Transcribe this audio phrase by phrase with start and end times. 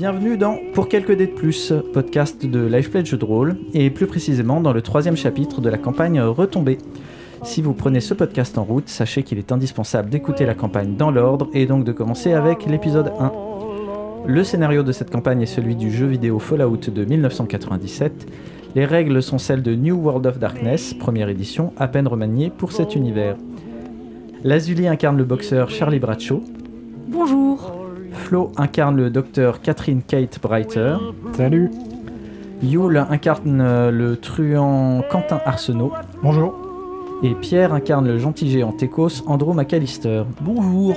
[0.00, 4.60] Bienvenue dans Pour quelques dés de plus, podcast de Life Jeux de et plus précisément
[4.60, 6.78] dans le troisième chapitre de la campagne Retombée.
[7.42, 11.10] Si vous prenez ce podcast en route, sachez qu'il est indispensable d'écouter la campagne dans
[11.10, 13.32] l'ordre et donc de commencer avec l'épisode 1.
[14.24, 18.28] Le scénario de cette campagne est celui du jeu vidéo Fallout de 1997.
[18.76, 22.70] Les règles sont celles de New World of Darkness, première édition, à peine remaniée pour
[22.70, 23.34] cet univers.
[24.44, 26.40] Lazuli incarne le boxeur Charlie Bradshaw.
[27.08, 27.77] Bonjour.
[28.18, 30.96] Flo incarne le docteur Catherine Kate Breiter.
[31.32, 31.70] Salut.
[32.62, 35.92] Yule incarne euh, le truand Quentin Arsenault.
[36.22, 36.54] Bonjour.
[37.22, 40.24] Et Pierre incarne le gentil géant Tekos Andrew McAllister.
[40.40, 40.94] Bonjour.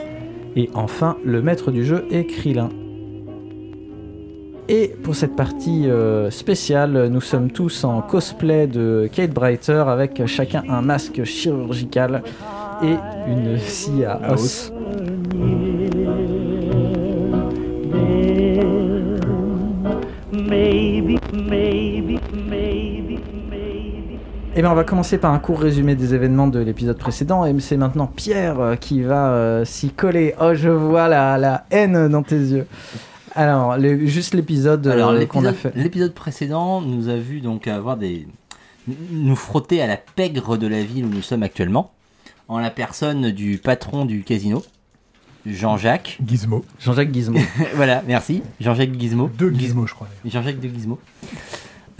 [0.55, 2.69] Et enfin, le maître du jeu est Krillin.
[4.67, 10.25] Et pour cette partie euh, spéciale, nous sommes tous en cosplay de Kate Breiter avec
[10.25, 12.23] chacun un masque chirurgical
[12.83, 12.95] et
[13.27, 14.71] une scie à os.
[24.61, 27.47] Eh bien, on va commencer par un court résumé des événements de l'épisode précédent.
[27.47, 30.35] Et c'est maintenant Pierre euh, qui va euh, s'y coller.
[30.39, 32.67] Oh, je vois la, la haine dans tes yeux.
[33.33, 35.73] Alors, le- juste l'épisode euh, Alors qu'on a l'épisode fait.
[35.75, 38.27] l'épisode précédent nous a vu donc avoir des
[39.09, 41.89] nous frotter à la pègre de la ville où nous sommes actuellement
[42.47, 44.61] en la personne du patron du casino
[45.47, 46.19] Jean-Jacques.
[46.23, 46.63] Gizmo.
[46.79, 47.39] Jean-Jacques Gizmo.
[47.75, 48.43] voilà, merci.
[48.59, 49.31] Jean-Jacques Gizmo.
[49.39, 50.07] Giz- Gizmo, je crois.
[50.23, 50.99] Jean-Jacques de Gizmo.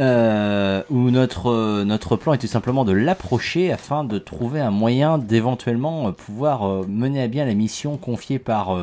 [0.01, 5.19] Euh, où notre, euh, notre plan était simplement de l'approcher afin de trouver un moyen
[5.19, 8.75] d'éventuellement euh, pouvoir mener à bien la mission confiée par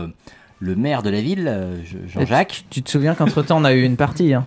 [0.61, 1.52] le maire de la ville,
[1.84, 2.64] Je- Jean-Jacques.
[2.70, 4.33] tu te souviens qu'entre temps, on a eu une partie.
[4.33, 4.44] Hein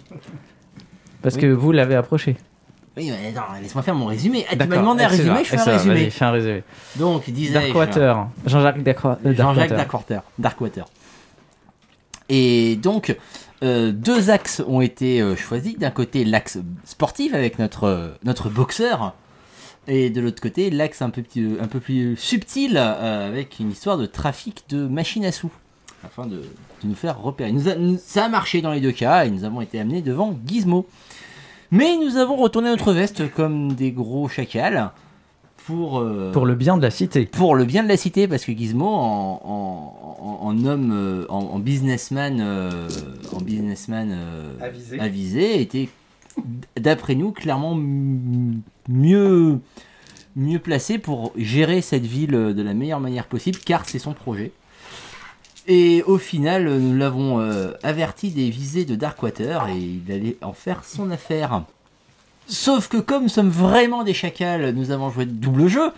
[1.21, 1.41] Parce Oui.
[1.41, 2.37] que vous l'avez approché.
[2.97, 4.45] Oui, mais attends, laisse-moi faire mon résumé.
[4.49, 6.09] Ah, tu m'as demandé un résumé, je fais un résumé.
[6.09, 6.63] Fais un résumé.
[6.97, 8.27] Donc, disais Darkwater.
[8.45, 9.77] Jean-Jacques Darkwa- euh, Jean-Jacques Darkwater.
[9.77, 10.23] Darkwater.
[10.39, 10.85] Darkwater.
[12.29, 13.15] Et donc,
[13.63, 15.77] euh, deux axes ont été euh, choisis.
[15.77, 19.13] D'un côté, l'axe sportif avec notre, euh, notre boxeur.
[19.87, 24.87] Et de l'autre côté, l'axe un peu, plus subtil avec une histoire de trafic de
[24.87, 25.51] machines à sous.
[26.03, 26.43] Afin de,
[26.83, 27.53] nous faire repérer.
[27.97, 30.87] Ça a marché dans les deux cas et nous avons été amenés devant Gizmo.
[31.71, 34.91] Mais nous avons retourné notre veste comme des gros chacals
[35.65, 37.25] pour, euh, Pour le bien de la cité.
[37.25, 41.25] pour le bien de la cité, parce que Gizmo, en, en, en- en homme, euh,
[41.29, 42.87] en, en businessman, euh,
[43.33, 44.99] en businessman euh, Avisé.
[44.99, 45.89] avisé, était,
[46.79, 47.75] d'après nous, clairement
[48.87, 49.59] mieux,
[50.35, 54.51] mieux placé pour gérer cette ville de la meilleure manière possible, car c'est son projet.
[55.67, 60.53] Et au final, nous l'avons euh, averti des visées de Darkwater et il allait en
[60.53, 61.63] faire son affaire.
[62.51, 65.89] Sauf que comme nous sommes vraiment des chacals, nous avons joué de double jeu.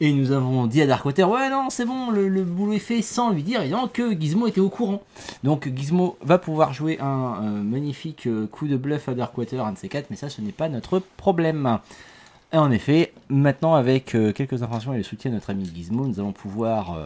[0.00, 3.30] Et nous avons dit à Darkwater, ouais non c'est bon, le, boulot est fait sans
[3.30, 5.02] lui dire évidemment que Gizmo était au courant.
[5.42, 9.72] Donc Gizmo va pouvoir jouer un euh, magnifique euh, coup de bluff à Darkwater, un
[9.72, 11.80] de ces quatre, mais ça ce n'est pas notre problème.
[12.52, 16.06] Et en effet, maintenant avec euh, quelques informations et le soutien de notre ami Gizmo,
[16.06, 16.96] nous allons pouvoir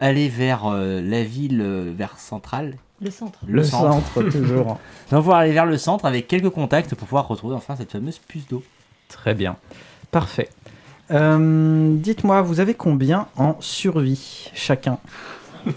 [0.00, 1.62] aller vers la ville,
[1.96, 2.74] vers centrale.
[3.00, 3.38] Le centre.
[3.46, 4.66] Le, centre, toujours.
[4.66, 7.92] Nous allons pouvoir aller vers le centre avec quelques contacts pour pouvoir retrouver enfin cette
[7.92, 8.62] fameuse puce d'eau.
[9.08, 9.56] Très bien.
[10.10, 10.48] Parfait.
[11.10, 14.98] Euh, Dites-moi, vous avez combien en survie chacun?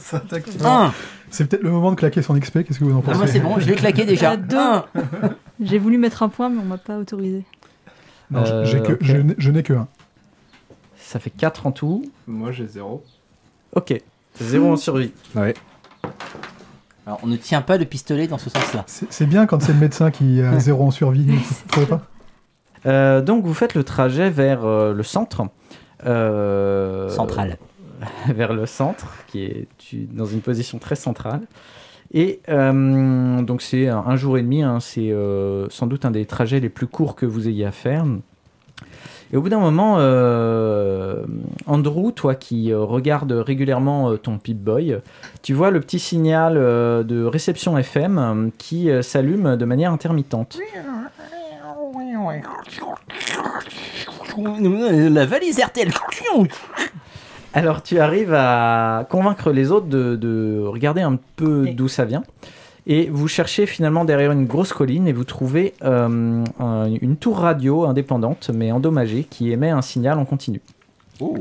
[0.64, 0.94] Un
[1.32, 3.18] C'est peut-être le moment de claquer son XP, qu'est-ce que vous en Ah, pensez?
[3.18, 4.38] Moi c'est bon, je l'ai claqué déjà.
[4.38, 4.58] Deux.
[5.62, 7.44] J'ai voulu mettre un point, mais on m'a pas autorisé.
[8.32, 9.88] Non, Euh, que, je n'ai- que un.
[10.98, 12.04] Ça fait 4 en tout.
[12.28, 13.04] Moi j'ai zéro.
[13.76, 13.94] Ok.
[14.40, 15.12] Zéro en survie.
[15.36, 15.54] Ouais.
[17.10, 18.84] Alors on ne tient pas de pistolet dans ce sens-là.
[18.86, 22.04] C'est bien quand c'est le médecin qui a zéro en survie, vous trouvez pas
[22.86, 25.42] Euh, donc vous faites le trajet vers euh, le centre.
[26.06, 27.58] Euh, Central.
[28.28, 29.68] vers le centre, qui est
[30.14, 31.42] dans une position très centrale.
[32.14, 36.12] Et euh, donc c'est un, un jour et demi, hein, c'est euh, sans doute un
[36.12, 38.06] des trajets les plus courts que vous ayez à faire.
[39.32, 41.24] Et au bout d'un moment, euh,
[41.68, 44.98] Andrew, toi qui euh, regardes régulièrement euh, ton Pip-Boy,
[45.44, 50.58] tu vois le petit signal de réception FM qui s'allume de manière intermittente.
[55.10, 55.92] La valise RTL.
[57.54, 62.24] Alors tu arrives à convaincre les autres de, de regarder un peu d'où ça vient.
[62.92, 67.38] Et vous cherchez finalement derrière une grosse colline et vous trouvez euh, un- une tour
[67.38, 70.60] radio indépendante mais endommagée qui émet un signal en continu.
[71.20, 71.36] Oh.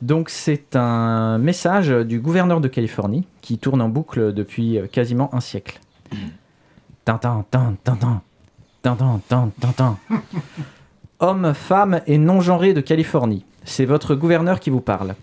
[0.00, 5.34] Donc c'est un message du gouverneur de Californie qui tourne en boucle depuis euh, quasiment
[5.34, 5.80] un siècle.
[7.04, 8.22] Tintin, tintin, tintin,
[8.82, 9.98] tintin, tintin, tintin.
[11.20, 13.44] Homme, femme et non genré de Californie.
[13.64, 15.14] C'est votre gouverneur qui vous parle.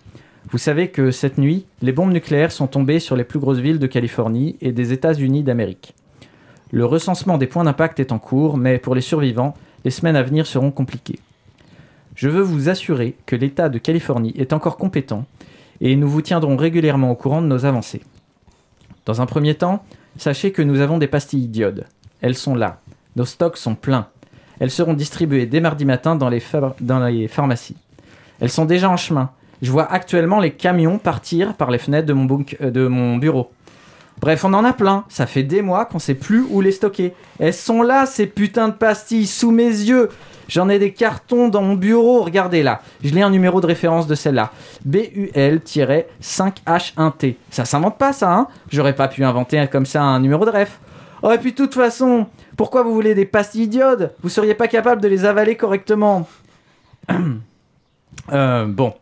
[0.50, 3.78] Vous savez que cette nuit, les bombes nucléaires sont tombées sur les plus grosses villes
[3.78, 5.94] de Californie et des États-Unis d'Amérique.
[6.72, 9.54] Le recensement des points d'impact est en cours, mais pour les survivants,
[9.84, 11.20] les semaines à venir seront compliquées.
[12.14, 15.24] Je veux vous assurer que l'État de Californie est encore compétent
[15.80, 18.02] et nous vous tiendrons régulièrement au courant de nos avancées.
[19.06, 19.84] Dans un premier temps,
[20.18, 21.86] sachez que nous avons des pastilles d'iode.
[22.20, 22.80] Elles sont là.
[23.16, 24.08] Nos stocks sont pleins.
[24.60, 27.76] Elles seront distribuées dès mardi matin dans les, phar- dans les pharmacies.
[28.40, 29.30] Elles sont déjà en chemin.
[29.62, 33.16] Je vois actuellement les camions partir par les fenêtres de mon, bunk- euh, de mon
[33.16, 33.50] bureau.
[34.20, 35.04] Bref, on en a plein.
[35.08, 37.14] Ça fait des mois qu'on sait plus où les stocker.
[37.40, 40.10] Elles sont là, ces putains de pastilles, sous mes yeux.
[40.48, 42.22] J'en ai des cartons dans mon bureau.
[42.22, 42.82] Regardez là.
[43.02, 44.50] Je l'ai un numéro de référence de celle-là.
[46.20, 47.36] BUL-5H1T.
[47.50, 48.48] Ça s'invente pas, ça, hein?
[48.70, 50.78] J'aurais pas pu inventer comme ça un numéro de ref.
[51.22, 52.26] Oh, et puis de toute façon,
[52.56, 56.28] pourquoi vous voulez des pastilles d'iode Vous seriez pas capable de les avaler correctement.
[58.30, 58.94] Euh, bon.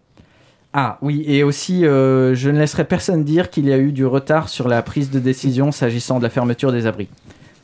[0.72, 4.06] Ah oui, et aussi, euh, je ne laisserai personne dire qu'il y a eu du
[4.06, 7.08] retard sur la prise de décision s'agissant de la fermeture des abris.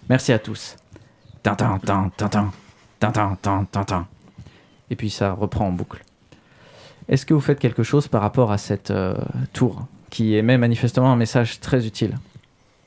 [0.08, 0.76] Merci à tous.
[1.44, 2.52] Tintin, tintin, tintin,
[2.98, 4.06] tintin, tintin, tintin.
[4.90, 6.04] Et puis ça reprend en boucle.
[7.08, 9.14] Est-ce que vous faites quelque chose par rapport à cette euh,
[9.52, 12.18] tour qui émet manifestement un message très utile?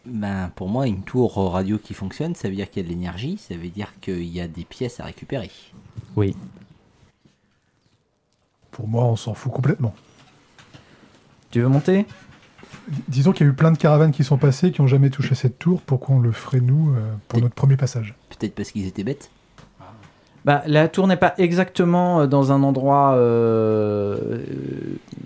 [0.05, 2.93] Ben, pour moi, une tour radio qui fonctionne, ça veut dire qu'il y a de
[2.93, 5.51] l'énergie, ça veut dire qu'il y a des pièces à récupérer.
[6.17, 6.35] Oui.
[8.71, 9.93] Pour moi, on s'en fout complètement.
[11.51, 12.05] Tu veux monter?
[13.07, 15.35] Disons qu'il y a eu plein de caravanes qui sont passées, qui n'ont jamais touché
[15.35, 15.81] cette tour.
[15.81, 18.15] Pourquoi on le ferait, nous, euh, pour notre premier passage?
[18.29, 19.29] Peut-être parce qu'ils étaient bêtes.
[20.45, 24.43] Bah, la tour n'est pas exactement euh, dans un endroit euh, euh,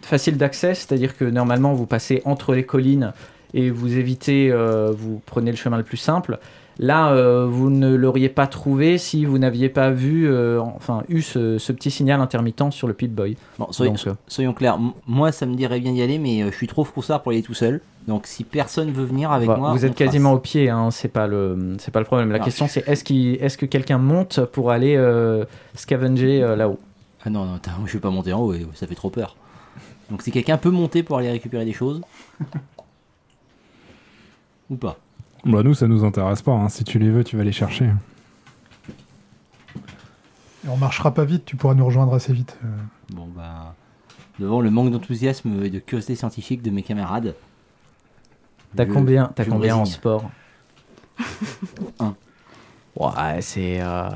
[0.02, 3.14] facile d'accès, c'est-à-dire que normalement vous passez entre les collines
[3.54, 6.40] et vous évitez, euh, vous prenez le chemin le plus simple.
[6.80, 11.22] Là, euh, vous ne l'auriez pas trouvé si vous n'aviez pas vu, euh, enfin, eu
[11.22, 13.38] ce, ce petit signal intermittent sur le Pip-Boy.
[13.60, 16.42] Bon, soyons, Donc, euh, soyons clairs, m- moi ça me dirait bien d'y aller, mais
[16.42, 17.80] euh, je suis trop froussard pour y aller tout seul.
[18.08, 21.08] Donc si personne veut venir avec bah, moi, vous êtes quasiment au pied, hein, c'est
[21.08, 22.32] pas le, c'est pas le problème.
[22.32, 24.98] La question c'est est-ce est-ce que quelqu'un monte pour aller
[25.76, 26.80] scavenger là-haut?
[27.24, 29.36] Ah non, non, je vais pas monter en haut, ça fait trop peur.
[30.10, 32.02] Donc si quelqu'un peut monter pour aller récupérer des choses.
[34.70, 34.98] Ou pas.
[35.46, 36.52] Bah nous, ça nous intéresse pas.
[36.54, 36.70] hein.
[36.70, 37.90] Si tu les veux, tu vas les chercher.
[40.66, 42.58] Et on marchera pas vite, tu pourras nous rejoindre assez vite.
[42.64, 42.68] Euh,
[43.14, 43.76] Bon bah.
[44.40, 47.36] Devant le manque d'enthousiasme et de curiosité scientifique de mes camarades.
[48.76, 50.32] T'as combien, combien en sport
[52.00, 52.16] Un.
[52.96, 53.80] Ouais, c'est.
[53.82, 54.10] euh,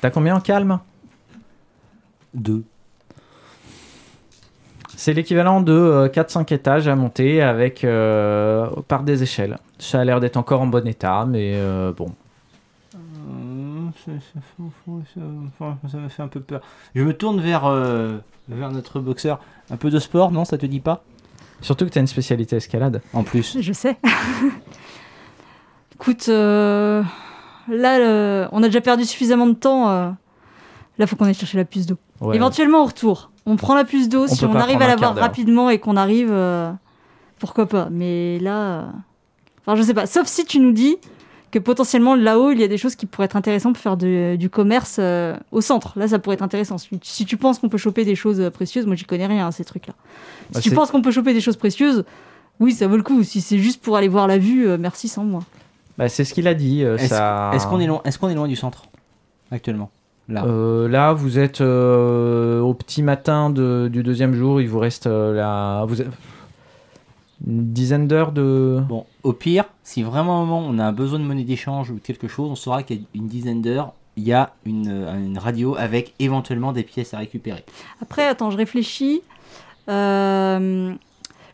[0.00, 0.78] T'as combien en calme?
[2.34, 2.62] Deux.
[4.96, 9.58] C'est l'équivalent de euh, 4-5 étages à monter avec euh, par des échelles.
[9.82, 12.06] Ça a l'air d'être encore en bon état, mais euh, bon.
[14.04, 14.10] Ça,
[15.98, 16.60] me fait un peu peur.
[16.94, 18.18] Je me tourne vers, euh,
[18.48, 19.40] vers notre boxeur.
[19.70, 21.02] Un peu de sport, non Ça te dit pas?
[21.60, 23.02] Surtout que t'as une spécialité escalade.
[23.12, 23.56] En plus.
[23.60, 23.96] Je sais.
[25.94, 27.02] Écoute, euh,
[27.68, 29.88] là, le- on a déjà perdu suffisamment de temps.
[29.90, 30.10] euh,
[30.98, 31.96] Là, faut qu'on aille chercher la puce d'eau.
[32.20, 32.36] Ouais.
[32.36, 34.26] Éventuellement, au retour, on prend la puce d'eau.
[34.26, 36.70] Si on arrive à l'avoir rapidement et qu'on arrive, euh,
[37.38, 37.88] pourquoi pas.
[37.90, 38.82] Mais là, euh,
[39.66, 40.06] enfin, je sais pas.
[40.06, 40.96] Sauf si tu nous dis
[41.50, 44.36] que potentiellement là-haut, il y a des choses qui pourraient être intéressantes pour faire de-
[44.36, 45.92] du commerce euh, au centre.
[45.96, 46.78] Là, ça pourrait être intéressant.
[46.78, 49.46] Si, si tu penses qu'on peut choper des choses euh, précieuses, moi, j'y connais rien
[49.46, 49.92] à ces trucs-là.
[50.48, 52.04] Si Bah, tu penses qu'on peut choper des choses précieuses,
[52.60, 53.22] oui, ça vaut le coup.
[53.22, 55.42] Si c'est juste pour aller voir la vue, euh, merci sans moi.
[55.98, 56.84] Bah, c'est ce qu'il a dit.
[56.84, 57.50] euh, Est-ce ça...
[57.52, 58.84] est-ce qu'on est, loin, est qu'on est loin du centre
[59.50, 59.90] Actuellement?
[60.30, 60.44] Là.
[60.46, 64.60] Euh, là, vous êtes euh, au petit matin de- du deuxième jour.
[64.62, 65.84] Il vous reste euh, la...
[65.86, 66.08] vous êtes-
[67.46, 68.82] une dizaine d'heures de.
[68.88, 71.94] Bon, au pire, si vraiment à un moment on a besoin de monnaie d'échange ou
[71.94, 74.88] de quelque chose, on saura qu'il y a une dizaine d'heures, il y a une,
[74.88, 77.64] euh, une radio avec éventuellement des pièces à récupérer.
[78.00, 79.22] Après, attends, je réfléchis.
[79.88, 80.94] Euh,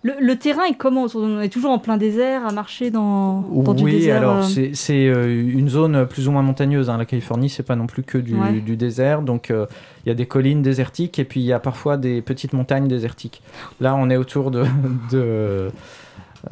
[0.02, 3.74] le, le terrain est comment On est toujours en plein désert, à marcher dans, dans
[3.74, 4.18] du oui, désert.
[4.18, 6.88] alors euh, c'est euh, une zone plus ou moins montagneuse.
[6.90, 6.96] hein.
[6.98, 8.60] La Californie, c'est pas non plus que du, Ouais.
[8.60, 9.22] du désert.
[9.22, 9.66] Donc euh,
[10.04, 12.86] il y a des collines désertiques et puis il y a parfois des petites montagnes
[12.88, 13.42] désertiques.
[13.80, 14.64] Là, on est autour de.
[15.10, 15.70] de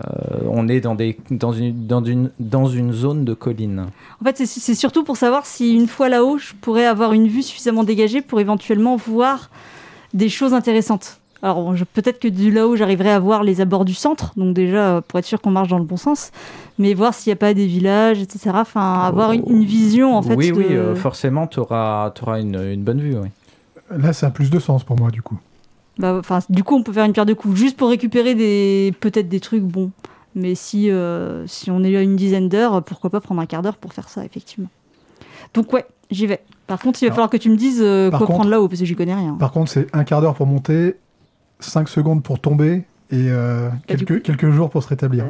[0.00, 3.86] euh, on est dans, des, dans, une, dans, une, dans une zone de collines.
[4.20, 7.42] En fait, c'est surtout pour savoir si une fois là-haut, je pourrais avoir une vue
[7.44, 9.48] suffisamment dégagée pour éventuellement voir
[10.12, 11.20] des choses intéressantes.
[11.46, 15.00] Alors, peut-être que du là-haut, j'arriverai à voir les abords du centre, donc déjà, euh,
[15.00, 16.32] pour être sûr qu'on marche dans le bon sens,
[16.78, 18.50] mais voir s'il n'y a pas des villages, etc.
[18.54, 20.34] Enfin, avoir une, une vision, en fait.
[20.34, 22.10] oui, de- oui, euh, forcément, tu auras,
[22.40, 23.16] une, une bonne vue.
[23.16, 23.28] Oui.
[23.96, 25.38] Là, ça a plus de sens pour moi, du coup.
[25.98, 28.92] Bah, enfin, du coup, on peut faire une pierre de coups, juste pour récupérer des
[28.98, 29.92] peut-être des trucs bons.
[30.34, 33.62] Mais si, euh, si on est à une dizaine d'heures, pourquoi pas prendre un quart
[33.62, 34.68] d'heure pour faire ça, effectivement.
[35.54, 36.40] Donc ouais, j'y vais.
[36.66, 38.66] Par contre, il va Alors, falloir que tu me dises euh, quoi contre- prendre là-haut,
[38.68, 39.36] parce que j'y connais rien.
[39.38, 40.96] Par contre, c'est un quart d'heure pour monter
[41.60, 45.26] 5 secondes pour tomber et euh, quelques, quelques jours pour se rétablir.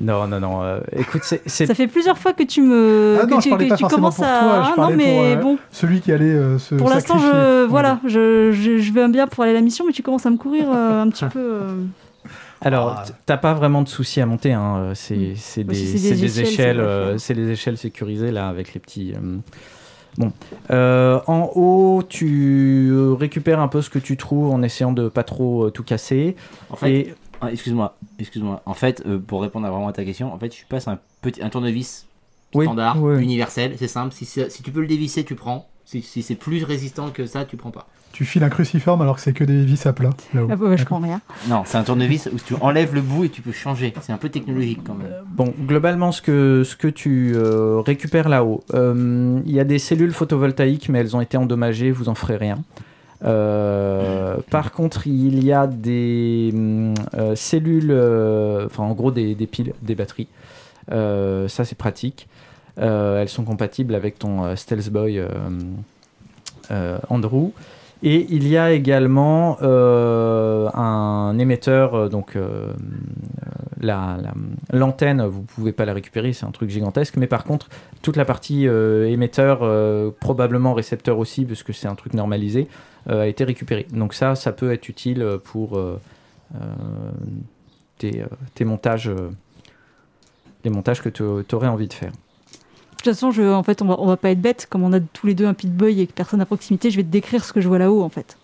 [0.00, 0.62] Non, non, non.
[0.62, 3.18] euh, écoute, c'est- c'est Ça fait plusieurs fois que tu me.
[3.20, 4.28] Ah que non, je tu, parlais que pas tu forcément commences pour à.
[4.40, 5.58] toi, je Ah, non, parlais mais pour, euh, bon.
[5.70, 7.38] Celui qui allait euh, se Pour l'instant, sacrifier.
[7.38, 7.66] je.
[7.66, 10.30] Voilà, je, je, je vais bien pour aller à la mission, mais tu commences à
[10.30, 11.38] me courir euh, un petit peu.
[11.40, 11.84] euh,
[12.62, 13.04] Alors, Ah.
[13.06, 14.52] t- t'as pas vraiment de soucis à monter.
[14.54, 14.76] Hein.
[14.78, 15.18] euh, C'est Mm.
[15.66, 19.12] des, si c'est c'est des échelles, euh, c'est des échelles sécurisées là avec les petits.
[19.14, 19.36] euh,
[20.18, 20.32] Bon,
[20.70, 25.08] Euh, en haut, tu euh, récupères un peu ce que tu trouves en essayant de
[25.08, 26.36] pas trop euh, tout casser.
[26.70, 28.62] En fait, Et ah, excuse-moi, excuse-moi.
[28.66, 30.98] En fait, euh, pour répondre à vraiment à ta question, en fait, je passe un
[31.22, 32.06] petit un tournevis
[32.54, 34.12] Oui, standard, oui, universel, c'est simple.
[34.12, 35.68] Si, si tu peux le dévisser, tu prends.
[35.84, 37.88] Si, si c'est plus résistant que ça, tu prends pas.
[38.12, 40.48] Tu files un cruciforme alors que c'est que des vis à plat là-haut.
[40.50, 41.20] Ah, bah, je prends rien.
[41.48, 43.92] Non, c'est un tournevis où tu enlèves le bout et tu peux changer.
[44.02, 45.08] C'est un peu technologique quand même.
[45.30, 49.78] Bon, globalement, ce que, ce que tu euh, récupères là-haut, euh, il y a des
[49.78, 52.58] cellules photovoltaïques, mais elles ont été endommagées, vous en ferez rien.
[53.24, 56.52] Euh, par contre, il y a des
[57.34, 60.28] cellules, euh, enfin en gros des, des piles, des batteries.
[60.90, 62.28] Euh, ça, c'est pratique.
[62.78, 65.18] Euh, elles sont compatibles avec ton euh, Stealth Boy
[66.70, 67.50] euh, Andrew.
[68.04, 72.36] Et il y a également un émetteur, donc
[73.80, 74.34] la- la-
[74.76, 77.68] l'antenne, vous pouvez pas la récupérer, c'est un truc gigantesque, mais par contre,
[78.02, 79.60] toute la partie émetteur,
[80.18, 82.66] probablement récepteur aussi, puisque c'est un truc normalisé,
[83.08, 83.86] a été récupérée.
[83.92, 85.80] Donc ça, ça peut être utile pour
[87.98, 88.24] tes,
[88.54, 89.12] tes montages,
[90.64, 92.10] les montages que tu aurais envie de faire.
[93.02, 94.66] De toute façon, je, en fait, on va, on va pas être bête.
[94.70, 97.02] Comme on a tous les deux un pit-boy et que personne à proximité, je vais
[97.02, 98.36] te décrire ce que je vois là-haut, en fait.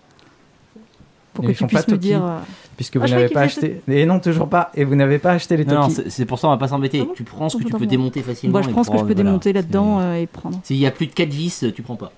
[1.33, 2.25] Pour que ils tu font pas puisses me dire.
[2.25, 2.39] euh,
[2.77, 3.81] Puisque vous Ah, je n'avez pas acheté...
[3.87, 4.73] Et non, toujours pas.
[4.75, 7.01] Et vous n'avez pas acheté les Non, non, c'est pour ça on va pas s'embêter.
[7.03, 8.53] Ah bon tu prends ce que tu peux démonter facilement.
[8.55, 9.23] Moi, je et prends ce que je peux voilà.
[9.23, 10.59] démonter là-dedans euh, et prendre.
[10.65, 12.11] S'il y a plus de 4 vis, tu prends pas.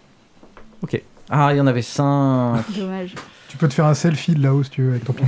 [1.33, 2.65] Ah, il y en avait 5.
[2.77, 3.15] Dommage.
[3.49, 5.27] Tu peux te faire un selfie de là-haut si tu veux avec ton pied.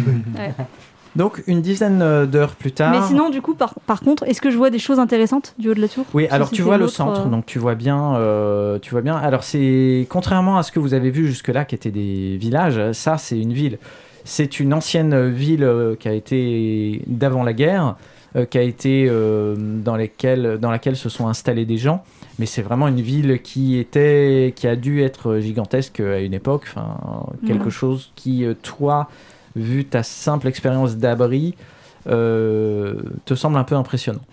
[1.15, 2.91] Donc, une dizaine euh, d'heures plus tard.
[2.91, 5.69] Mais sinon, du coup, par, par contre, est-ce que je vois des choses intéressantes du
[5.69, 6.05] haut de la tour?
[6.15, 9.17] Oui, alors tu vois le centre, euh, donc tu vois bien, euh, tu vois bien.
[9.17, 13.19] Alors c'est contrairement à ce que vous avez vu jusque-là, qui étaient des villages, ça
[13.19, 13.79] c'est une ville.
[14.25, 17.97] C'est une ancienne ville euh, qui a été d'avant la guerre,
[18.49, 19.11] qui a été
[19.85, 22.03] dans lesquelles, dans laquelle se sont installés des gens.
[22.39, 26.65] Mais c'est vraiment une ville qui était, qui a dû être gigantesque à une époque.
[26.71, 29.11] Enfin, quelque chose qui, toi,
[29.57, 31.55] vu ta simple expérience d'abri,
[32.09, 34.25] euh, te semble un peu impressionnant.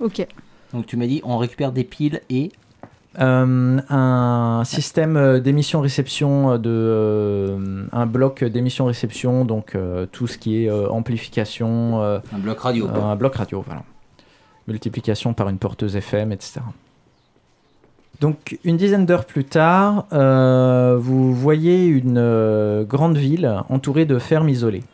[0.00, 0.26] Ok.
[0.72, 2.50] Donc tu m'as dit on récupère des piles et
[3.18, 10.62] Euh, un système euh, d'émission-réception de euh, un bloc d'émission-réception donc euh, tout ce qui
[10.62, 12.86] est euh, amplification euh, un bloc radio.
[12.86, 13.82] euh, un bloc radio voilà
[14.68, 16.60] multiplication par une porteuse FM etc
[18.20, 24.18] donc une dizaine d'heures plus tard euh, vous voyez une euh, grande ville entourée de
[24.18, 24.84] fermes isolées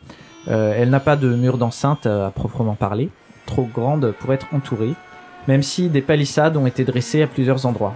[0.49, 3.09] Euh, elle n'a pas de mur d'enceinte à proprement parler
[3.45, 4.93] trop grande pour être entourée
[5.49, 7.95] même si des palissades ont été dressées à plusieurs endroits.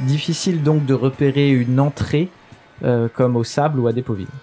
[0.00, 2.28] Difficile donc de repérer une entrée
[3.14, 4.34] comme au sable ou à Dépoville.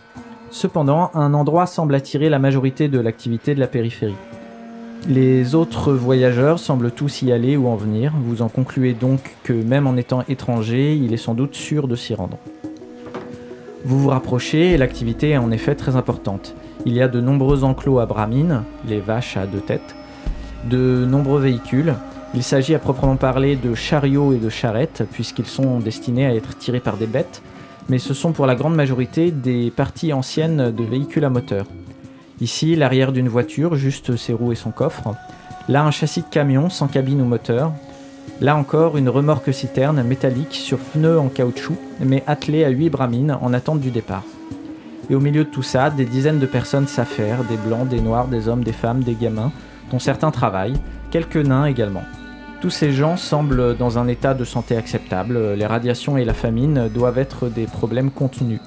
[0.52, 4.22] Cependant, un endroit semble attirer la majorité de l'activité de la périphérie.
[5.08, 9.54] Les autres voyageurs semblent tous y aller ou en venir, vous en concluez donc que
[9.54, 12.38] même en étant étranger, il est sans doute sûr de s'y rendre.
[13.84, 16.56] Vous vous rapprochez et l'activité est en effet très importante.
[16.86, 19.96] Il y a de nombreux enclos à bramines, les vaches à deux têtes,
[20.70, 21.96] de nombreux véhicules,
[22.34, 26.58] il s'agit à proprement parler de chariots et de charrettes, puisqu'ils sont destinés à être
[26.58, 27.42] tirés par des bêtes,
[27.90, 31.66] mais ce sont pour la grande majorité des parties anciennes de véhicules à moteur.
[32.42, 35.14] Ici, l'arrière d'une voiture, juste ses roues et son coffre.
[35.70, 37.72] Là, un châssis de camion sans cabine ou moteur.
[38.40, 43.38] Là encore, une remorque citerne métallique sur pneus en caoutchouc, mais attelée à 8 bramines
[43.40, 44.24] en attente du départ.
[45.12, 48.28] Et au milieu de tout ça, des dizaines de personnes s'affairent, des blancs, des noirs,
[48.28, 49.52] des hommes, des femmes, des gamins,
[49.92, 50.80] dont certains travaillent,
[51.12, 52.04] quelques nains également.
[52.60, 56.90] Tous ces gens semblent dans un état de santé acceptable, les radiations et la famine
[56.90, 58.62] doivent être des problèmes contenus.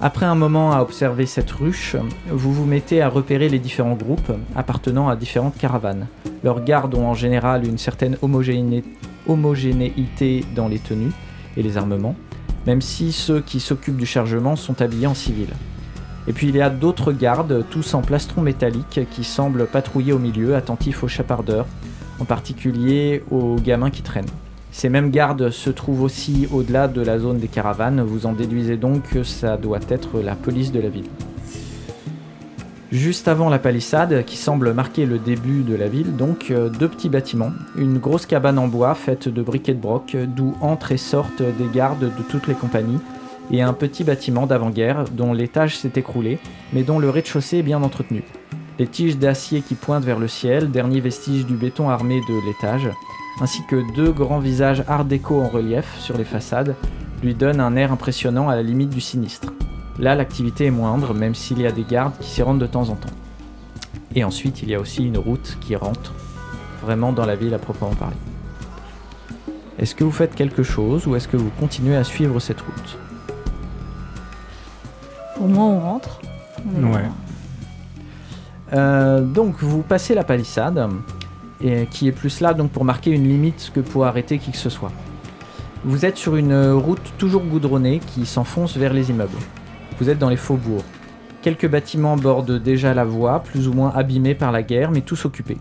[0.00, 1.96] Après un moment à observer cette ruche,
[2.30, 6.06] vous vous mettez à repérer les différents groupes appartenant à différentes caravanes.
[6.44, 8.84] Leurs gardes ont en général une certaine homogéné-
[9.26, 11.10] homogénéité dans les tenues
[11.56, 12.14] et les armements,
[12.64, 15.48] même si ceux qui s'occupent du chargement sont habillés en civil.
[16.28, 20.20] Et puis il y a d'autres gardes, tous en plastron métallique, qui semblent patrouiller au
[20.20, 21.66] milieu, attentifs aux chapardeurs,
[22.20, 24.26] en particulier aux gamins qui traînent.
[24.78, 28.76] Ces mêmes gardes se trouvent aussi au-delà de la zone des caravanes, vous en déduisez
[28.76, 31.08] donc que ça doit être la police de la ville.
[32.92, 36.86] Juste avant la palissade, qui semble marquer le début de la ville, donc euh, deux
[36.86, 40.96] petits bâtiments, une grosse cabane en bois faite de briquets de broc, d'où entrent et
[40.96, 43.00] sortent des gardes de toutes les compagnies,
[43.50, 46.38] et un petit bâtiment d'avant-guerre dont l'étage s'est écroulé,
[46.72, 48.22] mais dont le rez-de-chaussée est bien entretenu.
[48.78, 52.88] Les tiges d'acier qui pointent vers le ciel, dernier vestige du béton armé de l'étage,
[53.40, 56.74] ainsi que deux grands visages art déco en relief sur les façades,
[57.22, 59.52] lui donnent un air impressionnant à la limite du sinistre.
[59.98, 62.88] Là, l'activité est moindre, même s'il y a des gardes qui s'y rendent de temps
[62.88, 63.08] en temps.
[64.14, 66.12] Et ensuite, il y a aussi une route qui rentre
[66.82, 68.16] vraiment dans la ville à proprement parler.
[69.78, 72.98] Est-ce que vous faites quelque chose ou est-ce que vous continuez à suivre cette route?
[75.36, 76.20] Pour moi, on rentre.
[76.76, 77.04] On Ouais.
[78.72, 80.78] Euh, donc vous passez la palissade,
[81.62, 84.56] et, qui est plus là donc pour marquer une limite que pour arrêter qui que
[84.56, 84.92] ce soit.
[85.84, 89.38] Vous êtes sur une route toujours goudronnée qui s'enfonce vers les immeubles.
[90.00, 90.84] Vous êtes dans les faubourgs.
[91.40, 95.24] Quelques bâtiments bordent déjà la voie, plus ou moins abîmés par la guerre, mais tous
[95.24, 95.56] occupés.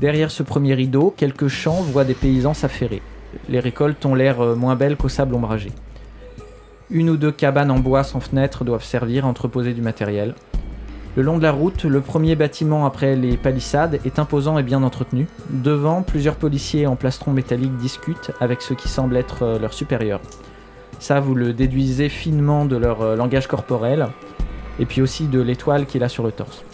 [0.00, 3.02] Derrière ce premier rideau, quelques champs voient des paysans s'affairer.
[3.48, 5.72] Les récoltes ont l'air euh, moins belles qu'au sable ombragé.
[6.88, 10.34] Une ou deux cabanes en bois sans fenêtre doivent servir à entreposer du matériel.
[11.16, 14.84] Le long de la route, le premier bâtiment après les palissades est imposant et bien
[14.84, 15.26] entretenu.
[15.50, 20.20] Devant, plusieurs policiers en plastron métallique discutent avec ceux qui semblent être euh, leurs supérieurs.
[21.00, 24.06] Ça, vous le déduisez finement de leur euh, langage corporel,
[24.78, 26.64] et puis aussi de l'étoile qu'il a sur le torse.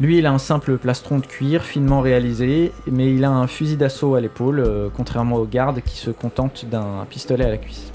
[0.00, 3.76] Lui, il a un simple plastron de cuir finement réalisé, mais il a un fusil
[3.76, 7.92] d'assaut à l'épaule, euh, contrairement aux gardes qui se contentent d'un pistolet à la cuisse.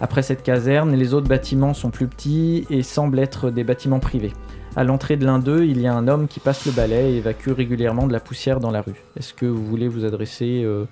[0.00, 4.32] Après cette caserne, les autres bâtiments sont plus petits et semblent être des bâtiments privés.
[4.76, 7.16] À l'entrée de l'un d'eux, il y a un homme qui passe le balai et
[7.16, 9.02] évacue régulièrement de la poussière dans la rue.
[9.18, 10.84] Est-ce que vous voulez vous adresser euh,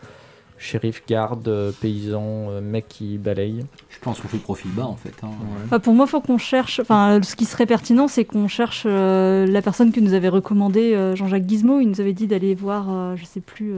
[0.59, 3.65] shérif, garde, euh, paysan, euh, mec qui balaye?
[3.89, 5.15] Je pense qu'on fait profil bas en fait.
[5.23, 5.29] hein.
[5.65, 6.81] Enfin, pour moi, faut qu'on cherche.
[6.81, 10.95] Enfin, ce qui serait pertinent, c'est qu'on cherche euh, la personne que nous avait recommandé
[10.95, 11.81] euh, Jean-Jacques Gizmo.
[11.81, 13.73] Il nous avait dit d'aller voir, euh, je sais plus.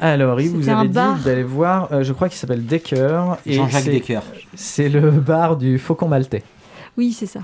[0.00, 3.36] Alors, il vous avait dit d'aller voir, euh, je crois qu'il s'appelle Decker.
[3.46, 4.22] et Jean-Jacques c'est- Decker.
[4.54, 6.44] C'est le bar du Faucon Maltais.
[6.96, 7.40] Oui, c'est ça.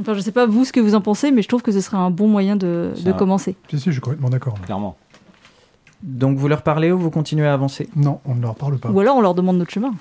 [0.00, 1.80] Enfin, je sais pas vous ce que vous en pensez, mais je trouve que ce
[1.80, 3.56] serait un bon moyen de, de commencer.
[3.68, 4.54] Si, si, je suis complètement d'accord.
[4.62, 4.96] Clairement.
[6.02, 7.88] Donc, vous leur parlez ou vous continuez à avancer?
[7.94, 8.88] Non, on ne leur parle pas.
[8.90, 9.92] Ou alors on leur demande notre chemin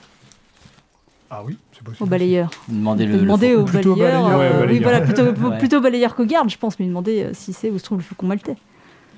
[1.29, 2.03] Ah oui, c'est possible.
[2.03, 2.49] au balayeur.
[2.69, 3.17] Demandez le.
[3.17, 4.23] Demander le au faux- Plutôt au balayeur.
[4.23, 5.57] balayeur, euh, ouais, oui, voilà, plutôt, Ouais.
[5.57, 8.03] plutôt balayeur que garde, je pense, mais demander euh, si c'est où se trouve le
[8.05, 8.55] faucon maltais.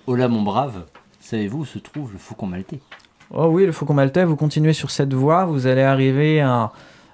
[0.08, 0.86] Oh là, mon brave,
[1.32, 2.80] savez-vous où se trouve le faucon maltais
[3.34, 6.74] Oh oui, le Faucon Maltais, vous continuez sur cette voie, vous allez arriver à-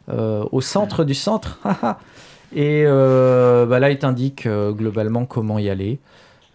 [0.09, 1.59] euh, au centre du centre.
[2.55, 5.99] Et euh, bah là, il t'indique euh, globalement comment y aller.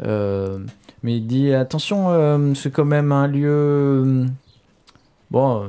[0.01, 4.27] Mais il dit attention, c'est quand même un lieu.
[5.31, 5.69] Bon,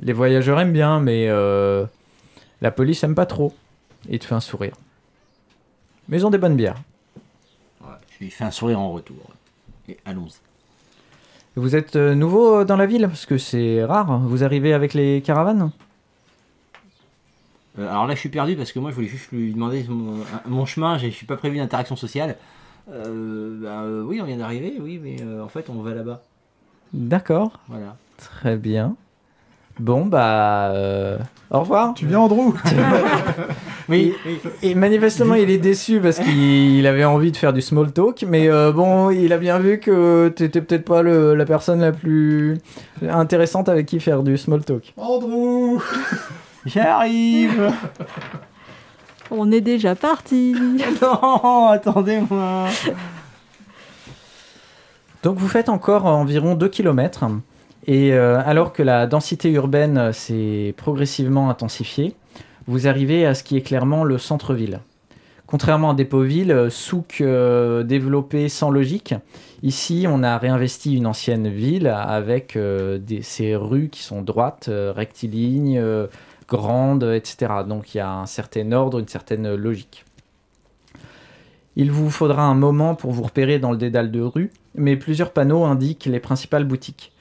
[0.00, 3.52] les voyageurs aiment bien, mais la police aime pas trop.
[4.08, 4.74] Et il te fait un sourire.
[6.08, 6.80] Mais ils ont des bonnes bières.
[8.18, 9.16] Je lui fais un sourire en retour.
[9.86, 10.47] Et allons-y.
[11.58, 13.08] Vous êtes euh, nouveau dans la ville?
[13.08, 14.20] Parce que c'est rare.
[14.20, 15.72] Vous arrivez avec les caravanes?
[17.78, 20.18] Euh, alors là, je suis perdu parce que moi, je voulais juste lui demander mon,
[20.46, 20.98] mon chemin.
[20.98, 22.36] Je suis pas prévu d'interaction sociale.
[22.90, 26.22] Euh, bah, euh, oui, on vient d'arriver, oui, mais euh, en fait, on va là-bas.
[26.92, 27.58] D'accord.
[27.66, 27.96] Voilà.
[28.18, 28.94] Très bien.
[29.78, 30.70] Bon, bah.
[30.72, 31.18] euh,
[31.50, 31.94] au revoir.
[31.94, 32.52] Tu viens, Andrew
[33.88, 34.12] Oui,
[34.62, 36.36] Et manifestement, il est déçu parce qu'il
[36.76, 39.78] il avait envie de faire du small talk, mais euh, bon, il a bien vu
[39.80, 42.58] que t'étais peut-être pas le- la personne la plus
[43.08, 44.92] intéressante avec qui faire du small talk.
[44.98, 45.78] Andrew
[46.66, 47.72] j'arrive.
[49.30, 50.54] On est déjà parti.
[51.02, 52.66] non, attendez-moi.
[55.22, 57.24] Donc, vous faites encore environ 2 km,
[57.88, 62.14] et euh, alors que la densité urbaine s'est progressivement intensifiée,
[62.66, 64.80] vous arrivez à ce qui est clairement le centre-ville.
[65.46, 69.14] Contrairement à Dépoville, euh, souk euh, développé sans logique,
[69.62, 74.68] ici on a réinvesti une ancienne ville avec euh, des, ces rues qui sont droites,
[74.68, 76.08] euh, rectilignes, euh,
[76.46, 77.52] grandes, etc.
[77.66, 80.04] Donc il y a un certain ordre, une certaine logique.
[81.76, 85.32] Il vous faudra un moment pour vous repérer dans le dédale de rue, mais plusieurs
[85.32, 87.12] panneaux indiquent les principales boutiques.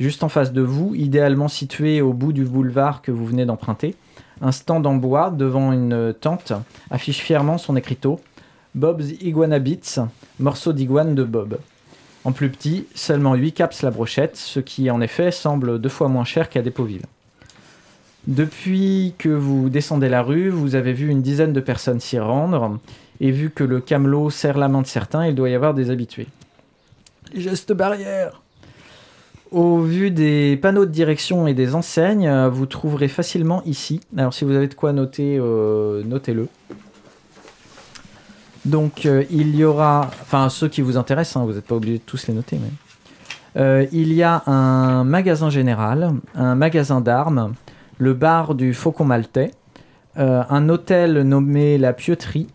[0.00, 3.94] Juste en face de vous, idéalement situé au bout du boulevard que vous venez d'emprunter,
[4.40, 6.52] un stand en bois devant une tente
[6.90, 8.20] affiche fièrement son écriteau
[8.74, 10.08] Bob's Iguana Beats,
[10.40, 11.58] morceau d'iguane de Bob.
[12.24, 16.08] En plus petit, seulement 8 caps la brochette, ce qui en effet semble deux fois
[16.08, 17.02] moins cher qu'à Dépoville.
[18.26, 22.80] Depuis que vous descendez la rue, vous avez vu une dizaine de personnes s'y rendre,
[23.20, 25.90] et vu que le camelot serre la main de certains, il doit y avoir des
[25.90, 26.26] habitués.
[27.34, 28.40] Geste barrière
[29.54, 34.00] Au vu des panneaux de direction et des enseignes, euh, vous trouverez facilement ici.
[34.16, 36.48] Alors si vous avez de quoi noter, euh, notez-le.
[38.64, 41.98] Donc euh, il y aura, enfin ceux qui vous intéressent, hein, vous n'êtes pas obligé
[41.98, 42.58] de tous les noter,
[43.54, 47.54] mais il y a un magasin général, un magasin d'armes,
[47.98, 49.52] le bar du Faucon Maltais,
[50.16, 52.48] un hôtel nommé La Pieuterie,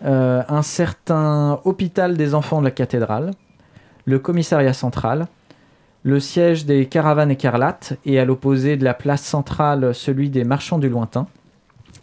[0.00, 3.32] un certain hôpital des enfants de la cathédrale,
[4.06, 5.26] le commissariat central,
[6.04, 10.78] le siège des caravanes écarlates et à l'opposé de la place centrale celui des marchands
[10.78, 11.26] du lointain.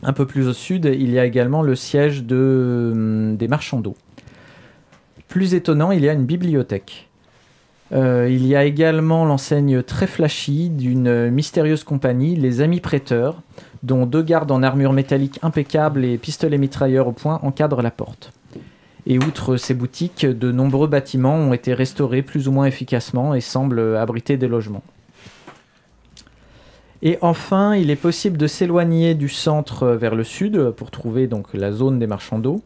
[0.03, 3.95] Un peu plus au sud, il y a également le siège hum, des marchands d'eau.
[5.27, 7.07] Plus étonnant, il y a une bibliothèque.
[7.93, 13.41] Euh, il y a également l'enseigne très flashy d'une mystérieuse compagnie, les Amis Prêteurs,
[13.83, 18.31] dont deux gardes en armure métallique impeccable et pistolets mitrailleurs au point encadrent la porte.
[19.07, 23.41] Et outre ces boutiques, de nombreux bâtiments ont été restaurés plus ou moins efficacement et
[23.41, 24.83] semblent abriter des logements.
[27.03, 31.47] Et enfin, il est possible de s'éloigner du centre vers le sud pour trouver donc
[31.53, 32.61] la zone des marchands d'eau.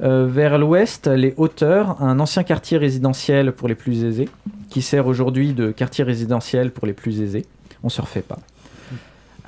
[0.00, 4.28] Euh, vers l'ouest, les hauteurs, un ancien quartier résidentiel pour les plus aisés,
[4.70, 7.46] qui sert aujourd'hui de quartier résidentiel pour les plus aisés.
[7.82, 8.38] On se refait pas.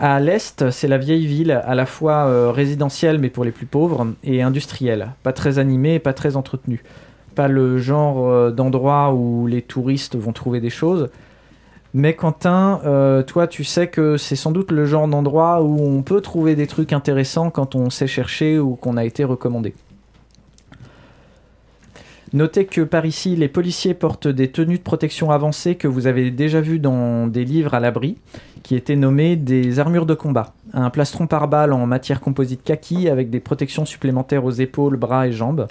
[0.03, 3.67] À l'est, c'est la vieille ville, à la fois euh, résidentielle mais pour les plus
[3.67, 5.09] pauvres, et industrielle.
[5.23, 6.83] Pas très animée et pas très entretenue.
[7.35, 11.11] Pas le genre euh, d'endroit où les touristes vont trouver des choses.
[11.93, 16.01] Mais Quentin, euh, toi, tu sais que c'est sans doute le genre d'endroit où on
[16.01, 19.75] peut trouver des trucs intéressants quand on sait chercher ou qu'on a été recommandé.
[22.33, 26.31] Notez que par ici, les policiers portent des tenues de protection avancées que vous avez
[26.31, 28.19] déjà vues dans des livres à l'abri,
[28.63, 30.55] qui étaient nommées des armures de combat.
[30.73, 35.27] Un plastron par balle en matière composite kaki avec des protections supplémentaires aux épaules, bras
[35.27, 35.67] et jambes.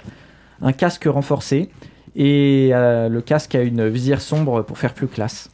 [0.60, 1.70] Un casque renforcé.
[2.16, 5.50] Et euh, le casque a une visière sombre pour faire plus classe.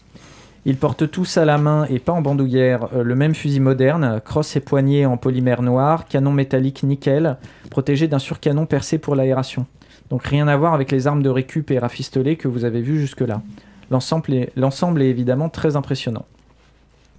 [0.64, 4.20] Ils portent tous à la main et pas en bandoulière euh, le même fusil moderne,
[4.24, 7.36] crosse et poignée en polymère noir, canon métallique nickel,
[7.70, 9.66] protégé d'un surcanon percé pour l'aération.
[10.10, 13.00] Donc rien à voir avec les armes de récup et rafistolées que vous avez vues
[13.00, 13.42] jusque-là.
[13.90, 16.26] L'ensemble est, l'ensemble est évidemment très impressionnant.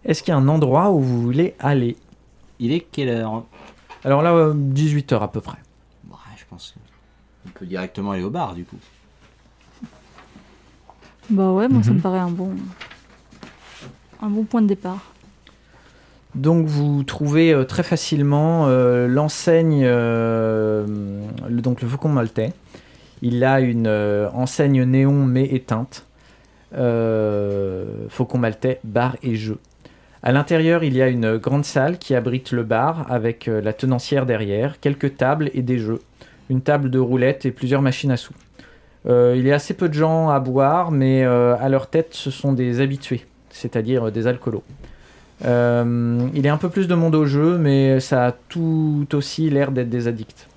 [0.05, 1.97] Est-ce qu'il y a un endroit où vous voulez aller?
[2.59, 3.43] Il est quelle heure?
[4.05, 5.57] Alors là, 18h à peu près.
[6.05, 6.75] Bah, Je pense
[7.43, 8.77] qu'on peut directement aller au bar du coup.
[11.29, 11.97] Bah ouais, moi ça Mhm.
[11.97, 12.51] me paraît un bon,
[14.21, 14.99] un bon point de départ.
[16.35, 20.85] Donc vous trouvez euh, très facilement euh, l'enseigne, euh,
[21.49, 22.53] le- donc le Faucon Maltais.
[23.21, 26.05] Il a une euh, enseigne néon mais éteinte.
[26.77, 29.57] Euh, Faucon Maltais, bar et jeu.
[30.21, 33.73] À l'intérieur, il y a une grande salle qui abrite le bar avec euh, la
[33.73, 36.01] tenancière derrière, quelques tables et des jeux.
[36.49, 38.33] Une table de roulette et plusieurs machines à sous.
[39.09, 42.51] Il y a assez peu de gens à boire, mais à leur tête, ce sont
[42.51, 44.65] des habitués, c'est-à-dire des alcoolos.
[45.43, 49.49] Il y a un peu plus de monde au jeu, mais ça a tout aussi
[49.49, 50.49] l'air d'être des addicts.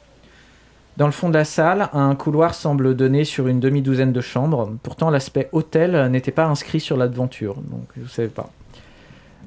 [1.01, 4.71] Dans le fond de la salle, un couloir semble donner sur une demi-douzaine de chambres.
[4.83, 8.51] Pourtant, l'aspect hôtel n'était pas inscrit sur l'aventure, donc je ne savais pas.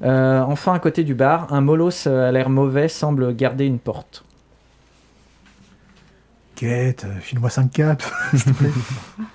[0.02, 4.24] Euh, enfin, à côté du bar, un molosse à l'air mauvais semble garder une porte.
[6.56, 8.70] Quête, file-moi 5 caps, s'il te plaît.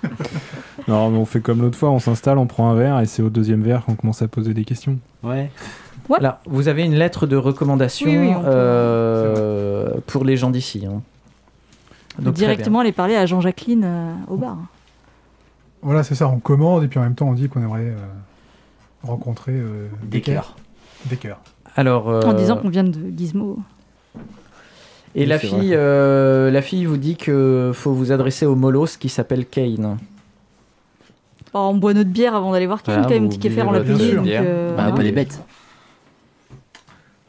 [0.88, 3.22] Non, mais on fait comme l'autre fois, on s'installe, on prend un verre et c'est
[3.22, 4.98] au deuxième verre qu'on commence à poser des questions.
[5.22, 5.50] Ouais.
[6.44, 10.84] Vous avez une lettre de recommandation Oui, oui, euh, pour les gens d'ici.
[10.84, 11.00] hein.
[12.20, 12.34] Donc.
[12.34, 14.58] Directement aller parler à Jean-Jacqueline euh, au bar.
[15.82, 17.96] Voilà, c'est ça, on commande et puis en même temps on dit qu'on aimerait euh,
[19.02, 20.56] rencontrer euh, Des cœurs.
[21.06, 21.40] Des cœurs.
[21.76, 23.58] Alors, En disant qu'on vient de Gizmo.
[25.14, 28.96] Et Oui, la fille, euh, la fille vous dit que faut vous adresser au molosse
[28.96, 29.98] qui s'appelle Kane.
[31.52, 33.72] Oh, on boit notre bière avant d'aller voir Kane, Voilà, quand même, petit café, on
[33.72, 34.16] l'a payé.
[34.76, 35.40] Bah, pas les bêtes.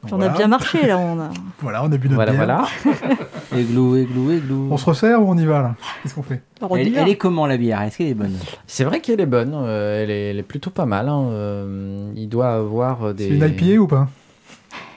[0.04, 0.34] Puis on Voilà.
[0.34, 0.98] a bien marché là.
[0.98, 1.30] On a...
[1.62, 2.68] Voilà, on a bu notre Voilà, bière.
[2.84, 3.18] voilà.
[3.56, 4.68] Églou, églou, églou.
[4.72, 5.76] On se resserre ou on y va là?
[6.02, 6.42] Qu'est-ce qu'on fait?
[6.60, 7.82] Alors, on Elle, est comment la bière?
[7.84, 8.36] Est-ce qu'elle est bonne?
[8.66, 11.08] C'est vrai qu'elle est bonne, euh, elle, est, elle est plutôt pas mal.
[11.10, 13.28] hein, euh, il doit avoir des.
[13.28, 14.10] C'est une IPA ou pas?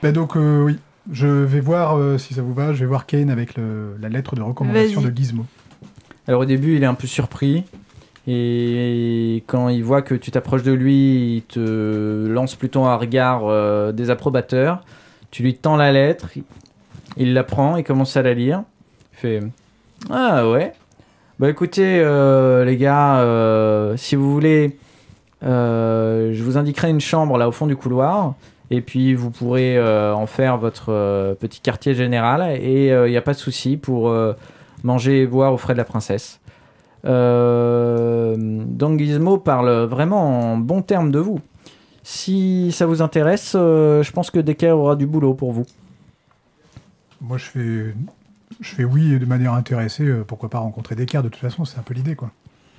[0.02, 0.78] Bah donc euh, oui,
[1.12, 4.08] je vais voir euh, si ça vous va, je vais voir Kane avec le- la
[4.08, 5.44] lettre de recommandation de Gizmo.
[6.28, 7.64] Alors au début, il est un peu surpris.
[8.26, 13.42] Et quand il voit que tu t'approches de lui, il te lance plutôt un regard
[13.44, 14.82] euh, désapprobateur.
[15.30, 16.28] Tu lui tends la lettre,
[17.16, 18.62] il la prend, il commence à la lire.
[19.12, 19.40] Il fait
[20.10, 20.72] Ah ouais.
[21.38, 24.78] Bah écoutez, euh, les gars, euh, si vous voulez,
[25.42, 28.34] je vous indiquerai une chambre là au fond du couloir.
[28.70, 32.56] Et puis vous pourrez en faire votre petit quartier général.
[32.58, 34.10] Et il n'y a pas de souci pour
[34.82, 36.40] manger et boire aux frais de la princesse.
[37.04, 41.40] Euh, donc Gizmo parle vraiment en bon terme de vous.
[42.02, 45.64] Si ça vous intéresse, euh, je pense que Decker aura du boulot pour vous.
[47.20, 47.94] Moi je fais,
[48.60, 51.78] je fais oui de manière intéressée, euh, pourquoi pas rencontrer des de toute façon, c'est
[51.78, 52.30] un peu l'idée quoi.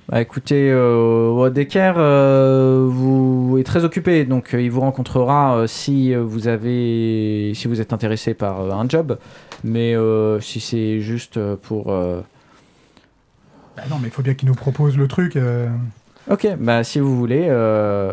[0.08, 5.56] Bah écoutez, euh, Decker, euh, vous est très très occupé, donc euh, il vous rencontrera
[5.56, 9.18] euh, si euh, vous avez, si vous êtes intéressé par euh, un job,
[9.64, 11.90] mais euh, si c'est juste euh, pour.
[11.90, 12.20] euh,
[13.76, 15.36] Bah non, mais il faut bien qu'il nous propose le truc.
[15.36, 15.68] euh.
[16.30, 18.10] Ok, bah si vous voulez, euh,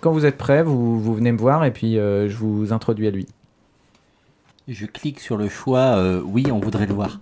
[0.00, 3.06] quand vous êtes prêt, vous, vous venez me voir et puis euh, je vous introduis
[3.06, 3.26] à lui.
[4.66, 7.20] Je clique sur le choix euh, oui, on voudrait le voir.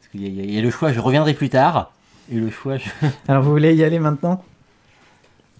[0.00, 1.48] Parce qu'il y, a- il y a- il y a le choix je reviendrai plus
[1.48, 1.92] tard.
[2.30, 2.88] Et le choix, je...
[3.28, 4.42] Alors vous voulez y aller maintenant?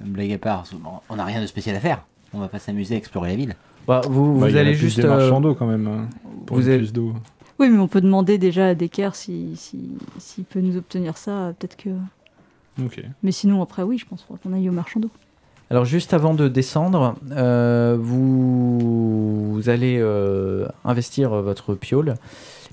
[0.00, 0.64] Blague à part,
[1.08, 2.02] on n'a rien de spécial à faire.
[2.34, 3.54] On va pas s'amuser à explorer la ville.
[3.86, 5.00] Bah, Vous, Bah, vous allez juste.
[5.00, 5.86] euh, d'eau quand même.
[5.86, 6.08] hein,
[6.46, 7.14] Pour vous une êtes- puce d'eau.
[7.58, 11.52] Oui, mais on peut demander déjà à Decker s'il si, s'il peut nous obtenir ça.
[11.58, 11.90] Peut-être que.
[12.82, 13.02] Ok.
[13.22, 15.10] Mais sinon, après, oui, je pense qu'on aille au marchand d'eau.
[15.70, 22.14] Alors juste avant de descendre, euh, vous, vous allez euh, investir votre piole.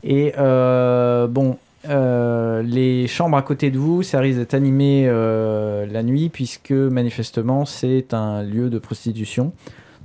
[0.03, 5.85] Et euh, bon, euh, les chambres à côté de vous, ça risque d'être animé euh,
[5.85, 9.53] la nuit puisque manifestement c'est un lieu de prostitution.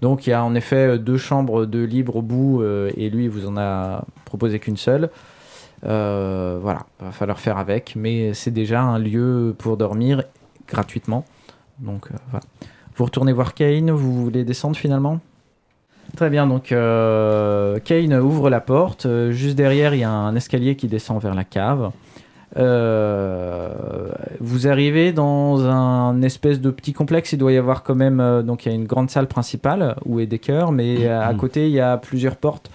[0.04, 3.24] Donc il y a en effet deux chambres de libre au bout euh, et lui
[3.24, 5.08] il vous en a proposé qu'une seule.
[5.86, 10.22] Euh, voilà, va falloir faire avec, mais c'est déjà un lieu pour dormir
[10.68, 11.24] gratuitement.
[11.78, 12.44] Donc euh, voilà.
[12.96, 15.20] Vous retournez voir Kane, vous voulez descendre finalement?
[16.18, 19.06] Très bien, donc euh, Kane ouvre la porte.
[19.06, 21.92] euh, juste derrière, il y a un escalier qui descend vers la cave.
[22.56, 23.68] Euh,
[24.40, 27.32] vous arrivez dans un espèce de petit complexe.
[27.32, 28.20] Il doit y avoir quand même.
[28.20, 31.34] euh, donc, il y a une grande salle principale où est Decker, mais euh, à
[31.34, 32.70] côté, il y a plusieurs portes.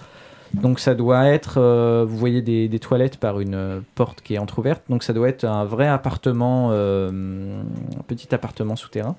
[0.52, 1.54] Donc, ça doit être.
[1.58, 4.82] euh, vous voyez des, des toilettes par une euh, porte qui est entrouverte.
[4.88, 7.62] Donc, ça doit être un vrai appartement, euh,
[7.98, 9.16] un petit appartement souterrain.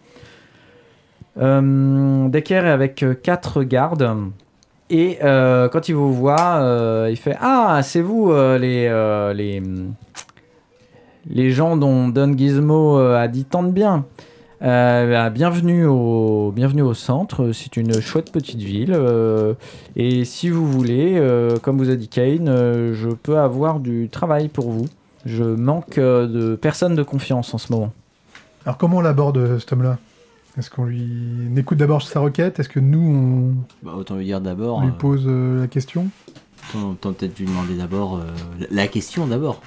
[1.39, 4.09] Euh, Decker est avec euh, quatre gardes.
[4.89, 9.31] Et euh, quand il vous voit, euh, il fait Ah, c'est vous euh, les, euh,
[9.33, 9.63] les,
[11.29, 14.05] les gens dont Don Gizmo euh, a dit tant de bien.
[14.63, 18.93] Euh, bah, bienvenue, au, bienvenue au centre, c'est une chouette petite ville.
[18.93, 19.53] euh,
[19.95, 24.07] et si vous voulez, euh, comme vous a dit Kane, euh, je peux avoir du
[24.09, 24.85] travail pour vous.
[25.25, 27.91] Je manque euh, de personnes de confiance en ce moment.
[28.65, 29.97] Alors comment on l'aborde cet homme-là?
[30.57, 31.07] Est-ce qu'on lui
[31.51, 32.59] on écoute d'abord sa requête?
[32.59, 33.53] Est-ce que nous
[33.83, 34.77] Bah, autant lui dire d'abord.
[34.79, 36.07] on lui pose euh, la question?
[36.75, 38.21] autant, autant peut-être lui demander d'abord euh,
[38.59, 39.61] la- la question d'abord.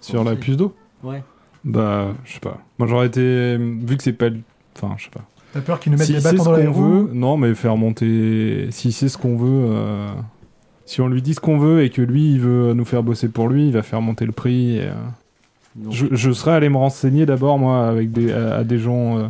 [0.00, 1.22] Sur la puce d'eau Ouais.
[1.64, 2.58] Bah, je sais pas.
[2.78, 3.56] Moi, j'aurais été.
[3.56, 4.28] Vu que c'est pas.
[4.28, 4.40] le-
[4.76, 5.22] Enfin, je sais pas.
[5.52, 7.76] T'as peur qu'il nous mette Si des bâtons dans les roues veut, non, mais faire
[7.76, 8.68] monter.
[8.70, 9.66] Si c'est ce qu'on veut.
[9.70, 10.12] euh,
[10.86, 13.28] Si on lui dit ce qu'on veut et que lui, il veut nous faire bosser
[13.28, 14.76] pour lui, il va faire monter le prix.
[14.78, 14.92] et, euh,
[15.90, 19.22] Je, je serais allé me renseigner d'abord, moi, avec des, à, à des gens euh,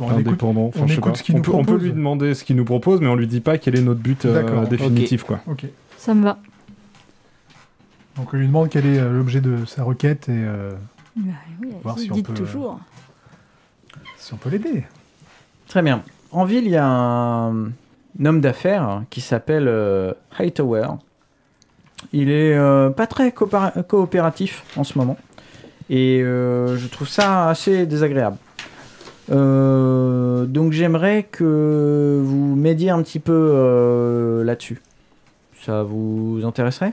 [0.00, 0.42] Bon, on écoute.
[0.42, 3.00] Enfin, on écoute ce on, nous peut, on peut lui demander ce qu'il nous propose,
[3.00, 5.40] mais on lui dit pas quel est notre but euh, définitif, quoi.
[5.48, 5.64] Ok.
[5.96, 6.38] Ça me va.
[8.18, 10.72] Donc on lui demande quel est euh, l'objet de sa requête et euh,
[11.16, 12.80] Bah, oui, Voir si on peut, toujours.
[14.16, 14.84] si on peut l'aider.
[15.68, 16.02] Très bien.
[16.32, 20.88] En ville, il y a un, un homme d'affaires qui s'appelle euh, Hightower.
[22.12, 25.16] Il est euh, pas très coopéra- coopératif en ce moment.
[25.90, 28.36] Et euh, je trouve ça assez désagréable.
[29.30, 34.80] Euh, donc j'aimerais que vous m'aidiez un petit peu euh, là-dessus.
[35.64, 36.92] Ça vous intéresserait?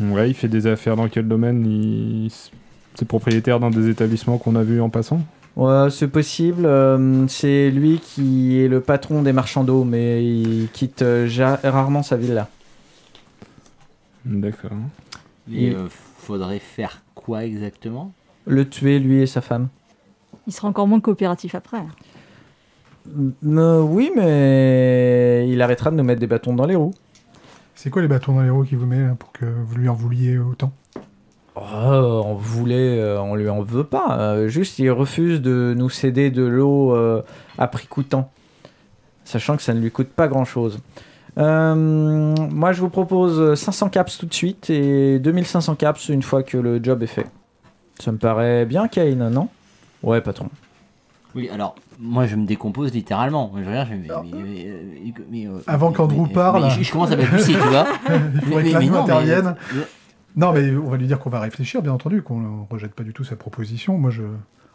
[0.00, 2.30] Ouais, il fait des affaires dans quel domaine il...
[2.94, 5.20] C'est propriétaire d'un des établissements qu'on a vu en passant
[5.56, 6.64] Ouais, c'est possible.
[6.66, 11.60] euh, c'est lui qui est le patron des marchands d'eau, mais il quitte euh, ja-
[11.62, 12.48] rarement sa ville là.
[14.24, 14.70] D'accord.
[15.48, 18.12] il- euh, faudrait faire quoi exactement?
[18.46, 19.68] Le tuer, lui et sa femme.
[20.46, 21.82] Il sera encore moins coopératif après.
[23.44, 26.94] Euh, oui, mais il arrêtera de nous mettre des bâtons dans les roues.
[27.74, 29.88] C'est quoi les bâtons dans les roues qu'il vous met là, pour que vous lui
[29.88, 30.72] en vouliez autant?
[31.54, 34.18] Oh, on voulait, euh, on lui en veut pas.
[34.18, 37.22] euh, juste, il refuse de nous céder de l'eau euh,
[37.58, 38.30] à prix coûtant,
[39.24, 40.78] sachant que ça ne lui coûte pas grand-chose.
[41.38, 46.42] Euh, moi, je vous propose 500 caps tout de suite et 2500 caps une fois
[46.42, 47.26] que le job est fait.
[47.98, 49.48] Ça me paraît bien, Kane, non?
[50.02, 50.48] Ouais, patron.
[51.34, 53.52] Oui, alors, moi je me décompose littéralement.
[53.56, 56.64] Je regarde, je me Alors, mais, mais, euh, mais, euh, Avant qu'Andrew parle.
[56.64, 57.86] mais Je, je commence à m'abuser, tu vois.
[58.34, 59.54] Il faudrait que non, mais- intervienne.
[59.74, 59.80] mais-
[60.36, 63.02] Non, mais on va lui dire qu'on va réfléchir, bien entendu, qu'on ne rejette pas
[63.04, 63.98] du tout sa proposition.
[63.98, 64.22] Moi, je...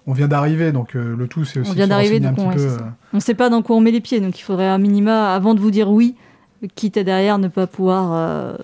[0.05, 2.55] on vient d'arriver, donc euh, le tout, c'est aussi vient se d'arriver, un donc, ouais,
[2.55, 2.61] peu.
[2.61, 2.77] euh,
[3.13, 5.33] On ne sait pas dans quoi on met les pieds, donc il faudrait à minima,
[5.33, 6.15] avant de vous dire oui,
[6.75, 8.55] quitte à derrière ne pas pouvoir euh,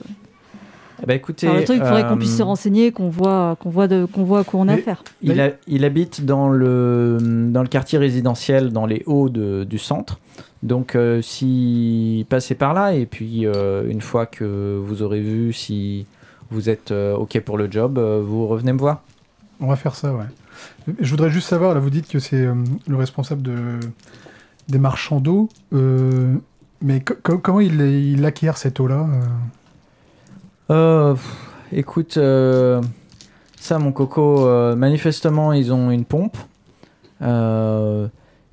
[1.02, 3.70] Eh ben, écoutez, le truc, il faudrait qu'on euh, puisse se renseigner, qu'on voit, qu'on
[3.70, 5.04] voit, de, qu'on voit à quoi on a affaire.
[5.22, 7.18] Il, a- il habite dans le,
[7.52, 10.20] dans le quartier résidentiel, dans les hauts de- du centre.
[10.62, 15.52] Donc, euh, si passez par là, et puis euh, une fois que vous aurez vu
[15.52, 16.06] si
[16.52, 19.02] vous êtes euh, OK pour le job, euh, vous revenez me voir.
[19.60, 20.26] On va faire ça, ouais.
[21.02, 22.54] Je voudrais juste savoir, là, vous dites que c'est euh,
[22.88, 23.56] le responsable de,
[24.70, 26.36] des marchands d'eau, euh,
[26.82, 29.06] mais co- co- comment il, il acquiert cette eau-là
[30.70, 31.36] euh pff,
[31.72, 32.82] écoute, euh,
[33.60, 36.38] ça, mon coco, euh, manifestement, ils ont une pompe.
[37.22, 38.08] Euh,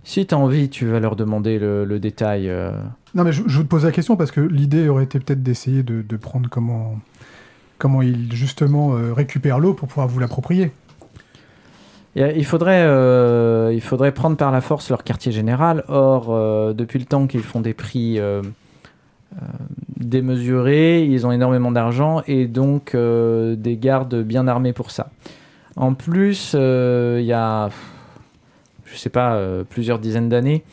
[0.04, 2.50] si t'as envie, tu vas leur demander le, le détail.
[3.14, 5.82] Non, mais je, je vous pose la question parce que l'idée aurait été peut-être d'essayer
[5.82, 6.98] de, de prendre comment,
[7.78, 10.72] comment il, justement, euh, récupère l'eau pour pouvoir vous l'approprier.
[12.16, 15.84] Il faudrait, euh, il faudrait prendre par la force leur quartier général.
[15.86, 18.42] Or, euh, depuis le temps qu'ils font des prix euh,
[19.96, 25.10] démesurés, ils ont énormément d'argent et donc euh, des gardes bien armés pour ça.
[25.76, 27.68] En plus, euh, il y a,
[28.84, 30.64] je sais pas, euh, plusieurs dizaines d'années,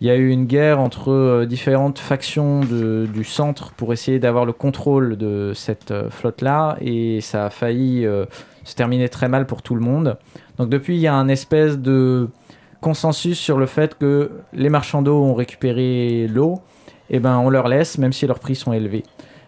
[0.00, 4.44] il y a eu une guerre entre euh, différentes factions du centre pour essayer d'avoir
[4.44, 8.26] le contrôle de cette euh, flotte-là et ça a failli euh,
[8.64, 10.18] se terminer très mal pour tout le monde.
[10.58, 12.28] Donc depuis, il y a un espèce de
[12.82, 16.60] consensus sur le fait que les marchands d'eau ont récupéré l'eau,
[17.10, 19.04] et ben on leur laisse, même si leurs prix sont élevés.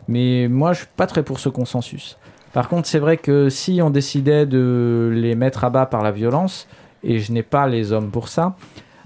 [0.07, 2.19] Mais moi, je suis pas très pour ce consensus.
[2.53, 6.13] Par contre, c'est vrai que si on décidait de les mettre à bas par la
[6.13, 6.67] violence,
[7.03, 8.57] et je n'ai pas les hommes pour ça,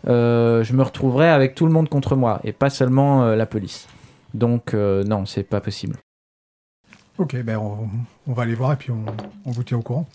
[0.08, 3.46] euh, je me retrouverais avec tout le monde contre moi, et pas seulement euh, la
[3.46, 3.88] police.
[4.32, 5.96] Donc euh, non, c'est pas possible.
[7.18, 7.88] Ok, ben on,
[8.26, 9.04] on va aller voir et puis on,
[9.44, 10.06] on vous tient au courant.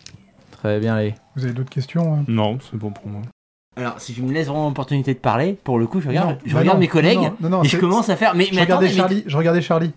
[0.52, 1.13] Très bien, allez.
[1.36, 2.23] Vous avez d'autres questions hein?
[2.28, 3.21] Non, c'est bon pour moi.
[3.78, 6.38] Alors, si tu me laisses vraiment l'opportunité de parler, pour le coup, je regarde, Non,
[6.46, 8.34] je bah regarde non, mes collègues non, non, non, et je commence à faire.
[8.36, 9.92] Mais, Je mais regardais, attendez, mais- Charlie, je regardais Charlie.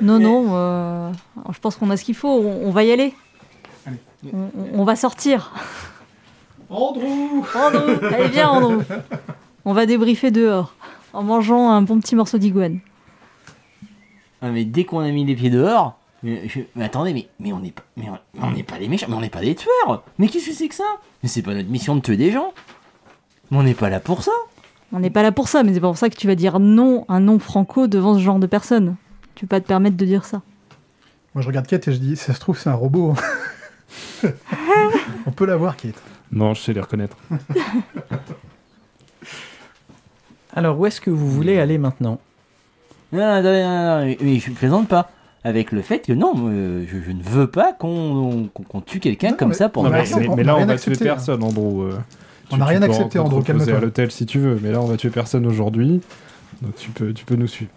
[0.00, 1.12] Non, Mais- non, euh,
[1.52, 2.28] je pense qu'on a ce qu'il faut.
[2.28, 3.12] On, on va y aller.
[3.86, 3.98] Allez.
[4.74, 5.52] On, va sortir.
[6.70, 8.82] Andrew Andrew, allez viens Andrew.
[9.66, 10.74] On va débriefer dehors
[11.12, 12.80] en mangeant un bon petit morceau d'iguane.
[14.40, 17.52] Ah, mais dès qu'on a mis les pieds dehors, mais, je- mais attendez, mais, mais
[17.52, 19.40] on n'est pas, mais on mais on n'est pas des méchants, mais on n'est pas
[19.42, 20.02] des tueurs.
[20.18, 20.84] Mais qu'est-ce que c'est que ça?
[21.22, 22.52] Mais c'est pas notre mission de tuer des gens.
[23.52, 24.32] Mais on n'est pas là pour ça.
[24.92, 26.58] On n'est pas là pour ça, mais c'est pas pour ça que tu vas dire
[26.58, 28.96] non, un non franco devant ce genre de personne.
[29.34, 30.40] Tu peux pas te permettre de dire ça.
[31.34, 33.14] Moi, je regarde Kate et je dis, ça se trouve, c'est un robot.
[35.26, 35.94] on peut l'avoir, Kate.
[36.30, 37.16] Non, je sais les reconnaître.
[40.54, 42.18] Alors, où est-ce que vous voulez aller maintenant?
[43.12, 45.10] Non, non, non, non, non, mais- je plaisante pas.
[45.44, 49.00] Avec le fait que non, euh, je, je ne veux pas qu'on qu'on- qu'on tue
[49.00, 50.04] quelqu'un comme mais- ça pour Non, mais,
[50.36, 50.98] mais là, a on va tuer hein.
[51.02, 51.82] personne, Andrew.
[51.82, 51.98] euh.
[52.52, 53.76] On n'a rien accepté, en- reposer calme-toi.
[53.76, 56.00] à l'hôtel si tu veux, mais là, on va tuer personne aujourd'hui.
[56.60, 57.70] Donc tu peux, tu peux nous suivre.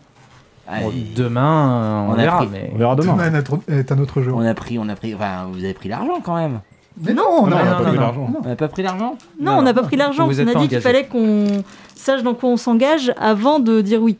[0.67, 2.37] Bon, Demain, on, On a verra.
[2.37, 2.47] pris.
[2.51, 2.71] Mais...
[2.73, 3.13] On verra demain.
[3.13, 4.37] Demain est un autre- est un autre jour.
[4.37, 6.61] on a pris, on a pris, enfin, vous avez pris l'argent quand même.
[7.01, 8.31] Mais non, on n'a on pas pris l'argent.
[8.43, 9.17] On n'a pas pris l'argent?
[9.39, 10.25] Non, on n'a pas pris l'argent.
[10.27, 11.45] Vous On êtes a dit qu'il fallait qu'on
[11.95, 14.17] sache dans quoi on s'engage avant de dire oui.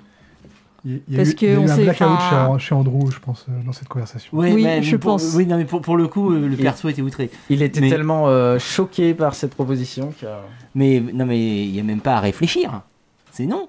[0.87, 3.09] Il y a Parce eu, il y a que eu on un blackout chez, Andrew,
[3.11, 4.29] je pense, euh, dans cette conversation.
[4.33, 5.33] Oui, mais- je mais pour- pense.
[5.35, 7.31] Oui, non, mais pour, pour le coup, euh, le perso était outré.
[7.49, 10.27] Il était Mais- tellement euh, choqué par cette proposition que...
[10.75, 12.81] Mais non, mais il n'y a même pas à réfléchir.
[13.31, 13.67] C'est non.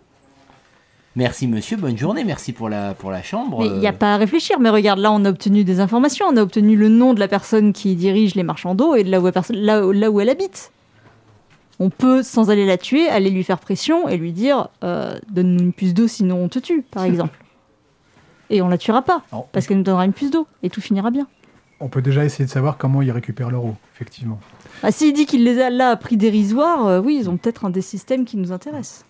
[1.15, 3.61] Merci monsieur, bonne journée, merci pour la, pour la chambre.
[3.61, 4.61] Mais il n'y a pas à réfléchir.
[4.61, 6.27] Mais regarde, là, on a obtenu des informations.
[6.31, 9.17] On a obtenu le nom de la personne qui dirige les marchands d'eau et de
[9.19, 10.71] où, là, où- là où elle habite.
[11.79, 15.63] On peut, sans aller la tuer, aller lui faire pression et lui dire euh, Donne-nous
[15.63, 17.39] une puce d'eau, sinon on te tue, par exemple.
[18.49, 21.11] Et on la tuera pas, parce qu'elle nous donnera une puce d'eau et tout finira
[21.11, 21.27] bien.
[21.81, 24.39] On peut déjà essayer de savoir comment ils récupèrent leur eau, effectivement.
[24.83, 27.65] Ah, s'il dit qu'il les a là à prix dérisoire, euh, oui, ils ont peut-être
[27.65, 29.05] un des systèmes qui nous intéresse.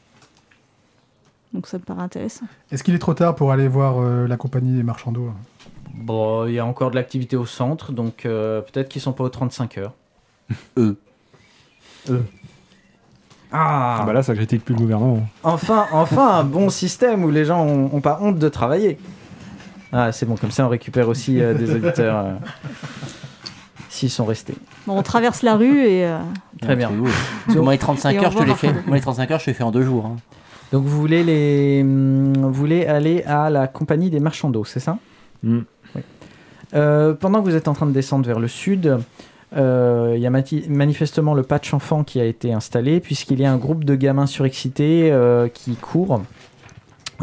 [1.52, 2.46] Donc ça me paraît intéressant.
[2.72, 5.30] Est-ce qu'il est trop tard pour aller voir euh, la compagnie des marchands d'eau
[5.94, 9.24] Bon, il y a encore de l'activité au centre, donc euh, peut-être qu'ils sont pas
[9.24, 9.94] aux 35 heures.
[10.76, 10.98] Eux.
[13.58, 15.26] Ah, Ah bah là, ça critique plus le gouvernement.
[15.42, 18.98] Enfin, enfin un bon système où les gens ont, ont pas honte de travailler.
[19.92, 22.32] Ah, c'est bon, comme ça on récupère aussi euh, des auditeurs euh,
[23.88, 24.54] s'ils sont restés.
[24.86, 26.04] Bon, on traverse la rue et...
[26.04, 26.18] euh,
[26.60, 26.90] Très bien.
[27.46, 28.72] Parce que moi, les 35 Et heures, je te les fais.
[28.86, 30.06] Moi, les 35 heures, je te les fais en deux jours.
[30.06, 30.16] hein.
[30.72, 34.80] Donc vous voulez les, hum, vous voulez aller à la compagnie des marchands d'eau, c'est
[34.80, 34.98] ça?
[35.44, 35.62] Oui.
[36.74, 38.98] Euh, pendant que vous êtes en train de descendre vers le sud,
[39.54, 43.52] euh, il y a manifestement le patch enfant qui a été installé puisqu'il y a
[43.52, 46.22] un groupe de gamins surexcités euh, qui courent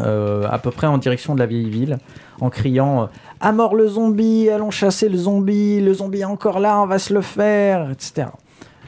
[0.00, 1.98] euh, à peu près en direction de la vieille ville
[2.40, 3.08] en criant
[3.40, 6.98] à mort le zombie, allons chasser le zombie, le zombie est encore là, on va
[6.98, 8.28] se le faire, etc.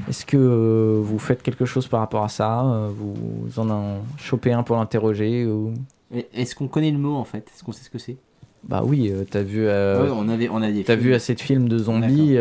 [0.08, 2.64] Est-ce que vous faites quelque chose par rapport à ça?
[2.96, 5.74] Vous en en chopez un pour l'interroger ou...
[6.32, 7.50] Est-ce qu'on connaît le mot en fait?
[7.54, 8.16] Est-ce qu'on sait ce que c'est?
[8.64, 10.82] Bah oui, t'as vu, Ouais, on, avait, on a des.
[10.84, 11.06] t'as films.
[11.06, 12.36] vu assez de films de zombies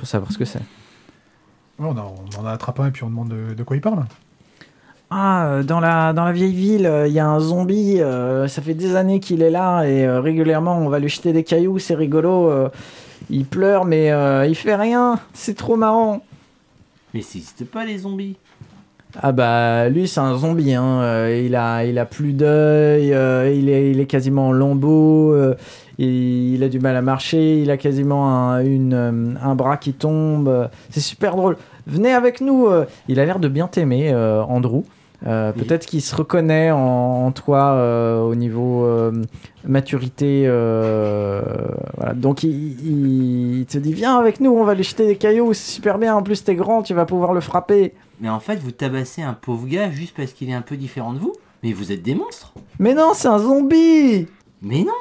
[0.00, 0.58] pour savoir ce que c'est.
[1.78, 3.80] Ouais, on, en- on en attrape un et puis on demande de, de quoi il
[3.82, 4.04] parle.
[5.10, 8.48] Ah, euh, dans la, dans la vieille ville, euh, il y a un zombie, euh,
[8.48, 11.44] ça fait des années qu'il est là et euh, régulièrement on va lui jeter des
[11.44, 12.50] cailloux, c'est rigolo.
[12.50, 12.68] euh,
[13.28, 16.22] il pleure mais euh, il fait rien, c'est trop marrant.
[17.12, 18.36] Mais ça n'existe pas les zombies?
[19.20, 21.00] Ah bah lui c'est un zombie, hein.
[21.02, 25.34] Euh, il, a, il a plus d'œil, euh, il, est, il est quasiment en lambeaux,
[25.34, 25.56] euh,
[26.04, 29.76] il, il a du mal à marcher, il a quasiment un, une, euh, un bras
[29.76, 30.68] qui tombe.
[30.90, 31.56] C'est super drôle.
[31.86, 32.66] Venez avec nous.
[32.66, 32.84] euh.
[33.08, 34.82] Il a l'air de bien t'aimer, euh, Andrew.
[35.26, 35.62] Euh, Oui.
[35.64, 39.12] Peut-être qu'il se reconnaît en, en toi euh, au niveau euh,
[39.66, 40.46] maturité.
[41.96, 42.14] voilà.
[42.14, 45.52] Donc il, il- il te dit viens avec nous, on va lui jeter des cailloux,
[45.52, 46.14] c'est super bien.
[46.14, 47.92] En plus t'es grand, tu vas pouvoir le frapper.
[48.20, 51.12] Mais en fait, vous tabassez un pauvre gars juste parce qu'il est un peu différent
[51.12, 51.32] de vous.
[51.62, 52.52] Mais vous êtes des monstres.
[52.78, 54.26] Mais non, c'est un zombie
[54.62, 54.92] Mais non.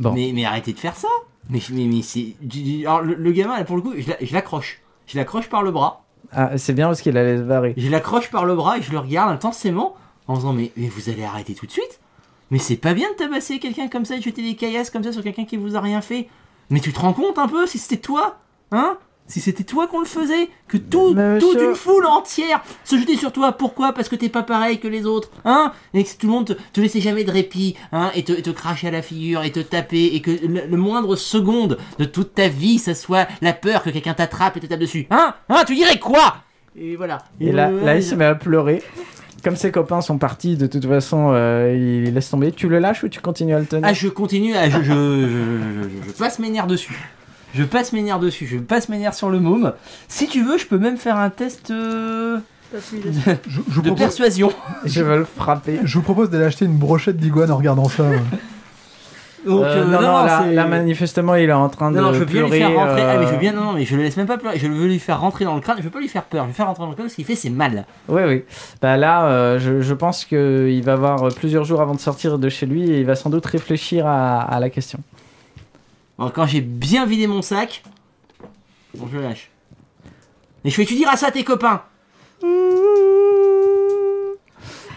[0.00, 0.12] Bon.
[0.12, 1.08] Mais, mais arrêtez de faire ça.
[1.48, 2.34] Mais, mais, mais c'est.
[2.84, 4.80] Alors, le, le gamin, là, pour le coup, je l'a- je l'accroche.
[5.06, 6.04] Je l'accroche par le bras.
[6.32, 7.74] Ah, c'est bien parce qu'il allait se barrer.
[7.76, 9.94] Je l'accroche par le bras et je le regarde intensément
[10.26, 12.00] en disant mais, mais vous allez arrêter tout de suite
[12.50, 15.12] Mais c'est pas bien de tabasser quelqu'un comme ça, de jeter des caillasses comme ça
[15.12, 16.28] sur quelqu'un qui vous a rien fait.
[16.68, 18.38] Mais tu te rends compte un peu si c'était toi
[18.72, 18.98] Hein?
[19.28, 23.32] Si c'était toi qu'on le faisait Que tout, toute une foule entière se jetait sur
[23.32, 23.50] toi.
[23.52, 25.30] Pourquoi Parce que t'es pas pareil que les autres.
[25.44, 27.74] Hein Et que tout le monde te, te laissait jamais de répit.
[27.92, 30.14] Hein Et te, te cracher à la figure et te taper.
[30.14, 33.90] Et que le, le moindre seconde de toute ta vie, ça soit la peur que
[33.90, 35.06] quelqu'un t'attrape et te tape dessus.
[35.10, 36.36] Hein Hein Tu dirais quoi
[36.76, 37.18] Et voilà.
[37.40, 38.80] Et là, euh, là, il se met à pleurer.
[39.42, 41.74] Comme ses copains sont partis, de toute façon, euh,
[42.06, 42.52] il laisse tomber.
[42.52, 44.82] Tu le lâches ou tu continues à le tenir Ah, je continue, à, je, je,
[44.84, 46.96] je, je- je passe mes nerfs dessus.
[47.56, 49.72] Je passe mes nerfs dessus, je passe mes nerfs sur le môme.
[50.08, 52.38] Si tu veux, je peux même faire un test euh,
[52.74, 52.78] Je,
[53.48, 54.50] je vous de propose, persuasion.
[54.84, 55.80] Je veux le frapper.
[55.84, 58.02] je vous propose d'aller acheter une brochette d'iguane en regardant ça.
[58.04, 58.20] ouais.
[59.46, 62.02] Donc, Euh, euh, non, non, là, c'est- là, manifestement, il est en train Non, de
[62.06, 62.58] non, je veux bien lui pleurer.
[62.64, 63.02] faire rentrer.
[63.02, 64.58] Ah, mais je veux bien, non, non, mais je le laisse même pas pleurer.
[64.58, 65.76] Je veux lui faire rentrer dans le crâne.
[65.78, 66.42] Je veux pas lui faire peur.
[66.44, 67.08] Je veux faire rentrer dans le crâne.
[67.08, 67.84] Ce qu'il fait, c'est mal.
[68.08, 68.42] Oui, oui.
[68.82, 72.48] Bah là, euh, je, je pense qu'il va avoir plusieurs jours avant de sortir de
[72.48, 74.98] chez lui et il va sans doute réfléchir à, à la question.
[76.18, 77.82] Alors, quand j'ai bien vidé mon sac,
[78.94, 79.50] bon, je le lâche.
[80.64, 81.82] Et je fais, tu diras ça à tes copains.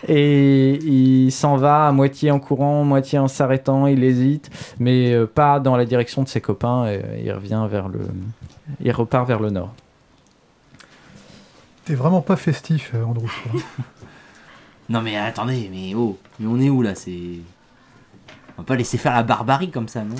[0.08, 4.50] Et il s'en va à moitié en courant, moitié en s'arrêtant, il hésite,
[4.80, 6.88] mais euh, pas dans la direction de ses copains.
[6.88, 8.08] et, euh, il revient vers le,
[8.80, 9.74] il repart vers le nord.
[11.86, 13.28] T'es vraiment pas festif, euh, Andrew.
[13.28, 13.64] trouve.
[14.90, 17.12] Non, mais attendez, mais oh, mais on est où là C'est.
[18.58, 20.16] On va pas laisser faire la barbarie comme ça, non?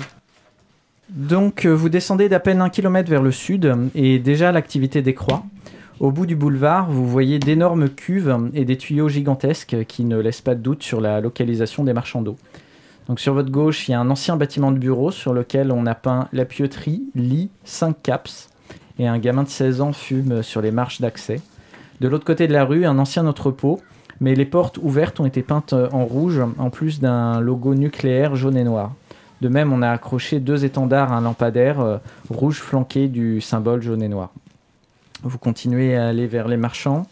[1.10, 5.42] Donc euh, vous descendez d'à peine un kilomètre vers le sud et déjà l'activité décroît.
[5.98, 10.40] Au bout du boulevard, vous voyez d'énormes cuves et des tuyaux gigantesques qui ne laissent
[10.40, 12.36] pas de doute sur la localisation des marchands d'eau.
[13.08, 15.84] Donc sur votre gauche, il y a un ancien bâtiment de bureau sur lequel on
[15.84, 18.48] a peint la pieuterie, lit, 5 caps
[18.98, 21.40] et un gamin de 16 ans fume sur les marches d'accès.
[22.00, 23.80] De l'autre côté de la rue, un ancien entrepôt,
[24.20, 28.56] mais les portes ouvertes ont été peintes en rouge en plus d'un logo nucléaire jaune
[28.56, 28.92] et noir.
[29.40, 33.82] De même, on a accroché deux étendards à un lampadaire euh, rouge flanqué du symbole
[33.82, 34.30] jaune et noir.
[35.22, 37.06] Vous continuez à aller vers les marchands.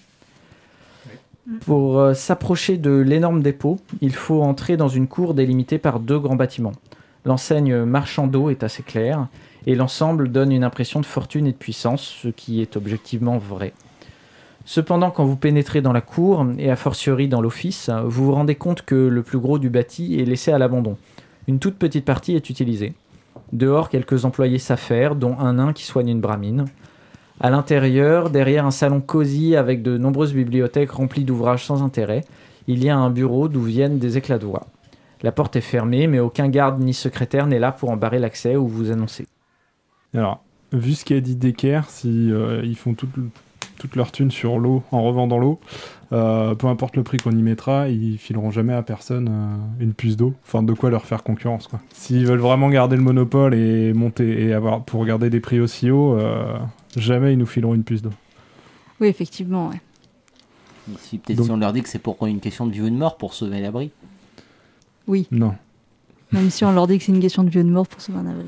[1.65, 6.19] Pour euh, s'approcher de l'énorme dépôt, il faut entrer dans une cour délimitée par deux
[6.19, 6.73] grands bâtiments.
[7.25, 9.29] L'enseigne marchand d'eau est assez claire
[9.67, 13.73] et l'ensemble donne une impression de fortune et de puissance, ce qui est objectivement vrai.
[14.67, 18.55] Cependant, quand vous pénétrez dans la cour, et a fortiori dans l'office, vous vous rendez
[18.55, 20.99] compte que le plus gros du bâti est laissé à l'abandon.
[21.49, 22.93] Une toute petite partie est utilisée.
[23.55, 26.67] Dehors, quelques employés s'affairent, dont un nain qui soigne une bramine.
[27.41, 32.23] À l'intérieur, derrière un salon cosy avec de nombreuses bibliothèques remplies d'ouvrages sans intérêt,
[32.67, 34.67] il y a un bureau d'où viennent des éclats de voix.
[35.23, 38.57] La porte est fermée, mais aucun garde ni secrétaire n'est là pour en barrer l'accès
[38.57, 39.27] ou vous annoncer.
[40.13, 43.15] Alors, vu ce qu'a dit Decker, si euh, font toute,
[43.79, 45.61] toute leur thune sur l'eau, en revendant l'eau,
[46.13, 49.93] euh, peu importe le prix qu'on y mettra, ils fileront jamais à personne euh, une
[49.93, 50.35] puce d'eau.
[50.47, 51.81] Enfin, de quoi leur faire concurrence, quoi.
[51.93, 55.91] S'ils veulent vraiment garder le monopole et monter et avoir pour garder des prix aussi
[55.91, 56.59] hauts, euh,
[56.97, 58.13] jamais ils nous fileront une puce d'eau.
[59.01, 59.69] Oui, effectivement.
[59.69, 59.81] ouais.
[61.01, 62.95] Si peut-être si on leur dit que c'est pour une question de vie ou de
[62.95, 63.91] mort pour sauver l'abri.
[65.31, 65.55] Non.
[66.33, 68.01] Même si on leur dit que c'est une question de vie ou de mort pour
[68.01, 68.47] sauver un abri.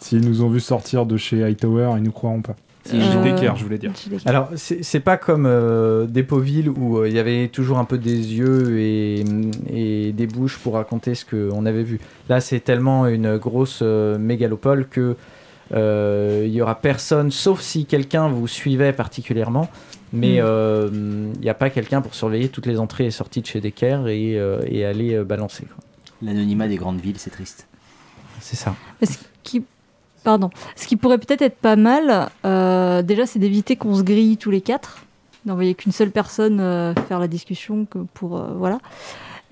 [0.00, 2.56] S'ils nous ont vu sortir de chez Hightower, ils nous croiront pas.
[2.84, 3.92] Si Euh, Decker, je voulais dire.
[4.24, 7.98] Alors, c'est c'est pas comme euh, Dépoville où euh, il y avait toujours un peu
[7.98, 9.24] des yeux et,
[9.70, 12.00] et des bouches pour raconter ce qu'on avait vu.
[12.28, 15.14] Là, c'est tellement une grosse euh, mégalopole que
[15.72, 19.68] euh, il y aura personne, sauf si quelqu'un vous suivait particulièrement.
[20.12, 20.44] Mais Mm.
[20.44, 20.88] euh,
[21.36, 24.08] il n'y a pas quelqu'un pour surveiller toutes les entrées et sorties de chez Decker
[24.08, 25.64] et, euh, et aller euh, balancer.
[26.22, 27.68] L'anonymat des grandes villes, c'est triste.
[28.40, 28.74] C'est ça.
[29.02, 29.62] Ce qui...
[30.22, 30.50] Pardon.
[30.76, 34.50] Ce qui pourrait peut-être être pas mal, euh, déjà, c'est d'éviter qu'on se grille tous
[34.50, 35.04] les quatre,
[35.46, 38.78] d'envoyer qu'une seule personne euh, faire la discussion pour euh, voilà.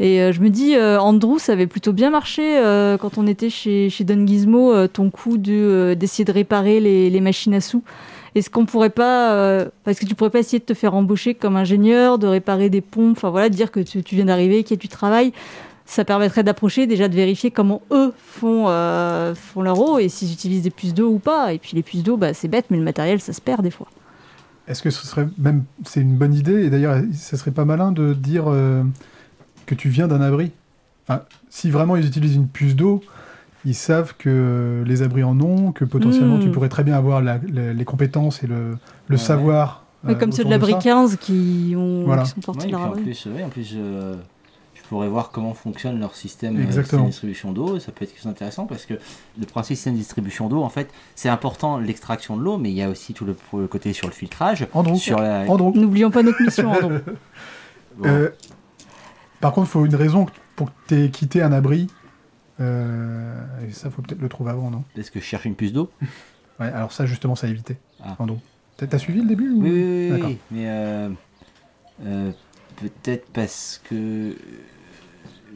[0.00, 2.56] Et je me dis, Andrew, ça avait plutôt bien marché
[3.00, 7.20] quand on était chez, chez Don Gizmo, ton coup de, d'essayer de réparer les, les
[7.20, 7.82] machines à sous
[8.36, 11.56] Est-ce qu'on pourrait pas, parce que tu pourrais pas essayer de te faire embaucher comme
[11.56, 14.76] ingénieur, de réparer des pompes, enfin voilà, de dire que tu, tu viens d'arriver, qu'il
[14.76, 15.32] y a du travail.
[15.90, 20.30] Ça permettrait d'approcher, déjà de vérifier comment eux font, euh, font leur eau et s'ils
[20.34, 21.54] utilisent des puces d'eau ou pas.
[21.54, 23.70] Et puis les puces d'eau, bah, c'est bête, mais le matériel, ça se perd des
[23.70, 23.86] fois.
[24.68, 25.64] Est-ce que ce serait même.
[25.86, 28.82] C'est une bonne idée, et d'ailleurs, ce serait pas malin de dire euh,
[29.64, 30.52] que tu viens d'un abri?
[31.08, 33.02] Enfin, Si vraiment ils utilisent une puce d'eau,
[33.64, 36.42] ils savent que les abris en ont, que potentiellement Hmm.
[36.42, 38.72] tu pourrais très bien avoir la- la- les compétences et le,
[39.08, 39.16] le Ouais.
[39.16, 39.84] savoir.
[40.04, 40.78] Ouais, euh, comme ceux de l'abri ça.
[40.80, 42.24] 15 qui, ont, Voilà.
[42.24, 44.16] qui sont sortis Ouais, en plus, ouais, en plus euh,
[44.88, 47.04] pourrais voir comment fonctionne leur système euh, Exactement.
[47.04, 47.78] de distribution d'eau.
[47.78, 48.94] Ça peut être quelque chose d'intéressant parce que
[49.38, 52.76] le principe système de distribution d'eau, en fait, c'est important l'extraction de l'eau, mais il
[52.76, 54.66] y a aussi tout le, le côté sur le filtrage.
[55.18, 55.44] La...
[55.46, 56.98] N'oublions pas notre mission, Andrew.
[57.96, 58.30] Bon, euh,
[59.40, 60.26] par contre, il faut une raison
[60.56, 61.86] pour que tu aies quitté un abri.
[62.60, 63.34] Euh,
[63.68, 64.82] et ça, faut peut-être le trouver avant, non?
[64.96, 65.90] Est-ce que je cherche une puce d'eau
[66.58, 67.76] Ouais, alors ça, justement, ça à éviter.
[68.02, 68.16] Ah.
[68.18, 68.38] Andrew.
[68.76, 71.08] T'as- T'as suivi le début ou- Oui, oui, oui, mais euh,
[72.04, 72.32] euh,
[72.76, 74.36] peut-être parce que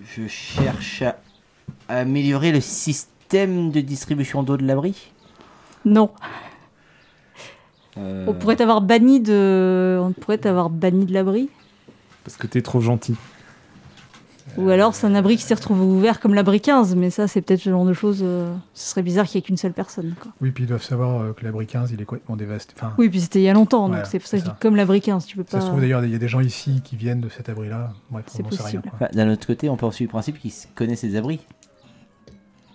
[0.05, 1.17] je cherche à
[1.89, 5.13] améliorer le système de distribution d'eau de l'abri.
[5.85, 6.11] Non.
[7.97, 11.51] Euh, On pourrait t'avoir banni de, on pourrait t'avoir banni de l'abri.
[12.25, 13.17] Parce que t'es trop gentil.
[14.59, 17.41] Ou alors c'est un abri qui s'est retrouvé ouvert comme l'abri 15, mais ça c'est
[17.43, 18.21] peut-être ce genre de choses.
[18.23, 20.15] euh, ce serait bizarre qu'il n'y ait qu'une seule personne.
[20.21, 20.33] Quoi.
[20.41, 22.75] Oui, puis ils doivent savoir euh, que l'abri 15, il est complètement dévasté.
[22.77, 24.45] Enfin, Oui, puis c'était il y a longtemps, donc Ouais, c'est pour ça que je
[24.45, 24.59] dis ça.
[24.61, 25.61] comme l'abri 15, tu peux ça pas.
[25.63, 27.93] se trouve d'ailleurs, il y a des gens ici qui viennent de cet abri-là.
[28.11, 28.83] Bref, C'est on sait rien.
[28.95, 31.41] Enfin, D'un autre côté, on peut aussi le principe qu'ils connaissent les abris.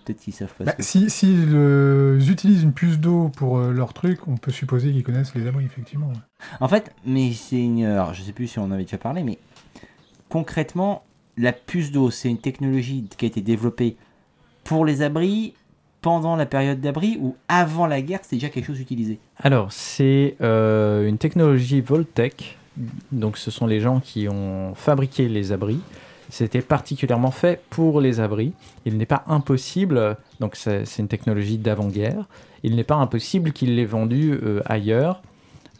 [0.04, 0.64] Peut-être qu'ils savent pas.
[0.64, 4.90] Bah, que- si S'ils utilisent une puce d'eau pour euh, leur truc, on peut supposer
[4.90, 6.08] qu'ils connaissent les abris, effectivement.
[6.08, 6.14] ouais.
[6.60, 7.84] En fait, mais c'est une.
[7.84, 9.38] Alors, je sais plus si on en avait déjà parlé, mais
[10.30, 11.02] concrètement,
[11.38, 13.96] la puce d'eau, c'est une technologie qui a été développée
[14.64, 15.54] pour les abris
[16.00, 19.18] pendant la période d'abri ou avant la guerre, c'était déjà quelque chose utilisé.
[19.38, 22.56] Alors, c'est euh, une technologie Voltec.
[23.10, 25.80] Donc, ce sont les gens qui ont fabriqué les abris.
[26.30, 28.52] C'était particulièrement fait pour les abris.
[28.84, 32.26] Il n'est pas impossible, donc c'est c'est une technologie d'avant-guerre,
[32.62, 35.22] il n'est pas impossible qu'il l'ait vendue euh, ailleurs.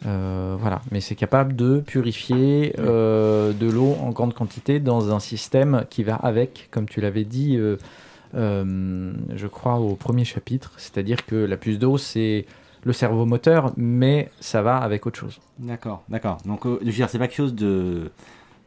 [0.05, 5.19] Euh, voilà, mais c'est capable de purifier euh, de l'eau en grande quantité dans un
[5.19, 7.75] système qui va avec, comme tu l'avais dit, euh,
[8.33, 10.71] je crois, au premier chapitre.
[10.77, 12.45] C'est-à-dire que la puce d'eau, c'est
[12.83, 15.39] le cerveau moteur, mais ça va avec autre chose.
[15.57, 16.37] D'accord, d'accord.
[16.45, 18.09] Donc, je veux dire, c'est pas quelque chose de,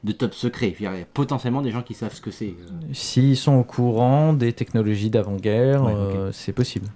[0.05, 0.75] de top secret.
[0.79, 2.55] Il y a potentiellement des gens qui savent ce que c'est.
[2.93, 6.89] S'ils sont au courant des technologies d'avant-guerre, Ouais, c'est possible.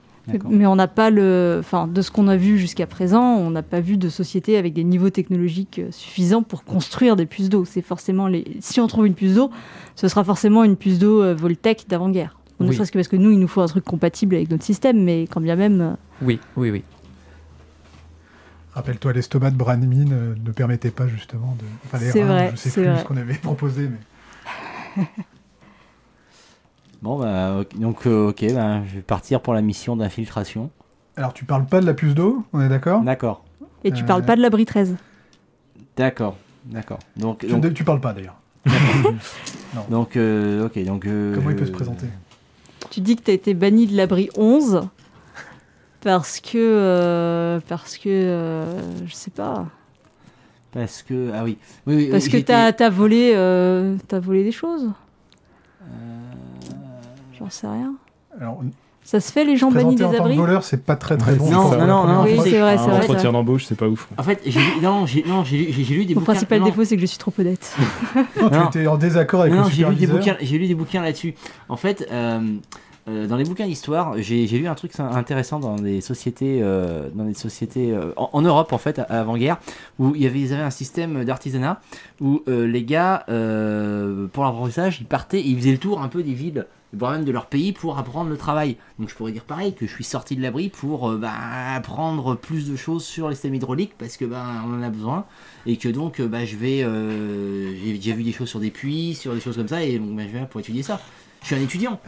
[0.49, 3.63] Mais on n'a pas le, enfin, de ce qu'on a vu jusqu'à présent, on n'a
[3.63, 7.65] pas vu de société avec des niveaux technologiques euh, suffisants pour construire des puces d'eau.
[7.65, 9.51] C'est forcément les, si on trouve une puce d'eau,
[9.95, 12.37] ce sera forcément une puce d'eau euh, Voltec d'avant-guerre.
[12.59, 12.75] Ne Oui.
[12.75, 15.27] serait-ce que parce que nous, il nous faut un truc compatible avec notre système, mais
[15.31, 15.91] quand bien même, euh,
[16.23, 16.83] Oui, oui, oui.
[18.75, 21.65] Rappelle-toi, l'estomac de Branmin euh, ne permettait pas justement de.
[21.87, 22.99] Enfin, C'est vrai, je sais plus vrai.
[23.01, 25.05] ce qu'on avait proposé, mais.
[27.03, 30.71] Bon, bah, ok, donc, euh, ok, bah, je vais partir pour la mission d'infiltration.
[31.17, 33.03] Alors, tu parles pas de la puce d'eau, on est d'accord?
[33.03, 33.45] D'accord,
[33.85, 34.97] et tu Euh, parles pas de l'abri 13.
[35.97, 36.37] d'accord,
[36.67, 36.99] d'accord.
[37.17, 38.37] Donc, tu, donc, tu parles pas d'ailleurs.
[39.91, 41.07] donc, euh, ok, donc.
[41.07, 42.07] euh, Comment il peut je- se présenter?
[42.91, 44.83] Tu dis que tu as été banni de l'abri 11
[46.03, 49.67] parce que, euh, parce que, euh, je sais pas,
[50.73, 54.45] Parce que, ah oui, oui, oui, parce euh, que t'as as volé, euh, t'as volé
[54.45, 54.91] des choses.
[57.39, 57.95] J'en sais rien.
[58.41, 58.63] Alors,
[59.03, 61.17] Ça se fait les gens bannis des en tant que abris voleur, c'est pas très
[61.17, 61.51] très bon.
[61.51, 62.99] Non, non, non, Oui, c'est vrai, c'est vrai.
[63.03, 64.09] entretien d'embauche, c'est pas ouf.
[64.19, 67.01] En fait, j'ai lu- non, j'ai non, j'ai lu, des Mon principal défaut, c'est que
[67.03, 67.75] je suis trop honnête.
[68.41, 70.67] Non, tu étais en désaccord avec non, le non, j'ai lu des bouquins, j'ai lu
[70.67, 71.35] des bouquins là-dessus.
[71.69, 72.41] En fait, euh,
[73.09, 77.25] euh, dans les bouquins d'histoire, j'ai lu un truc intéressant dans des sociétés, euh, dans
[77.25, 79.59] des sociétés euh, en, en Europe en fait, avant-guerre,
[80.01, 81.81] où il y avait, ils avaient un système d'artisanat
[82.21, 86.09] où euh, les gars, euh, pour l'apprentissage, ils partaient, et ils faisaient le tour un
[86.09, 86.67] peu des villes,
[86.99, 88.77] voire même de leur pays, pour apprendre le travail.
[88.99, 91.33] Donc je pourrais dire pareil que je suis sorti de l'abri pour euh, bah,
[91.75, 95.25] apprendre plus de choses sur les systèmes hydrauliques parce que bah, on en a besoin
[95.67, 98.71] et que donc euh, bah, je vais, euh, j'ai déjà vu des choses sur des
[98.71, 101.01] puits, sur des choses comme ça, et donc bah, je viens pour étudier ça.
[101.43, 102.01] Je suis un étudiant.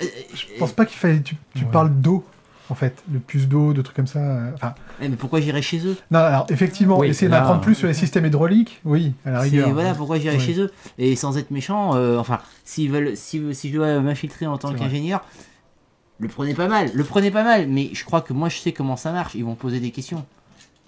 [0.00, 1.20] Je pense pas qu'il fallait.
[1.22, 1.70] Tu, tu Ouais.
[1.70, 2.24] parles d'eau,
[2.70, 4.20] en fait, de puce d'eau, de trucs comme ça.
[4.20, 5.96] euh, Enfin, eh, mais pourquoi j'irais chez eux?
[6.10, 9.70] Non, alors effectivement, Oui, essayer d'apprendre plus sur les systèmes hydrauliques, oui, à la rigueur.
[9.72, 10.40] Voilà pourquoi j'irais Ouais.
[10.40, 10.70] chez eux?
[10.98, 14.72] Et sans être méchant, euh, enfin, s'ils veulent, si, si je dois m'infiltrer en tant
[14.72, 15.24] qu'ingénieur,
[16.18, 18.72] le prenez pas mal, le prenez pas mal, mais je crois que moi je sais
[18.72, 20.24] comment ça marche, ils vont poser des questions.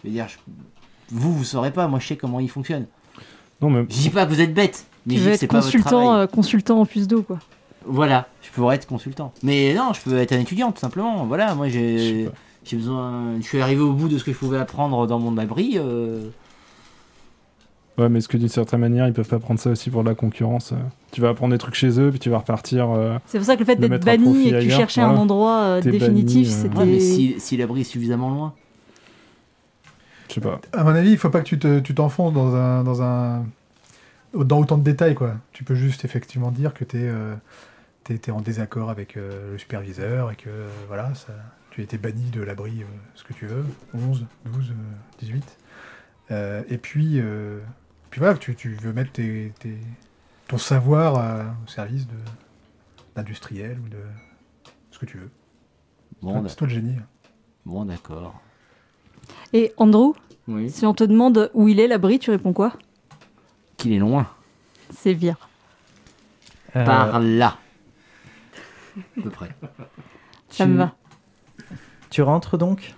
[0.02, 0.36] Je veux dire, je-
[1.10, 2.86] vous, vous saurez pas, moi je sais comment ils fonctionnent.
[3.60, 5.34] Non, mais Je dis pas que vous êtes bête, mais Tu je veux dis que
[5.36, 6.22] être c'est pas votre consultant, travail.
[6.22, 7.38] euh, consultant en puce d'eau, quoi.
[7.86, 9.32] Voilà, je pourrais être consultant.
[9.42, 11.24] Mais non, je peux être un étudiant tout simplement.
[11.26, 12.28] Voilà, moi j'ai.
[12.64, 13.36] j'ai besoin.
[13.40, 15.74] Je suis arrivé au bout de ce que je pouvais apprendre dans mon abri.
[15.76, 16.28] euh,
[17.98, 20.08] Ouais, mais est-ce que d'une certaine manière, ils peuvent pas prendre ça aussi pour de
[20.08, 20.76] la concurrence euh?
[21.10, 22.90] Tu vas apprendre des trucs chez eux, puis tu vas repartir.
[22.90, 25.20] euh, C'est pour ça que le fait d'être banni et que tu cherchais un voilà.
[25.20, 26.78] endroit euh, définitif, banni, c'était.
[26.78, 28.54] Ouais, mais si, si l'abri est suffisamment loin.
[30.28, 30.58] Je sais pas.
[30.72, 33.44] À mon avis, il faut pas que tu te- tu t'enfonces dans un, dans un
[34.34, 35.34] dans autant de détails quoi.
[35.52, 37.10] Tu peux juste effectivement dire que tu es,
[38.30, 41.32] en désaccord avec euh, le superviseur et que euh, voilà, ça,
[41.70, 44.74] tu as été banni de l'abri, euh, ce que tu veux, 11, 12, euh,
[45.20, 45.58] 18.
[46.30, 47.60] Euh, et puis, euh,
[48.10, 49.78] puis voilà, tu, tu veux mettre tes, tes-
[50.48, 52.14] ton savoir euh, au service de
[53.14, 53.98] d'industriel ou de
[54.90, 55.30] ce que tu veux.
[56.22, 56.96] Bon, c'est toi le génie.
[57.66, 58.40] bon d'accord.
[59.52, 60.14] Et Andrew,
[60.48, 60.70] Oui.
[60.70, 62.72] si on te demande où il est l'abri, tu réponds quoi?
[63.76, 64.26] Qu'il est loin.
[64.96, 65.36] C'est bien.
[66.74, 67.58] Euh, Par là.
[69.18, 69.48] À peu près.
[70.50, 70.92] Ça tu- me va.
[72.10, 72.94] Tu rentres donc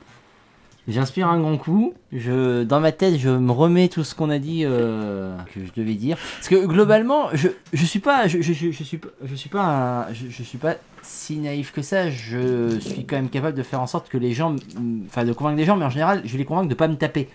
[0.86, 1.94] J'inspire un grand coup.
[2.12, 5.72] Je, dans ma tête, je me remets tout ce qu'on a dit euh, que je
[5.74, 6.18] devais dire.
[6.36, 9.48] Parce que globalement, je, je suis pas, je, je, je, je suis pas, je suis
[9.48, 9.62] pas,
[10.08, 12.10] un- je, je suis pas si naïf que ça.
[12.10, 14.56] Je suis quand même capable de faire en sorte que les gens,
[15.06, 17.30] enfin de convaincre les gens, mais en général, je les convainc de pas me taper.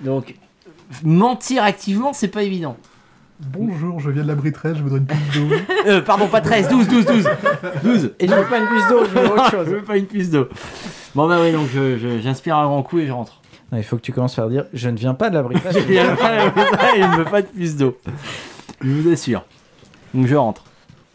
[0.00, 0.36] Donc
[1.02, 2.76] mentir activement, c'est pas évident.
[3.50, 5.54] Bonjour, je viens de l'abri 13, je voudrais une pinte d'eau.
[5.86, 7.28] Euh, pardon, pas 13, 12, 12, 12,
[7.82, 8.12] 12.
[8.20, 9.66] Et je veux pas une puce d'eau, je veux autre chose.
[9.68, 10.46] je veux pas une puce d'eau.
[11.16, 13.40] Bon bah oui, donc je- je- j'inspire un grand coup et je rentre.
[13.72, 15.56] Non, il faut que tu commences par dire Je ne viens pas de l'abri.
[15.88, 16.52] Il y a pas-
[16.96, 17.98] il ne veut pas de puce d'eau.
[18.80, 19.44] Je vous assure.
[20.14, 20.62] Donc je rentre.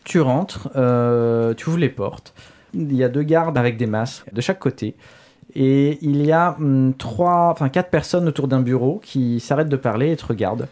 [0.03, 2.33] tu rentres, euh, tu ouvres les portes.
[2.73, 4.95] Il y a deux gardes avec des masques de chaque côté.
[5.55, 9.77] Et il y a hum, trois, enfin quatre personnes autour d'un bureau qui s'arrêtent de
[9.77, 10.67] parler et te regardent.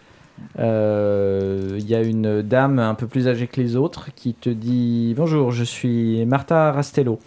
[0.59, 4.49] Euh, Il y a une dame un peu plus âgée que les autres qui te
[4.49, 7.19] dit Bonjour, je suis Martha Rastello.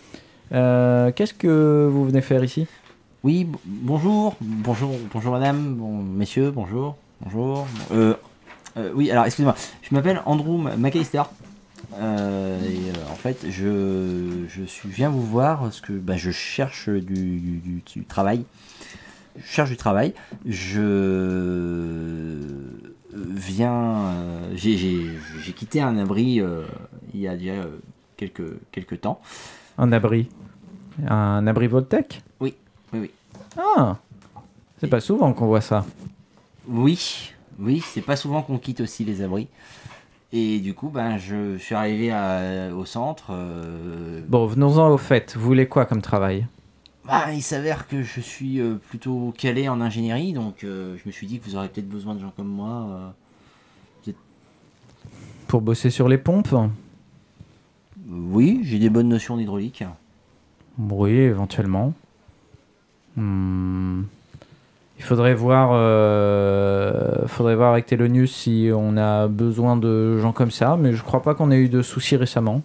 [0.52, 2.66] Euh, Qu'est-ce que vous venez faire ici?
[3.24, 7.66] Oui, bonjour, bonjour, bonjour madame, bon, messieurs, bonjour, bonjour.
[7.92, 8.14] Euh,
[8.94, 11.22] oui, alors excusez-moi, je m'appelle Andrew McAllister.
[12.00, 18.04] En fait, je, je suis, viens vous voir parce que bah, je cherche du- du
[18.04, 18.44] travail.
[19.36, 20.14] Je cherche du travail.
[20.46, 20.78] Je
[23.12, 24.06] viens.
[24.06, 25.18] euh, j'ai-
[25.56, 26.64] quitté un abri euh,
[27.14, 27.78] il y a déjà euh,
[28.16, 28.42] quelques,
[28.72, 29.20] quelques temps.
[29.78, 30.28] Un abri.
[31.06, 32.22] Un abri Voltec?
[32.40, 32.54] Oui,
[32.92, 33.10] oui, oui.
[33.56, 33.96] Ah
[34.80, 35.84] C'est pas souvent qu'on voit ça.
[36.68, 39.48] Oui, oui, c'est pas souvent qu'on quitte aussi les abris.
[40.32, 43.28] Et du coup, ben, je suis arrivé à- au centre.
[43.30, 45.34] euh, Bon, venons-en au fait.
[45.36, 46.46] Vous voulez quoi comme travail?
[47.08, 51.12] Bah, il s'avère que je suis euh, plutôt calé en ingénierie, donc euh, je me
[51.12, 52.86] suis dit que vous aurez peut-être besoin de gens comme moi.
[52.90, 53.08] euh.
[55.46, 56.54] Pour bosser sur les pompes
[58.06, 59.82] Oui, j'ai des bonnes notions d'hydraulique.
[60.78, 61.94] Oui, éventuellement.
[63.16, 64.02] Hmm.
[64.98, 70.50] Il faudrait voir, euh, faudrait voir avec Telonius si on a besoin de gens comme
[70.50, 72.62] ça, mais je crois pas qu'on ait eu de soucis récemment.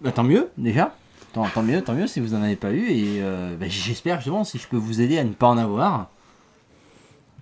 [0.00, 0.94] Bah, tant mieux, déjà.
[1.34, 2.86] Tant, tant mieux, tant mieux si vous en avez pas eu.
[2.90, 6.08] Et euh, bah, j'espère justement si je peux vous aider à ne pas en avoir.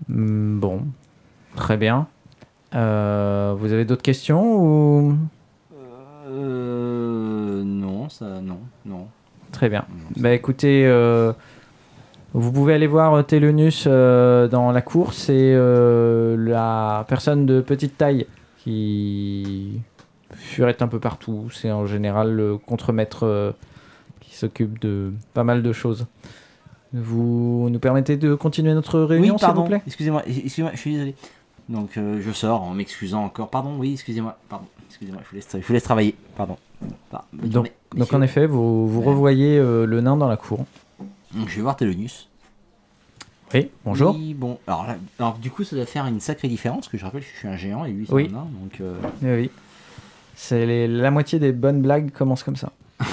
[0.09, 0.87] Hmm, bon,
[1.57, 2.07] très bien.
[2.75, 5.15] Euh, vous avez d'autres questions ou?
[6.27, 7.63] Euh.
[7.63, 8.41] Non, ça.
[8.41, 9.09] Non, non.
[9.53, 9.85] Très bien.
[9.91, 11.35] non, Bah écoutez, euh,
[12.33, 15.13] vous pouvez aller voir Telonius dans la cour.
[15.13, 18.27] C'est la personne de petite taille
[18.57, 19.83] qui
[20.31, 21.51] furette un peu partout.
[21.53, 23.55] C'est en général le contremaître
[24.43, 26.07] s'occupe de pas mal de choses.
[26.93, 29.83] Vous nous permettez de continuer notre réunion, oui, s'il vous plaît?
[29.87, 31.15] Excusez-moi, excusez-moi, je suis désolé.
[31.69, 33.49] Donc euh, je sors en m'excusant encore.
[33.49, 34.37] Pardon, oui, excusez-moi.
[34.49, 36.15] Pardon, excusez-moi, je vous laisse, je vous laisse travailler.
[36.37, 36.57] Pardon.
[37.33, 38.17] Donc, journée, donc messieurs.
[38.17, 40.67] en effet, vous, vous revoyez euh, le nain dans la cour.
[41.35, 42.29] Donc, je vais voir Telonius.
[43.55, 44.15] Oui, bonjour.
[44.15, 44.59] Oui, bon.
[44.67, 47.21] Alors, là, alors du coup, ça doit faire une sacrée différence, parce que je rappelle
[47.23, 48.27] que je suis un géant et lui, c'est Oui.
[48.31, 48.47] un nain.
[48.61, 49.51] Donc, euh, Oui, oui.
[50.35, 52.73] C'est la moitié des bonnes blagues commencent comme ça.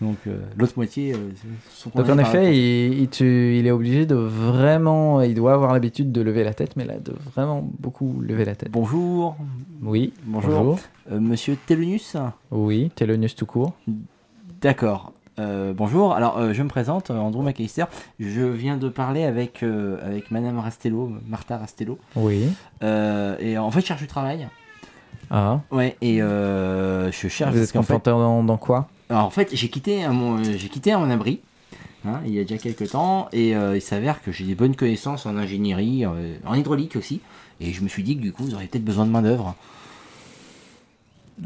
[0.00, 1.16] donc euh, l'autre moitié euh,
[1.70, 5.72] sont Donc en effet, il, il te- il est obligé de vraiment, il doit avoir
[5.72, 8.70] l'habitude de lever la tête, mais là, de vraiment beaucoup lever la tête.
[8.70, 9.36] Bonjour,
[9.82, 10.78] Oui, Bonjour.
[11.10, 12.16] euh, monsieur Telonius.
[12.50, 13.72] Oui, Telonius tout court.
[14.60, 15.12] D'accord.
[15.38, 17.84] Bonjour, alors je me présente, Andrew McAllister.
[18.18, 19.62] Je viens de parler avec,
[20.02, 21.98] avec Madame Rastello, Martha Rastello.
[22.14, 22.48] Oui.
[22.82, 24.48] Et en fait, je cherche du travail.
[25.30, 28.88] Ah, Ouais, et je cherche vous êtes fait, dans, dans quoi?
[29.08, 31.40] Alors, en fait, j'ai quitté mon, euh, quitté mon abri.
[32.06, 34.76] hein, il y a déjà quelques temps, et euh, il s'avère que j'ai des bonnes
[34.76, 37.20] connaissances en ingénierie, euh, en hydraulique aussi,
[37.60, 39.54] et je me suis dit que du coup vous auriez peut-être besoin de main d'œuvre.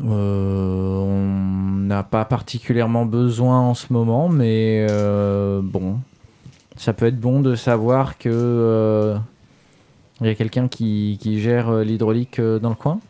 [0.05, 1.27] Euh, On
[1.91, 4.87] n'a pas particulièrement besoin en ce moment, mais
[5.63, 5.99] bon,
[6.77, 9.17] ça peut être bon de savoir que
[10.21, 13.01] il y a quelqu'un qui, qui gère l'hydraulique dans le coin.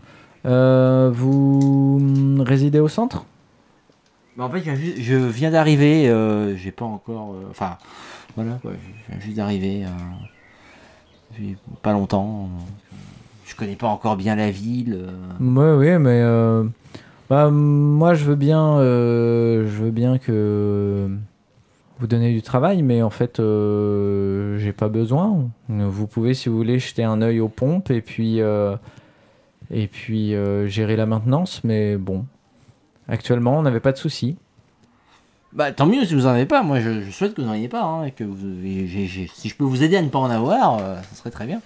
[0.44, 3.26] Vous hum, résidez au centre?
[4.40, 7.34] En fait, je viens d'arriver, euh, j'ai pas encore.
[7.34, 7.76] euh, Enfin,
[8.36, 9.84] voilà, quoi, je viens juste d'arriver.
[9.84, 12.48] euh, pas longtemps.
[13.46, 14.98] Je connais pas encore bien la ville.
[15.40, 15.76] euh.
[15.78, 16.22] Oui, mais
[17.28, 21.08] bah, moi je veux bien, je veux bien que
[21.98, 25.50] vous donnez du travail, mais en fait, j'ai pas besoin.
[25.68, 28.40] Vous pouvez, si vous voulez, jeter un œil aux pompes et puis
[29.72, 30.34] et puis
[30.66, 32.24] gérer la maintenance, mais bon,
[33.10, 34.36] actuellement, on n'avait pas de soucis.
[35.52, 36.62] Bah, tant mieux si vous en avez pas.
[36.62, 37.82] Moi, je, je souhaite que vous en ayez pas.
[37.82, 40.20] hein, et que vous, et j'ai- j'ai- si je peux vous aider à ne pas
[40.20, 41.60] en avoir, euh, ça serait très bien.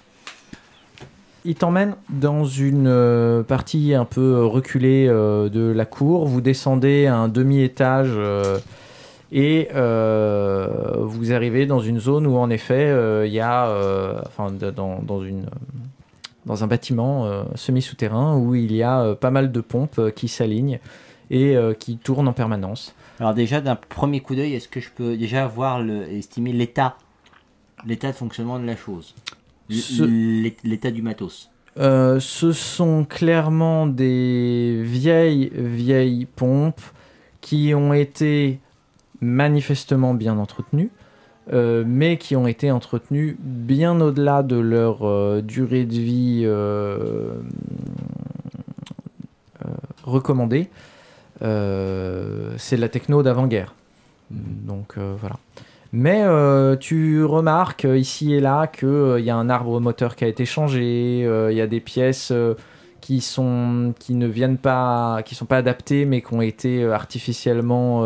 [1.47, 6.25] Il t'emmène dans une euh, partie un peu reculée euh, de la cour.
[6.25, 8.57] Vous descendez à un demi-étage euh,
[9.31, 10.67] et euh,
[11.01, 14.99] vous arrivez dans une zone où en effet euh, il y a, euh, enfin dans,
[15.03, 15.45] dans une
[16.47, 20.09] dans un bâtiment euh, semi-souterrain où il y a euh, pas mal de pompes euh,
[20.09, 20.79] qui s'alignent
[21.29, 22.95] et euh, qui tournent en permanence.
[23.19, 26.97] Alors déjà, d'un premier coup d'œil, est-ce que je peux déjà voir le, estimer l'état,
[27.85, 29.15] l'état de fonctionnement de la chose,
[29.69, 31.49] l'état du matos?
[31.77, 36.81] Euh, ce sont clairement des vieilles, vieilles pompes
[37.41, 38.59] qui ont été
[39.21, 40.89] manifestement bien entretenues,
[41.53, 47.35] euh, mais qui ont été entretenues bien au-delà de leur euh, durée de vie euh,
[50.03, 50.69] recommandée.
[51.41, 53.73] Euh, C'est de la techno d'avant-guerre.
[54.31, 55.37] Donc euh, voilà.
[55.93, 60.27] Mais euh, tu remarques ici et là qu'il y a un arbre moteur qui a
[60.27, 62.33] été changé, euh, il y a des pièces
[63.01, 68.03] qui, sont, qui ne viennent pas, qui sont pas adaptées mais qui ont été artificiellement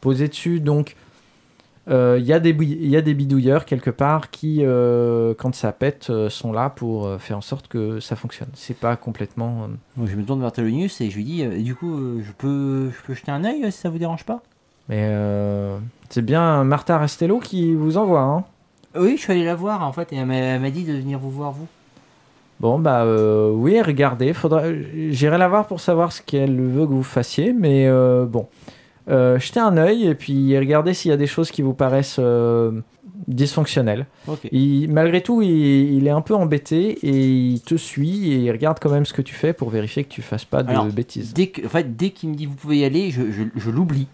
[0.00, 0.60] posées dessus.
[0.60, 0.96] Donc
[1.88, 5.34] euh, il y, a des bouille- il y a des bidouilleurs quelque part qui, euh,
[5.36, 8.48] quand ça pète, euh, sont là pour euh, faire en sorte que ça fonctionne.
[8.54, 9.64] C'est pas complètement.
[9.64, 9.66] euh,
[9.96, 12.32] Donc je me tourne vers Thelonius et je lui dis, euh, du coup, euh, je
[12.32, 14.42] peux, je peux jeter un œil euh, si ça vous dérange pas?
[14.88, 15.78] Mais euh,
[16.10, 18.22] c'est bien Martha Rastello qui vous envoie.
[18.22, 18.44] Hein
[18.96, 20.26] Oui, je suis allé la voir en fait et elle
[20.60, 21.66] m'a dit de venir vous voir vous.
[22.58, 24.34] Bon, bah euh, oui, regardez.
[24.34, 24.64] Faudra...
[25.10, 27.54] J'irai la voir pour savoir ce qu'elle veut que vous fassiez.
[27.54, 28.48] Mais euh, bon,
[29.08, 32.16] Euh, jetez un œil et puis regardez s'il y a des choses qui vous paraissent
[32.18, 32.80] euh,
[33.26, 34.06] dysfonctionnelles.
[34.52, 38.50] Il- malgré tout, il, il est un peu embêté et il te suit et il
[38.50, 40.86] regarde quand même ce que tu fais pour vérifier que tu fasses pas de Alors,
[40.86, 41.32] bêtises.
[41.34, 43.70] Dès que, en fait, dès qu'il me dit vous pouvez y aller, je, je, je
[43.70, 44.06] l'oublie,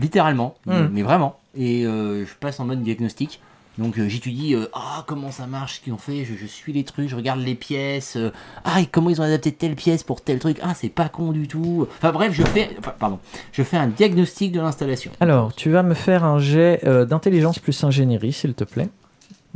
[0.00, 0.88] littéralement, Hmm.
[0.92, 1.38] mais vraiment.
[1.56, 3.40] Et euh, je passe en mode diagnostic.
[3.78, 6.72] Donc euh, j'étudie euh, ah comment ça marche, ce qu'ils ont fait, je, je suis
[6.72, 8.30] les trucs, je regarde les pièces, euh,
[8.64, 11.32] ah et comment ils ont adapté telle pièce pour tel truc, ah c'est pas con
[11.32, 11.86] du tout.
[11.98, 13.18] Enfin bref, je fais, enfin, pardon,
[13.52, 15.10] je fais un diagnostic de l'installation.
[15.20, 18.88] Alors, tu vas me faire un jet euh, d'intelligence plus ingénierie, s'il te plaît.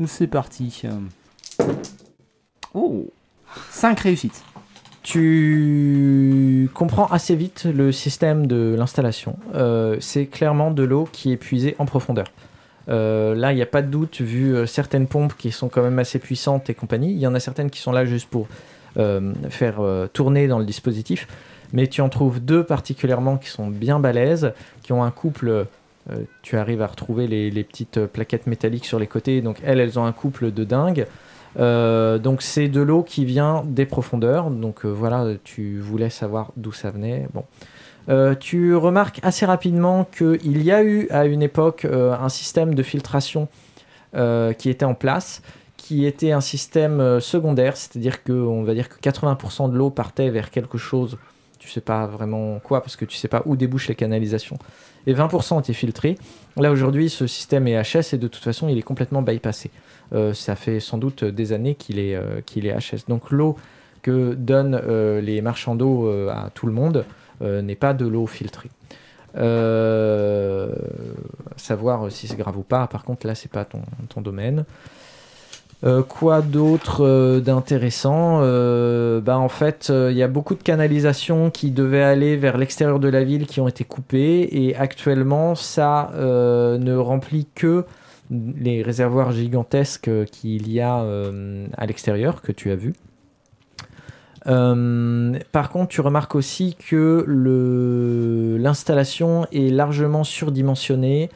[0.06, 0.82] C'est parti.
[2.74, 3.10] Oh,
[3.70, 4.44] 5 réussites.
[5.02, 9.36] Tu comprends assez vite le système de l'installation.
[9.54, 12.26] Euh, c'est clairement de l'eau qui est puisée en profondeur.
[12.90, 15.82] Euh, là, il n'y a pas de doute, vu euh, certaines pompes qui sont quand
[15.82, 17.12] même assez puissantes et compagnie.
[17.12, 18.48] Il y en a certaines qui sont là juste pour
[18.98, 19.80] euh, faire
[20.12, 21.28] tourner dans le dispositif.
[21.72, 25.66] Mais tu en trouves deux particulièrement qui sont bien balèzes, qui ont un couple.
[26.42, 29.40] tu arrives à retrouver les, petites plaquettes métalliques sur les côtés.
[29.40, 31.06] Donc, elles, elles ont un couple de dingue.
[31.56, 34.50] Donc c'est de l'eau qui vient des profondeurs.
[34.50, 37.28] Donc voilà, tu voulais savoir d'où ça venait.
[37.34, 37.44] Bon.
[38.08, 42.74] Euh, tu remarques assez rapidement qu'il y a eu à une époque euh, un système
[42.74, 43.48] de filtration
[44.16, 45.42] euh, qui était en place,
[45.76, 50.30] qui était un système secondaire, c'est-à-dire que on va dire que 80% de l'eau partait
[50.30, 51.18] vers quelque chose,
[51.58, 54.58] tu sais pas vraiment quoi, parce que tu sais pas où débouchent les canalisations,
[55.06, 56.16] et 20% étaient filtrés.
[56.56, 59.70] Là aujourd'hui, ce système est HS et de toute façon, il est complètement bypassé.
[60.34, 63.08] Ça fait sans doute des années qu'il est, qu'il est HS.
[63.08, 63.56] Donc l'eau
[64.02, 64.80] que donnent
[65.20, 67.04] les marchands d'eau à tout le monde
[67.40, 68.70] n'est pas de l'eau filtrée.
[69.36, 70.74] Euh,
[71.56, 74.64] savoir si c'est grave ou pas, par contre là c'est pas ton, ton domaine.
[75.82, 80.62] Euh, quoi d'autre euh, d'intéressant Euh, bah, En fait, euh, il y a beaucoup de
[80.62, 85.54] canalisations qui devaient aller vers l'extérieur de la ville qui ont été coupées et actuellement
[85.54, 87.86] ça euh, ne remplit que
[88.30, 92.92] les réservoirs gigantesques euh, qu'il y a euh, à l'extérieur que tu as vu.
[94.46, 97.24] Euh, par contre, tu remarques aussi que
[98.58, 101.30] l'installation est largement surdimensionnée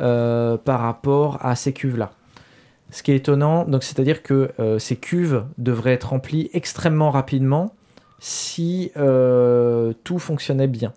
[0.00, 2.12] euh, par rapport à ces cuves-là.
[2.90, 7.74] Ce qui est étonnant, donc c'est-à-dire que euh, ces cuves devraient être remplies extrêmement rapidement
[8.20, 8.90] si
[10.04, 10.92] tout fonctionnait bien.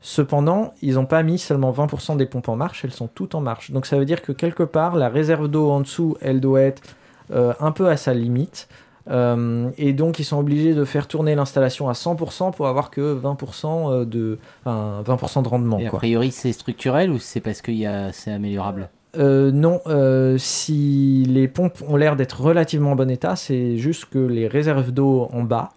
[0.00, 3.40] Cependant, ils n'ont pas mis seulement 20% des pompes en marche, elles sont toutes en
[3.40, 3.70] marche.
[3.70, 6.82] Donc ça veut dire que quelque part, la réserve d'eau en dessous, elle doit être
[7.30, 8.68] un peu à sa limite.
[9.10, 13.18] Euh, et donc ils sont obligés de faire tourner l'installation à 100% pour avoir que
[13.18, 15.78] 20% euh, de, enfin, 20% de rendement.
[15.78, 17.72] Et a priori, c'est structurel ou c'est parce que
[18.12, 18.90] c'est améliorable?
[19.16, 24.06] Euh, non, euh, si les pompes ont l'air d'être relativement en bon état, c'est juste
[24.06, 25.70] que les réserves d'eau en bas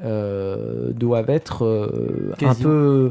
[0.00, 2.00] doivent être
[2.40, 3.10] un peu,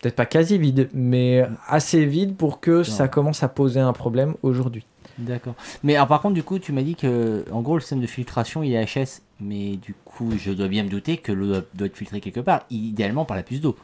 [0.00, 4.34] peut-être pas quasi vides, mais assez vides pour que ça commence à poser un problème
[4.42, 4.86] aujourd'hui.
[5.18, 5.54] D'accord.
[5.82, 8.06] Mais alors, par contre, du coup, tu m'as dit que, en gros, le système de
[8.06, 9.22] filtration, il est HS.
[9.40, 12.62] Mais du coup, je dois bien me douter que l'eau doit, être filtrée quelque part,
[12.70, 13.76] idéalement par la puce d'eau.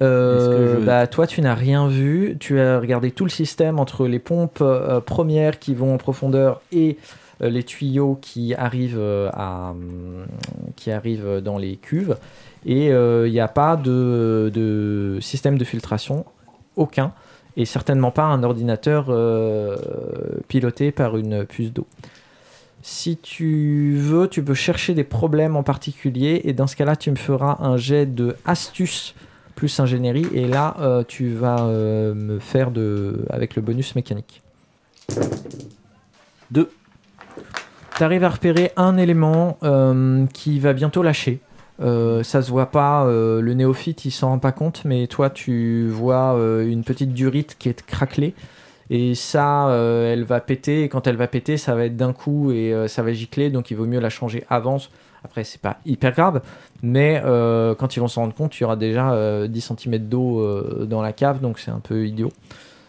[0.00, 2.36] Euh, je- bah, toi, tu n'as rien vu.
[2.40, 6.62] Tu as regardé tout le système entre les pompes euh, premières qui vont en profondeur
[6.72, 6.96] et
[7.42, 10.26] euh, les tuyaux qui arrivent, euh, à, hum,
[10.76, 12.16] qui arrivent dans les cuves.
[12.64, 16.24] Et il n'y a pas de, de système de filtration,
[16.76, 17.12] aucun.
[17.56, 19.76] Et certainement pas un ordinateur euh,
[20.48, 21.86] piloté par une puce d'eau.
[22.82, 26.40] Si tu veux, tu peux chercher des problèmes en particulier.
[26.44, 29.14] Et dans ce cas-là, tu me feras un jet de astuce
[29.54, 30.26] plus ingénierie.
[30.32, 33.24] Et là, euh, tu vas euh, me faire de...
[33.30, 34.42] avec le bonus mécanique.
[36.50, 36.70] Deux.
[37.96, 39.58] Tu arrives à repérer un élément
[40.32, 41.40] qui va bientôt lâcher.
[41.80, 45.30] Euh, ça se voit pas, euh, le néophyte il s'en rend pas compte, mais toi
[45.30, 48.34] tu vois euh, une petite durite qui est craquelée.
[48.90, 52.74] Et ça, elle va péter, quand elle va péter, ça va être d'un coup et
[52.88, 54.76] ça va gicler, donc il vaut mieux la changer avant.
[55.24, 56.42] Après, c'est pas hyper grave,
[56.82, 57.22] mais
[57.78, 60.46] quand ils vont s'en rendre compte, il y aura déjà euh, 10 cm d'eau
[60.84, 62.32] dans la cave, donc c'est un peu idiot.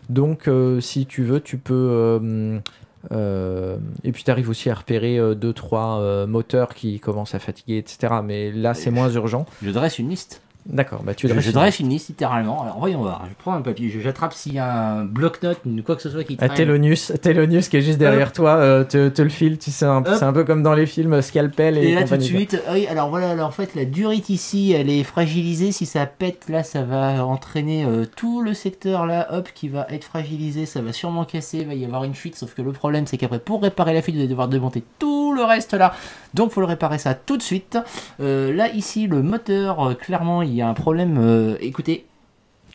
[0.10, 0.50] Donc,
[0.82, 2.60] si tu veux, tu peux.
[3.12, 7.78] Euh, euh, et puis, tu arrives aussi à repérer 2-3 moteurs qui commencent à fatiguer,
[7.78, 8.16] etc.
[8.24, 9.46] Mais là, c'est moins urgent.
[9.62, 10.42] Je dresse une liste.
[10.66, 12.64] D'accord, bah tu Je, je dresse une liste littéralement.
[12.64, 13.24] Alors voyons voir.
[13.30, 16.10] Je prends un papier, je- j'attrape s'il y a un bloc-notes ou quoi que ce
[16.10, 16.66] soit qui Ah, traîne.
[16.68, 19.98] Thelonius, Thelonius qui est juste derrière toi, euh, te, te le file, tu sais, un-
[19.98, 20.10] Hop.
[20.18, 22.38] c'est un peu comme dans les films Scalpel et, Et là tout de compagnie, quoi.
[22.38, 25.74] suite, oui, alors voilà, alors en fait la durite ici, elle est fragilisée.
[25.74, 29.86] Si ça pète, là, ça va entraîner euh, tout le secteur là, hop, qui va
[29.90, 30.66] être fragilisé.
[30.66, 32.36] Ça va sûrement casser, il va y avoir une fuite.
[32.38, 35.34] Sauf que le problème, c'est qu'après, pour réparer la fuite, vous allez devoir démonter tout
[35.34, 35.94] le reste là.
[36.34, 37.78] Donc, faut le réparer ça tout de suite.
[38.22, 41.18] Euh, là, ici, le moteur, euh, clairement, il y a un problème.
[41.20, 42.06] euh, écoutez,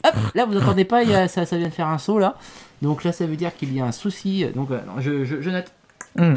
[0.04, 2.18] hop, là, vous entendez pas, il y a, ça, ça vient de faire un saut
[2.18, 2.36] là.
[2.82, 4.46] Donc là, ça veut dire qu'il y a un souci.
[4.54, 5.72] Donc, euh, non, je, je, je note.
[6.16, 6.34] Hmm.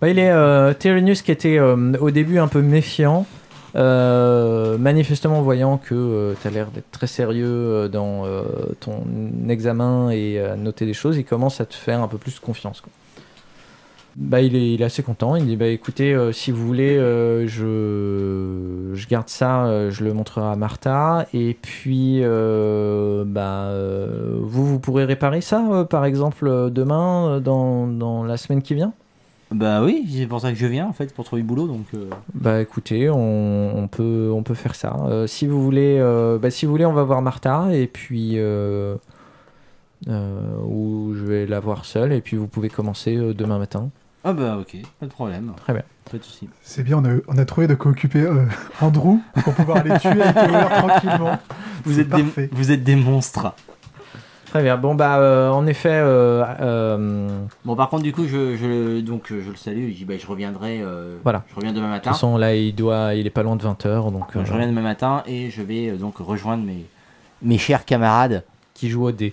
[0.00, 3.26] Bah, il est euh, Tyrannus qui était euh, au début un peu méfiant,
[3.74, 8.24] manifestement voyant que tu as l'air d'être très sérieux dans
[8.80, 9.04] ton
[9.48, 12.80] examen et à noter des choses, il commence à te faire un peu plus confiance.
[12.80, 12.90] quoi.
[14.16, 16.96] Bah, il, est, il est assez content, il dit bah, écoutez, euh, si vous voulez,
[16.96, 23.72] euh, je, je garde ça, euh, je le montrerai à Martha, et puis bah,
[24.40, 28.92] vous, vous pourrez réparer ça, par exemple, demain, dans, dans la semaine qui vient?
[29.50, 31.66] Bah oui, c'est pour ça que je viens en fait, pour trouver du boulot.
[31.68, 31.86] Donc.
[31.94, 34.96] euh, Bah écoutez, on, on peut, on peut faire ça.
[35.06, 38.38] Euh, si vous voulez, euh, bah, si vous voulez, on va voir Martha et puis
[40.06, 43.90] ou je vais la voir seule et puis vous pouvez commencer demain matin.
[44.24, 45.52] Ah bah ok, pas de problème.
[45.56, 45.82] Très bien.
[46.10, 46.48] Pas de soucis.
[46.62, 48.46] C'est bien, on a, on a trouvé de quoi occuper euh,
[48.80, 51.38] Andrew pour pouvoir aller tuer avec tranquillement.
[51.84, 53.52] Vous êtes, des, vous êtes des monstres.
[54.46, 54.76] Très bien.
[54.78, 57.28] Bon bah euh, en effet, euh, euh,
[57.64, 60.26] Bon par contre du coup je, je donc je le salue, je dis bah je
[60.26, 61.42] reviendrai euh, Voilà.
[61.50, 62.10] je reviens demain de matin.
[62.10, 64.52] toute façon là il doit, il est pas loin de 20 h donc Donc, je
[64.52, 66.86] reviens demain matin et je vais euh, donc rejoindre mes
[67.42, 68.44] mes chers camarades.
[68.74, 69.32] qui joue au dé.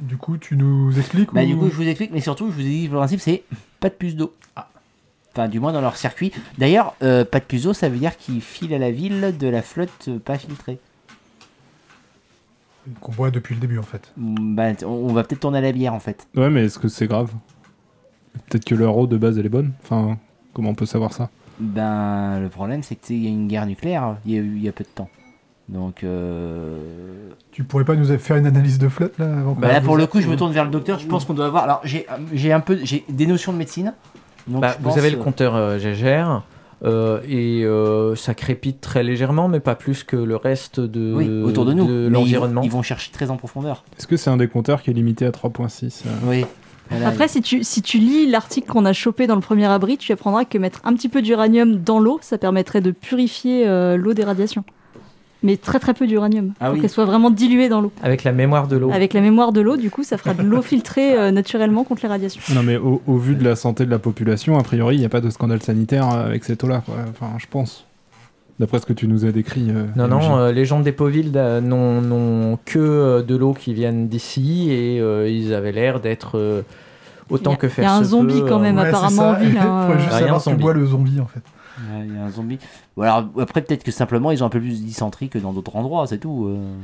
[0.00, 2.54] Du coup, tu nous expliques Bah ou- du coup je vous explique mais surtout je
[2.56, 3.44] vous ai dit le principe c'est
[3.80, 4.34] pas de puce d'eau.
[5.32, 6.32] Enfin du moins dans leur circuit.
[6.58, 9.46] D'ailleurs euh, pas de puce d'eau ça veut dire qu'ils filent à la ville de
[9.48, 10.78] la flotte euh, pas filtrée.
[13.00, 14.12] qu'on boit depuis le début en fait.
[14.16, 16.26] Mm, Bah on, on va peut-être tourner à la bière en fait.
[16.34, 17.30] Ouais, mais est-ce que c'est grave?
[18.48, 19.72] Peut-être que leur eau de base elle est bonne?
[19.82, 20.18] Enfin,
[20.54, 21.30] comment on peut savoir ça?
[21.60, 24.62] Ben le problème c'est qu'il y a une guerre nucléaire il y a, eu- il
[24.62, 25.10] y a peu de temps.
[25.68, 26.78] Donc euh,
[27.52, 30.04] Tu pourrais pas nous faire une analyse de flotte là avant Bah là pour le
[30.04, 31.64] a- coup je me tourne vers le docteur, je pense qu'on doit avoir.
[31.64, 33.92] Alors j'ai j'ai un peu j'ai des notions de médecine.
[34.46, 36.42] Donc Bah, vous pense, avez le compteur euh, Gégère.
[36.84, 41.28] euh, et euh, ça crépite très légèrement, mais pas plus que le reste de, oui,
[41.42, 41.84] autour de nous.
[41.86, 42.62] de ils- l'environnement.
[42.62, 43.84] Ils, vont chercher très en profondeur.
[43.98, 46.10] Est-ce que c'est un des compteurs qui est limité à 3.6 euh?
[46.24, 46.46] Oui.
[46.88, 49.98] Voilà, Après, si tu, si tu lis l'article qu'on a chopé dans le premier abri,
[49.98, 53.98] tu apprendras que mettre un petit peu d'uranium dans l'eau, ça permettrait de purifier euh,
[53.98, 54.64] l'eau des radiations.
[55.44, 56.52] Mais très très peu d'uranium.
[56.58, 56.80] Ah pour oui.
[56.80, 57.92] qu'elle soit vraiment diluée dans l'eau.
[58.02, 58.90] Avec la mémoire de l'eau.
[58.92, 62.02] Avec la mémoire de l'eau, du coup, ça fera de l'eau filtrée euh, naturellement contre
[62.02, 62.40] les radiations.
[62.54, 65.04] Non, mais au, au vu de la santé de la population, a priori, il n'y
[65.06, 66.82] a pas de scandale sanitaire euh, avec cette eau-là.
[66.84, 66.96] quoi.
[67.10, 67.84] Enfin, je pense.
[68.58, 69.68] D'après ce que tu nous as décrit.
[69.70, 73.52] euh, Non, non, euh, les gens de Dépoville euh, n'ont n'ont que euh, de l'eau
[73.54, 76.62] qui viennent d'ici et euh, ils avaient l'air d'être euh,
[77.30, 79.16] autant Il a- que faire il y a un zombie peut, quand même, Ouais, apparemment,
[79.22, 79.30] ça.
[79.30, 80.62] en ville, hein, Faudrait juste rien savoir ce que zombie.
[80.64, 81.42] boit le zombie en fait.
[81.78, 82.58] Ouais, Il y a un zombie.
[82.96, 85.52] Ou alors, après, peut-être que simplement ils ont un peu plus de dysenterie que dans
[85.52, 86.46] d'autres endroits, c'est tout.
[86.48, 86.74] euh.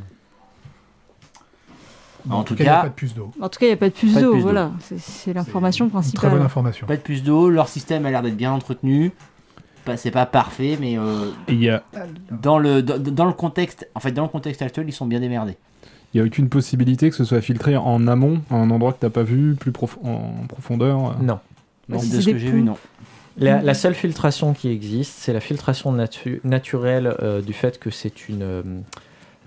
[2.26, 3.32] Bon, En tout il n'y a cas- pas de puce d'eau.
[3.40, 4.50] En tout cas, il n'y a pas de puce Pas de d'eau, puce d'eau.
[4.50, 4.70] voilà.
[4.80, 6.30] C'est- C'est l'information très principale.
[6.30, 6.86] bonne information.
[6.86, 9.12] Pas de puce d'eau, leur système a l'air d'être bien entretenu.
[9.84, 11.82] Pas- C'est pas parfait, mais euh, Et Il y a,
[12.30, 15.20] dans, le, dans, dans le contexte, en fait, dans le contexte actuel, ils sont bien
[15.20, 15.58] démerdés.
[16.14, 19.00] il y a aucune possibilité que ce soit filtré en amont, à un endroit que
[19.00, 21.10] t'as pas vu, plus prof- en profondeur.
[21.10, 21.12] euh.
[21.22, 21.40] Non.
[21.88, 22.64] Bah, de ce que j'ai vu, pompes.
[22.66, 22.76] non.
[23.36, 27.90] La, la seule filtration qui existe, c'est la filtration natu- naturelle euh, du fait que
[27.90, 28.62] c'est une euh,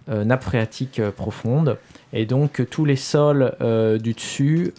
[0.10, 1.78] euh, nappe phréatique euh, profonde.
[2.12, 3.56] Et donc, tous les sols
[4.02, 4.74] du dessus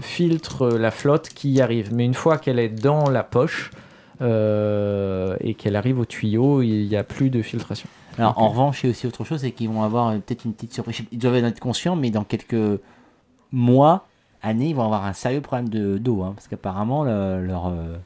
[0.00, 1.94] filtrent la flotte qui y arrive.
[1.94, 3.70] Mais une fois qu'elle est dans la poche
[4.20, 7.88] et qu'elle arrive au tuyau, il n'y a plus de filtration.
[8.18, 10.54] Alors, en revanche, il y a aussi autre chose, c'est qu'ils vont avoir peut-être une
[10.54, 11.02] petite surprise.
[11.12, 12.80] Ils doivent en être conscients, mais dans quelques
[13.52, 14.08] mois,
[14.42, 17.96] années, ils vont avoir un sérieux problème de d'eau, hein, parce qu'apparemment, le- leur euh,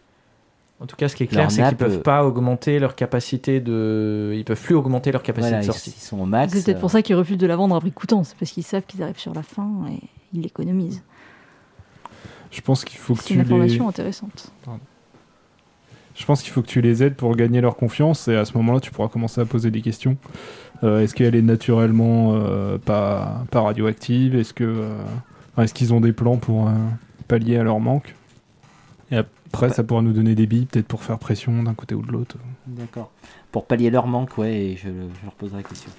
[0.80, 3.60] En tout cas, ce qui est clair, c'est qu'ils peuvent euh, pas augmenter leur capacité
[3.60, 4.32] de.
[4.34, 5.94] Ils peuvent plus augmenter leur capacité voilà, de sortie.
[5.96, 6.52] ils sont au max.
[6.52, 8.24] C'est peut-être euh, pour ça qu'ils refusent de la vendre à prix coûtant.
[8.24, 10.00] C'est parce qu'ils savent qu'ils arrivent sur la fin et
[10.34, 11.02] ils l'économisent.
[12.50, 13.46] Je pense qu'il faut que C'est tu une les...
[13.46, 14.52] information intéressante.
[16.14, 18.56] Je pense qu'il faut que tu les aides pour gagner leur confiance et à ce
[18.56, 20.16] moment-là, tu pourras commencer à poser des questions.
[20.82, 24.34] Euh, est-ce qu'elle est naturellement euh, pas, pas radioactive?
[24.34, 24.94] Est-ce que euh,
[25.64, 26.72] est-ce qu'ils ont des plans pour euh,
[27.28, 28.14] pallier à leur manque
[29.10, 32.02] Et après, ça pourra nous donner des billes, peut-être pour faire pression d'un côté ou
[32.02, 32.36] de l'autre.
[32.66, 33.10] D'accord.
[33.52, 35.90] Pour pallier leur manque, ouais, et je, je leur poserai la question.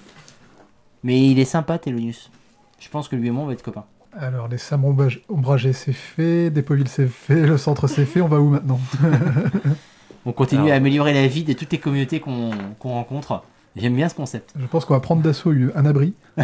[1.02, 2.30] Mais il est sympa, Thelonius.
[2.78, 3.84] Je pense que lui et moi, on va être copains.
[4.16, 6.50] Alors, les sabres ombrage- ombragés, c'est fait.
[6.50, 7.46] Dépoville, c'est fait.
[7.46, 8.20] Le centre, c'est fait.
[8.20, 8.80] On va où maintenant
[10.26, 13.42] On continue Alors- à améliorer la vie de toutes les communautés qu'on qu'on rencontre.
[13.76, 14.52] J'aime bien ce concept.
[14.58, 16.14] Je pense qu'on va prendre d'assaut un abri.
[16.38, 16.42] on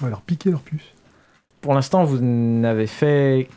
[0.00, 0.82] va leur piquer leur puce.
[1.60, 3.48] Pour l'instant, vous n'avez fait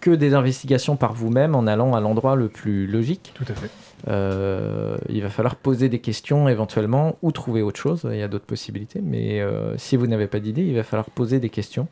[0.00, 3.32] que des investigations par vous-même en allant à l'endroit le plus logique.
[3.34, 3.70] Tout à fait.
[4.06, 8.06] Euh, il va falloir poser des questions éventuellement ou trouver autre chose.
[8.10, 9.00] Il y a d'autres possibilités.
[9.02, 11.88] Mais euh, si vous n'avez pas d'idée, il va falloir poser des questions.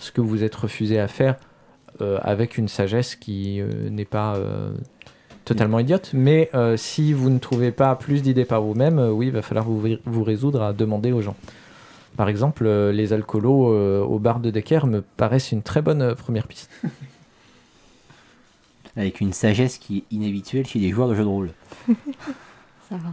[0.00, 1.36] Ce que vous êtes refusé à faire
[2.00, 4.36] euh, avec une sagesse qui n'est pas
[5.44, 6.10] totalement idiote.
[6.12, 9.86] Mais si vous ne trouvez pas plus d'idées par vous-même, oui, il va falloir vous,
[10.04, 11.36] vous résoudre à demander aux gens.
[12.16, 16.02] Par exemple, euh, les alcoolos euh, au bar de Decker me paraissent une très bonne
[16.02, 16.70] euh, première piste.
[18.96, 21.50] Avec une sagesse qui est inhabituelle chez les joueurs de jeux de rôle.
[22.88, 23.10] Ça va.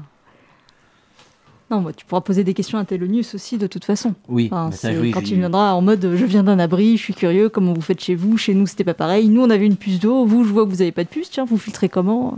[1.71, 4.13] Non, bah, tu pourras poser des questions à Thelonius aussi, de toute façon.
[4.27, 6.97] Oui, Enfin, mais ça, c'est oui, quand il viendra en mode je viens d'un abri,
[6.97, 8.37] je suis curieux, comment vous faites chez vous?
[8.37, 9.29] Chez nous, c'était pas pareil.
[9.29, 10.25] Nous, on avait une puce d'eau.
[10.25, 11.29] Vous, je vois que vous avez pas de puce.
[11.29, 12.37] Tiens, vous filtrez comment?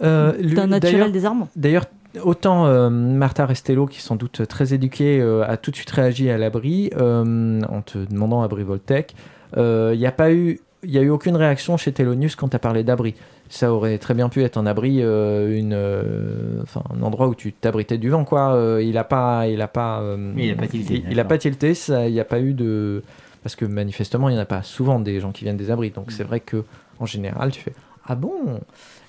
[0.00, 1.48] Euh, D'un naturel désarmant.
[1.56, 1.86] D'ailleurs,
[2.22, 5.90] autant euh, Martha Restello, qui est sans doute très éduquée, euh, a tout de suite
[5.90, 9.14] réagi à l'abri euh, en te demandant abri Voltec.
[9.56, 12.56] Il n'y a pas eu, il y a eu aucune réaction chez Thelonius quand tu
[12.56, 13.14] as parlé d'abri.
[13.48, 17.98] Ça aurait très bien pu être un abri, une, enfin, un endroit où tu t'abritais
[17.98, 18.78] du vent, quoi.
[18.80, 20.02] Il a pas, il a pas,
[20.38, 21.28] il a pas tilté, Il, il a d'accord.
[21.28, 21.74] pas tilté.
[21.88, 23.02] Il n'y a pas eu de,
[23.42, 25.90] parce que manifestement, il n'y en a pas souvent des gens qui viennent des abris.
[25.90, 26.64] Donc c'est vrai que
[26.98, 27.74] en général, tu fais
[28.06, 28.60] ah bon?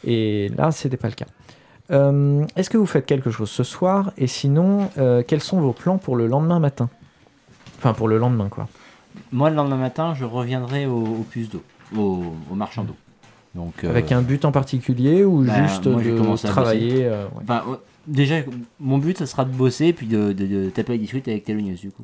[0.06, 1.26] Et là, c'était pas le cas.
[1.91, 5.73] Euh, Est-ce que vous faites quelque chose ce soir Et sinon, euh, quels sont vos
[5.73, 6.89] plans pour le lendemain matin
[7.77, 8.67] Enfin, pour le lendemain, quoi.
[9.31, 11.61] Moi, le lendemain matin, je reviendrai au, au puce d'eau,
[11.97, 12.95] au, au marchand d'eau.
[13.53, 17.41] Donc, euh, Avec un but en particulier ou bah, juste moi, de travailler euh, ouais.
[17.43, 17.77] enfin, ouais,
[18.07, 18.36] déjà,
[18.79, 21.81] mon but, ça sera de bosser puis de, de, de taper à discuter avec Thelonius,
[21.81, 22.03] du coup.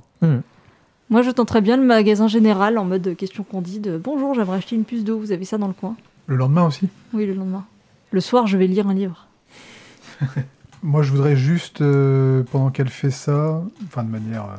[1.09, 3.99] Moi, je tenterais bien le magasin général en mode question candide.
[4.03, 5.17] Bonjour, j'aimerais acheter une puce d'eau.
[5.17, 5.95] Vous avez ça dans le coin
[6.27, 6.87] Le lendemain aussi?
[7.13, 7.65] Oui, le lendemain.
[8.11, 9.25] Le soir, je vais lire un livre.
[10.83, 14.43] Moi, je voudrais juste, euh, pendant qu'elle fait ça, enfin de manière.
[14.45, 14.55] euh,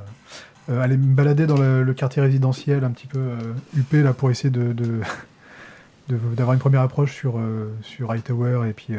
[0.72, 3.36] euh, aller me balader dans le, le quartier résidentiel un petit peu euh,
[3.76, 4.74] huppé là pour essayer de.
[6.08, 7.38] d'avoir une première approche sur,
[7.82, 8.94] sur Hightower et puis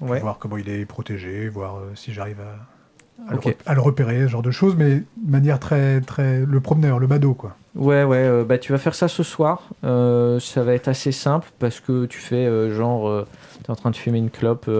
[0.00, 0.20] Ouais.
[0.20, 4.20] voir comment il est protégé, voir si j'arrive à, à, le, rep- à le repérer,
[4.22, 6.40] ce genre de choses, mais de manière très, très.
[6.44, 7.56] le promeneur, le badaud, quoi.
[7.74, 9.68] Ouais, ouais, bah, tu vas faire ça ce soir.
[9.82, 13.24] Ça va être assez simple parce que tu fais genre,
[13.58, 14.70] tu es en train de fumer une clope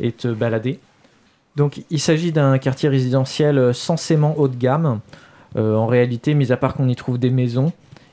[0.00, 0.78] et te balader.
[1.56, 5.00] Donc, il s'agit d'un quartier résidentiel euh, censément haut de gamme.
[5.56, 7.72] Euh, en réalité, mis à part qu'on y trouve des maisons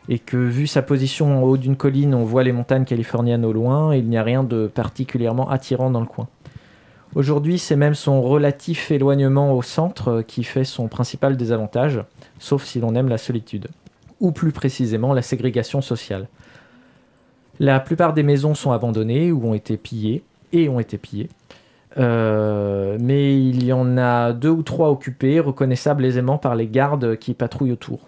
[0.09, 3.53] et que, vu sa position en haut d'une colline, on voit les montagnes californiennes au
[3.53, 6.27] loin, il n'y a rien de particulièrement attirant dans le coin.
[7.15, 12.03] Aujourd'hui, c'est même son relatif éloignement au centre euh, qui fait son principal désavantage,
[12.37, 13.67] sauf si l'on aime la solitude
[14.19, 16.27] ou plus précisément la ségrégation sociale.
[17.59, 20.23] La plupart des maisons sont abandonnées ou ont été pillées,
[20.53, 21.29] et ont été pillés.
[21.97, 27.17] Euh, mais il y en a deux ou trois occupés, reconnaissables aisément par les gardes
[27.17, 28.07] qui patrouillent autour.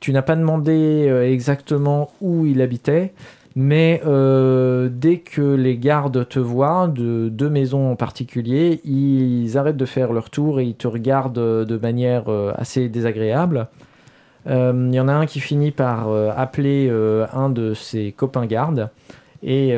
[0.00, 3.14] Tu n'as pas demandé euh, exactement où il habitait,
[3.56, 9.78] mais euh, dès que les gardes te voient, de deux maisons en particulier, ils arrêtent
[9.78, 12.24] de faire leur tour et ils te regardent de manière
[12.56, 13.68] assez désagréable.
[14.48, 16.88] Il y en a un qui finit par appeler
[17.32, 18.90] un de ses copains gardes
[19.42, 19.74] et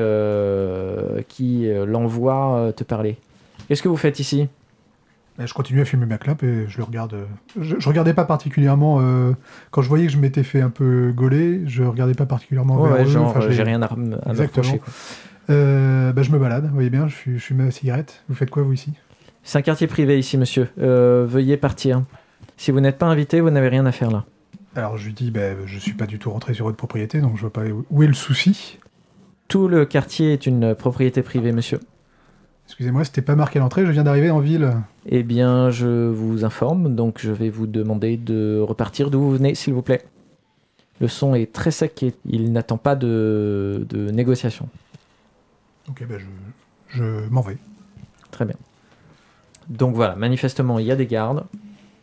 [1.28, 3.16] qui l'envoie te parler.
[3.68, 4.48] Qu'est-ce que vous faites ici?
[5.40, 7.14] Et je continue à fumer ma clope et je le regarde.
[7.14, 7.24] euh,
[7.60, 8.98] Je, je regardais pas particulièrement.
[9.00, 9.32] euh,
[9.70, 12.88] quand je voyais que je m'étais fait un peu gauler, je regardais pas particulièrement Ouais,
[12.88, 13.08] vers ouais, eux.
[13.08, 14.80] genre, Enfin, euh, j'ai- rien à, me reprocher.
[15.50, 18.22] Euh, bah, je me balade, vous voyez bien, je, fume- je fume ma cigarette.
[18.28, 18.92] Vous faites quoi, vous, ici?
[19.44, 20.68] C'est un quartier privé ici, monsieur.
[20.80, 22.02] Euh, veuillez partir.
[22.56, 24.24] Si vous n'êtes pas invité, vous n'avez rien à faire là.
[24.74, 27.36] Alors, je lui dis, bah, je suis pas du tout rentré sur votre propriété, donc
[27.36, 28.78] je vois pas où est le souci.
[29.46, 31.78] Tout le quartier est une propriété privée, monsieur.
[32.68, 34.74] Excusez-moi, c'était pas marqué à l'entrée, je viens d'arriver en ville.
[35.06, 39.54] Eh bien, je vous informe, donc je vais vous demander de repartir d'où vous venez,
[39.54, 40.04] s'il vous plaît.
[41.00, 44.68] Le son est très sec et il n'attend pas de, de négociation.
[45.88, 46.26] Ok, bah, je,
[46.88, 47.56] je m'en vais.
[48.30, 48.56] Très bien.
[49.70, 51.46] Donc voilà, manifestement, il y a des gardes.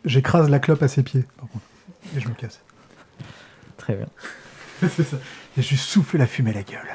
[0.04, 1.66] J'écrase la clope à ses pieds, par contre.
[2.18, 2.60] Et je me casse.
[3.78, 4.08] Très bien.
[4.90, 5.18] C'est ça.
[5.58, 6.90] Et je lui souffle la fumée à la gueule.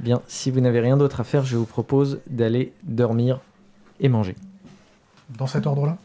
[0.00, 3.40] Bien, si vous n'avez rien d'autre à faire, je vous propose d'aller dormir
[4.00, 4.36] et manger.
[5.36, 5.98] Dans cet ordre-là?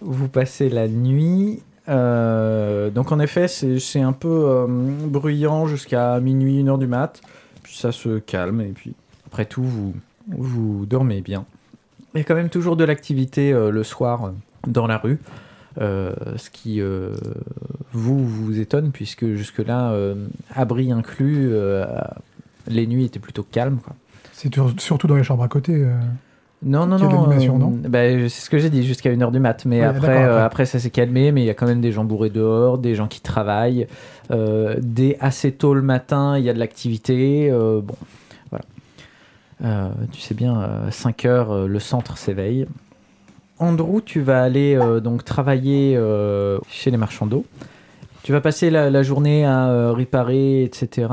[0.00, 1.62] Vous passez la nuit.
[1.88, 7.20] euh, donc en effet, c'est un peu euh, bruyant jusqu'à minuit, une heure du mat.
[7.62, 8.94] Puis ça se calme et puis
[9.26, 9.94] après tout, vous,
[10.28, 11.44] vous dormez bien.
[12.14, 14.32] Il y a quand même toujours de l'activité euh, le soir
[14.66, 15.18] dans la rue.
[15.80, 17.14] euh, ce qui euh,
[17.92, 21.50] vous vous étonne puisque jusque-là, euh, abri inclus,
[22.68, 23.78] les nuits étaient plutôt calmes.
[24.32, 25.72] C'est surtout dans les chambres à côté.
[25.74, 25.98] euh.
[26.64, 27.26] Non, non, non.
[27.84, 29.64] euh, bah, c'est ce que j'ai dit, jusqu'à 1h du mat.
[29.64, 30.66] Mais Ouais, après, euh, après.
[30.66, 33.06] ça s'est calmé, mais il y a quand même des gens bourrés dehors, des gens
[33.06, 33.86] qui travaillent.
[34.32, 37.48] Euh, dès assez tôt le matin, il y a de l'activité.
[37.50, 37.94] euh, bon,
[38.50, 38.64] voilà.
[40.12, 42.66] Tu sais bien, à 5h, le centre s'éveille.
[43.60, 45.98] Andrew, tu vas aller donc travailler
[46.68, 47.44] chez les marchands d'eau.
[48.24, 51.08] Tu vas passer la, la journée à réparer, etc.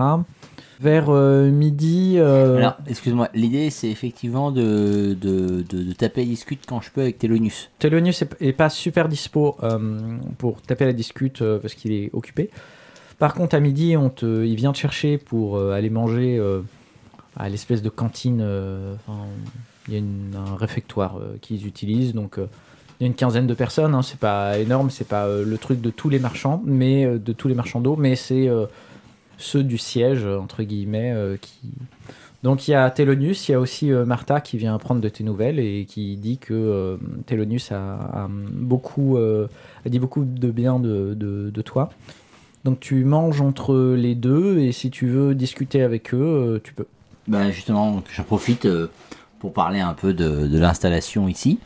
[0.81, 2.15] Vers euh, midi.
[2.17, 6.91] euh, Alors, excuse-moi, l'idée c'est effectivement de, de, de, de taper la discute quand je
[6.91, 7.69] peux avec Telonius.
[7.79, 12.09] Telonius est, est pas super dispo euh, pour taper la discute euh, parce qu'il est
[12.13, 12.49] occupé.
[13.19, 16.59] Par contre, à midi, on te, il vient te chercher pour euh, aller manger euh,
[17.37, 18.39] à l'espèce de cantine.
[18.41, 19.19] euh, enfin,
[19.87, 22.47] il y a une- un réfectoire euh, qu'ils utilisent, donc euh,
[22.99, 23.95] il y a une quinzaine de personnes.
[23.95, 27.17] Hein, c'est pas énorme, c'est pas euh, le truc de tous les marchands, mais euh,
[27.17, 28.65] de tous les marchands d'eau, mais c'est euh,
[29.37, 31.59] ceux du siège entre guillemets euh, qui.
[32.43, 35.09] Donc il y a Telonius, il y a aussi euh, Martha qui vient prendre de
[35.09, 39.47] tes nouvelles et qui dit que euh, Telonius a, a beaucoup, euh,
[39.85, 41.89] a dit beaucoup de bien de, de- de toi.
[42.63, 46.85] Donc tu manges entre les deux et si tu veux discuter avec eux, tu peux.
[47.27, 48.67] Ben justement, j'en profite
[49.39, 51.59] pour parler un peu de, de l'installation ici.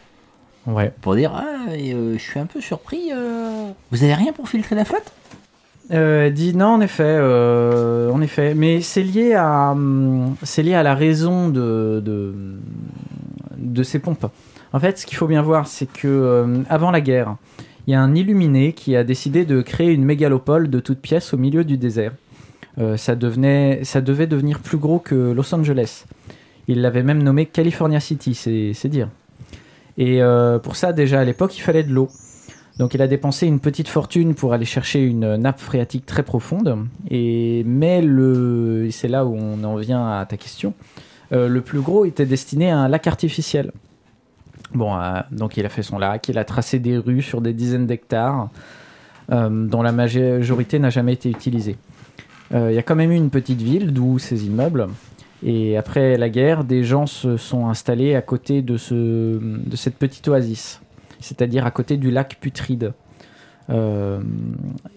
[0.66, 0.94] Ouais.
[1.02, 3.12] Pour dire, ah, je suis un peu surpris.
[3.92, 5.12] Vous avez rien pour filtrer la flotte
[5.92, 10.76] Euh, dit non, en effet, euh, en effet, mais c'est lié à, hum, c'est lié
[10.76, 12.04] à la raison de,
[13.58, 14.28] de, ces pompes.
[14.72, 17.38] En fait, ce qu'il faut bien voir, c'est que euh, avant la guerre,
[17.88, 21.34] il y a un illuminé qui a décidé de créer une mégalopole de toutes pièces
[21.34, 22.12] au milieu du désert.
[22.78, 26.06] Euh, ça, devenait, ça devait devenir plus gros que Los Angeles.
[26.68, 29.10] Il l'avait même nommé California City, c'est dire.
[29.98, 30.22] Et
[30.62, 32.10] pour ça, déjà à l'époque, il fallait de l'eau.
[32.80, 36.88] Donc il a dépensé une petite fortune pour aller chercher une nappe phréatique très profonde.
[37.12, 40.74] Et, mais le, c'est là où on en vient à ta question.
[41.34, 43.72] euh, le plus gros était destiné à un lac artificiel.
[44.74, 47.54] Bon, euh, donc il a fait son lac, il a tracé des rues sur des
[47.54, 48.50] dizaines d'hectares
[49.32, 51.76] euh, dont la majorité n'a jamais été utilisée.
[52.52, 54.88] Il y a quand même eu une petite ville, d'où ces immeubles.
[55.44, 60.82] Et après la guerre, des gens se sont installés à côté de cette petite oasis
[61.20, 62.94] c'est-à-dire à côté du lac Putride.
[63.70, 64.20] Euh,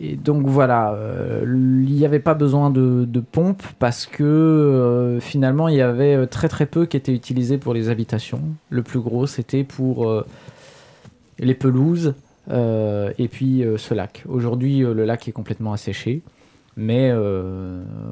[0.00, 5.20] et donc voilà, euh, il n'y avait pas besoin de, de pompe parce que euh,
[5.20, 8.40] finalement il y avait très très peu qui étaient utilisés pour les habitations.
[8.70, 10.24] Le plus gros c'était pour
[11.38, 12.14] les pelouses
[12.50, 14.24] et puis ce lac.
[14.28, 16.22] Aujourd'hui le lac est complètement asséché.
[16.74, 17.12] Mais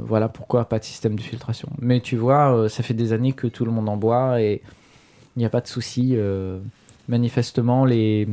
[0.04, 1.70] voilà pourquoi pas de système de filtration.
[1.78, 4.60] Mais tu vois, ça fait des années que tout le monde en boit et
[5.36, 6.16] il n'y a pas de souci.
[7.10, 8.26] Manifestement, les...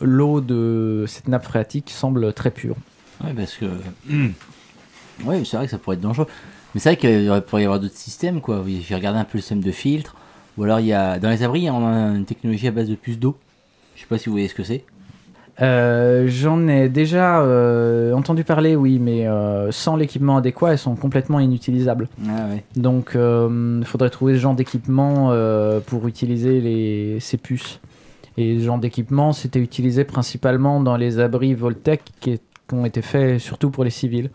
[0.00, 2.76] l'eau de cette nappe phréatique semble très pure.
[3.24, 3.66] Ouais, parce que.
[5.22, 6.26] Oui, c'est vrai que ça pourrait être dangereux.
[6.74, 8.62] Mais c'est vrai qu'il pourrait y avoir d'autres systèmes, quoi.
[8.64, 10.16] Oui, J'ai regardé un peu le système de filtre.
[10.56, 12.94] Ou alors, il y a, dans les abris, on a une technologie à base de
[12.94, 13.36] puces d'eau.
[13.96, 14.82] Je sais pas si vous voyez ce que c'est.
[15.60, 20.96] Euh, J'en ai déjà euh, entendu parler, oui, mais euh, sans l'équipement adéquat, elles sont
[20.96, 22.08] complètement inutilisables.
[22.26, 22.64] Ah ouais.
[22.76, 25.32] Donc, il faudrait trouver ce genre d'équipement
[25.86, 27.80] pour utiliser les, ces puces.
[28.36, 32.86] Et ce genre d'équipement, c'était utilisé principalement dans les abris Voltec qui, est- qui ont
[32.86, 34.30] été faits surtout pour les civils.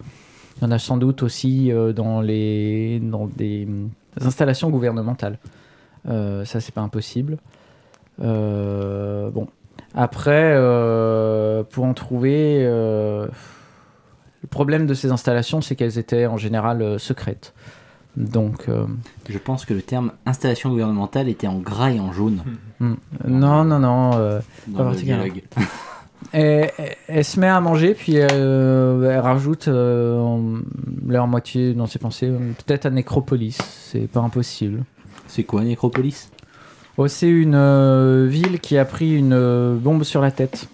[0.58, 3.68] Il y en a sans doute aussi dans, les, dans des
[4.22, 5.38] installations gouvernementales.
[6.08, 7.38] Ça, c'est pas impossible.
[8.20, 9.48] Bon.
[9.96, 13.28] Après, euh, pour en trouver, euh,
[14.42, 17.54] le problème de ces installations, c'est qu'elles étaient en général euh, secrètes.
[18.18, 18.86] Donc, euh,
[19.28, 22.44] Je pense que le terme installation gouvernementale était en gras et en jaune
[22.80, 22.94] hmm.
[23.28, 24.12] non, non, non.
[24.16, 25.44] euh, dans Pas le dialogue.
[26.32, 30.60] elle, se met à manger, puis euh, elle rajoute euh, en-
[31.08, 32.32] leur moitié dans ses pensées,
[32.66, 33.58] peut-être à Nécropolis.
[33.92, 34.84] C'est pas impossible.
[35.28, 36.30] C'est quoi Nécropolis
[36.98, 40.70] Oh, c'est une euh, ville qui a pris une euh, bombe sur la tête.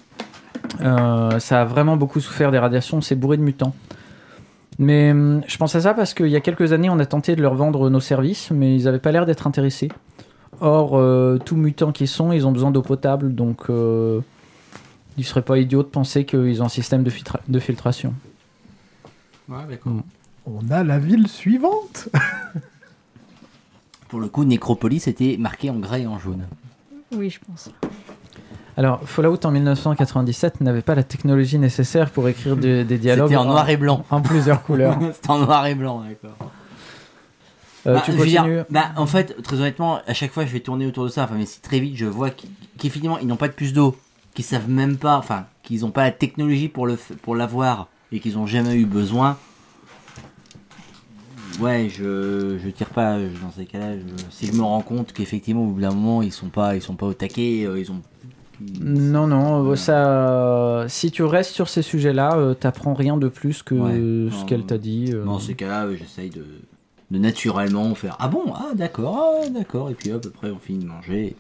[0.82, 3.74] Euh, ça a vraiment beaucoup souffert des radiations, c'est bourré de mutants.
[4.78, 7.36] Mais hum, je pense à ça parce qu'il y a quelques années, on a tenté
[7.36, 9.90] de leur vendre nos services, mais ils n'avaient pas l'air d'être intéressés.
[10.60, 14.22] Or, euh, tout mutants qu'ils sont, ils ont besoin d'eau potable, donc euh,
[15.18, 18.14] il serait pas idiot de penser qu'ils ont un système de, filtra- de filtration.
[19.50, 19.94] Ouais, d'accord.
[20.46, 22.10] On a la ville suivante.
[24.12, 26.46] Pour le coup, Nécropolis était marqué en gras et en jaune.
[27.16, 27.70] Oui, je pense.
[28.78, 33.38] Alors, Fallout en 1997 n'avait pas la technologie nécessaire pour écrire de- des dialogues C'était
[33.38, 34.06] en noir et blanc.
[34.10, 34.98] en plusieurs couleurs.
[35.14, 36.38] C'était en noir et blanc, d'accord.
[37.88, 40.46] Euh, Bah, tu je veux dire, continues bah, en fait, très honnêtement, à chaque fois,
[40.46, 41.24] je vais tourner autour de ça.
[41.24, 42.48] Enfin, mais si très vite, je vois qu'-
[42.78, 43.96] qu'effectivement, ils n'ont pas de puce d'eau,
[44.36, 47.88] qu'ils savent même pas, enfin, qu'ils n'ont pas la technologie pour le, f- pour l'avoir
[48.12, 49.38] et qu'ils n'ont jamais eu besoin.
[51.60, 53.98] Ouais, je, je tire pas euh, dans ces cas-là.
[53.98, 56.82] je- si je me rends compte qu'effectivement, au bout d'un moment, ils sont pas, ils
[56.82, 58.02] sont pas au taquet, euh, ils ont.
[58.80, 59.76] Non, non, Voilà.
[59.76, 60.86] ça.
[60.88, 64.32] Si tu restes sur ces sujets-là, euh, t'apprends rien de plus que Ouais.
[64.32, 65.12] ce qu'elle t'a dit.
[65.14, 65.26] euh.
[65.26, 66.46] Dans ces cas-là, euh, j'essaye de,
[67.10, 70.84] de naturellement faire Ah bon, ah d'accord, ah d'accord, et puis hop, après on finit
[70.84, 71.36] de manger.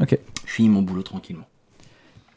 [0.00, 0.18] Ok.
[0.44, 1.46] Je finis mon boulot tranquillement.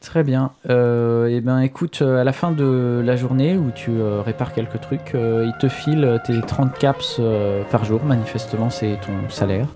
[0.01, 0.51] Très bien.
[0.69, 4.53] Euh, et ben, écoute, euh, à la fin de la journée où tu euh, répares
[4.53, 8.03] quelques trucs, euh, il te file tes 30 caps euh, par jour.
[8.05, 9.67] Manifestement, c'est ton salaire.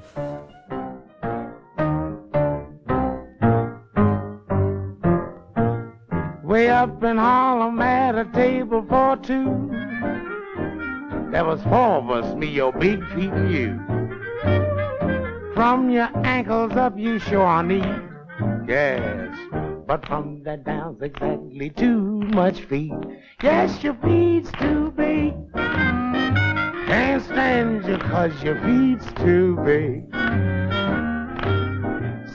[6.43, 9.71] Way up in Harlem at a table for two.
[11.31, 13.79] There was four of us, me, your big feet, and you.
[15.55, 17.83] From your ankles up, you sure need.
[18.67, 19.35] Yes,
[19.93, 22.91] but from that down's exactly too much feet.
[23.43, 25.35] Yes, your feet's too big.
[25.53, 30.09] Can't stand you cause your feet's too big.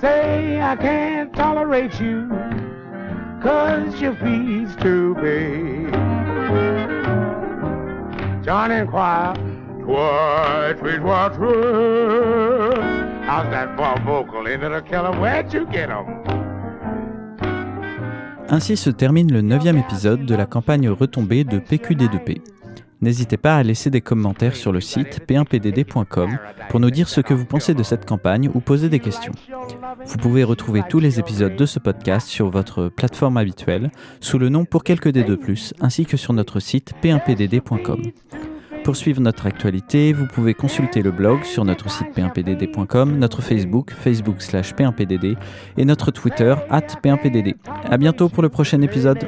[0.01, 2.28] Say I can't tolerate you
[3.43, 5.93] cause your feet's too big.
[8.44, 9.35] John inquire,
[9.82, 13.26] twice, twice, twice, twice.
[13.26, 15.10] How's that for vocal into the killer?
[15.18, 16.38] Where'd you get 'em?
[18.51, 22.41] Ainsi se termine le neuvième épisode de la campagne retombée de PQD2P.
[23.01, 26.39] N'hésitez pas à laisser des commentaires sur le site p1pdd.com
[26.69, 29.33] pour nous dire ce que vous pensez de cette campagne ou poser des questions.
[30.05, 34.49] Vous pouvez retrouver tous les épisodes de ce podcast sur votre plateforme habituelle sous le
[34.49, 38.03] nom Pour quelques dés de plus ainsi que sur notre site p1pdd.com.
[38.85, 43.93] Pour suivre notre actualité, vous pouvez consulter le blog sur notre site p1pdd.com, notre Facebook,
[43.93, 45.37] facebook slash p1pdd
[45.77, 47.55] et notre Twitter, at p1pdd.
[47.91, 49.27] À bientôt pour le prochain épisode.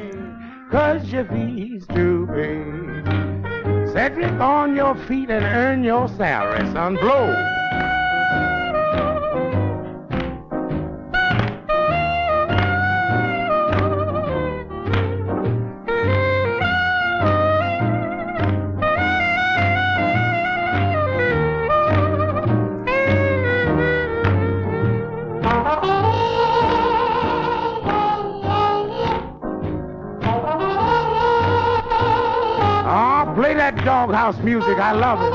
[33.83, 34.77] Doghouse music.
[34.77, 35.31] I love it.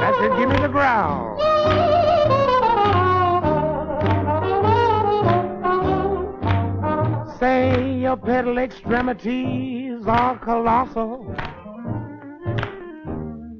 [0.00, 0.38] That's it.
[0.38, 1.38] Give me the growl.
[7.38, 11.34] Say your pedal extremities are colossal.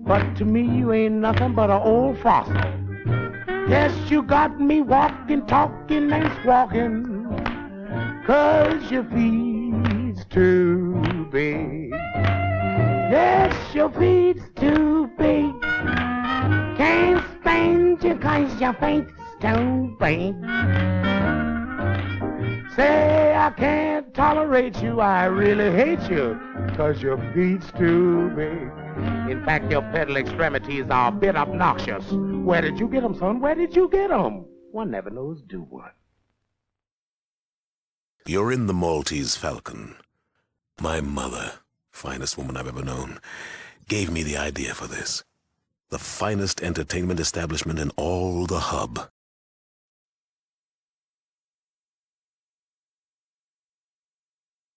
[0.04, 2.54] But to me, you ain't nothing but an old fossil.
[3.68, 7.20] Yes, you got me walking, talking, and squawking.
[8.26, 11.92] Cause your feet's too big.
[13.10, 15.60] Yes, your feet's too big.
[16.76, 20.36] Can't stand you cause you faint stone faint.
[22.76, 26.38] Say I can't tolerate you, I really hate you,
[26.76, 28.70] cause your feet's too big.
[29.28, 32.04] In fact, your pedal extremities are a bit obnoxious.
[32.12, 33.40] Where did you get 'em, son?
[33.40, 34.44] Where did you get 'em?
[34.70, 35.90] One never knows, do one.
[38.26, 39.96] You're in the Maltese Falcon.
[40.80, 41.59] My mother,
[42.00, 43.20] finest woman I've ever known,
[43.86, 45.22] gave me the idea for this.
[45.90, 49.10] The finest entertainment establishment in all the hub.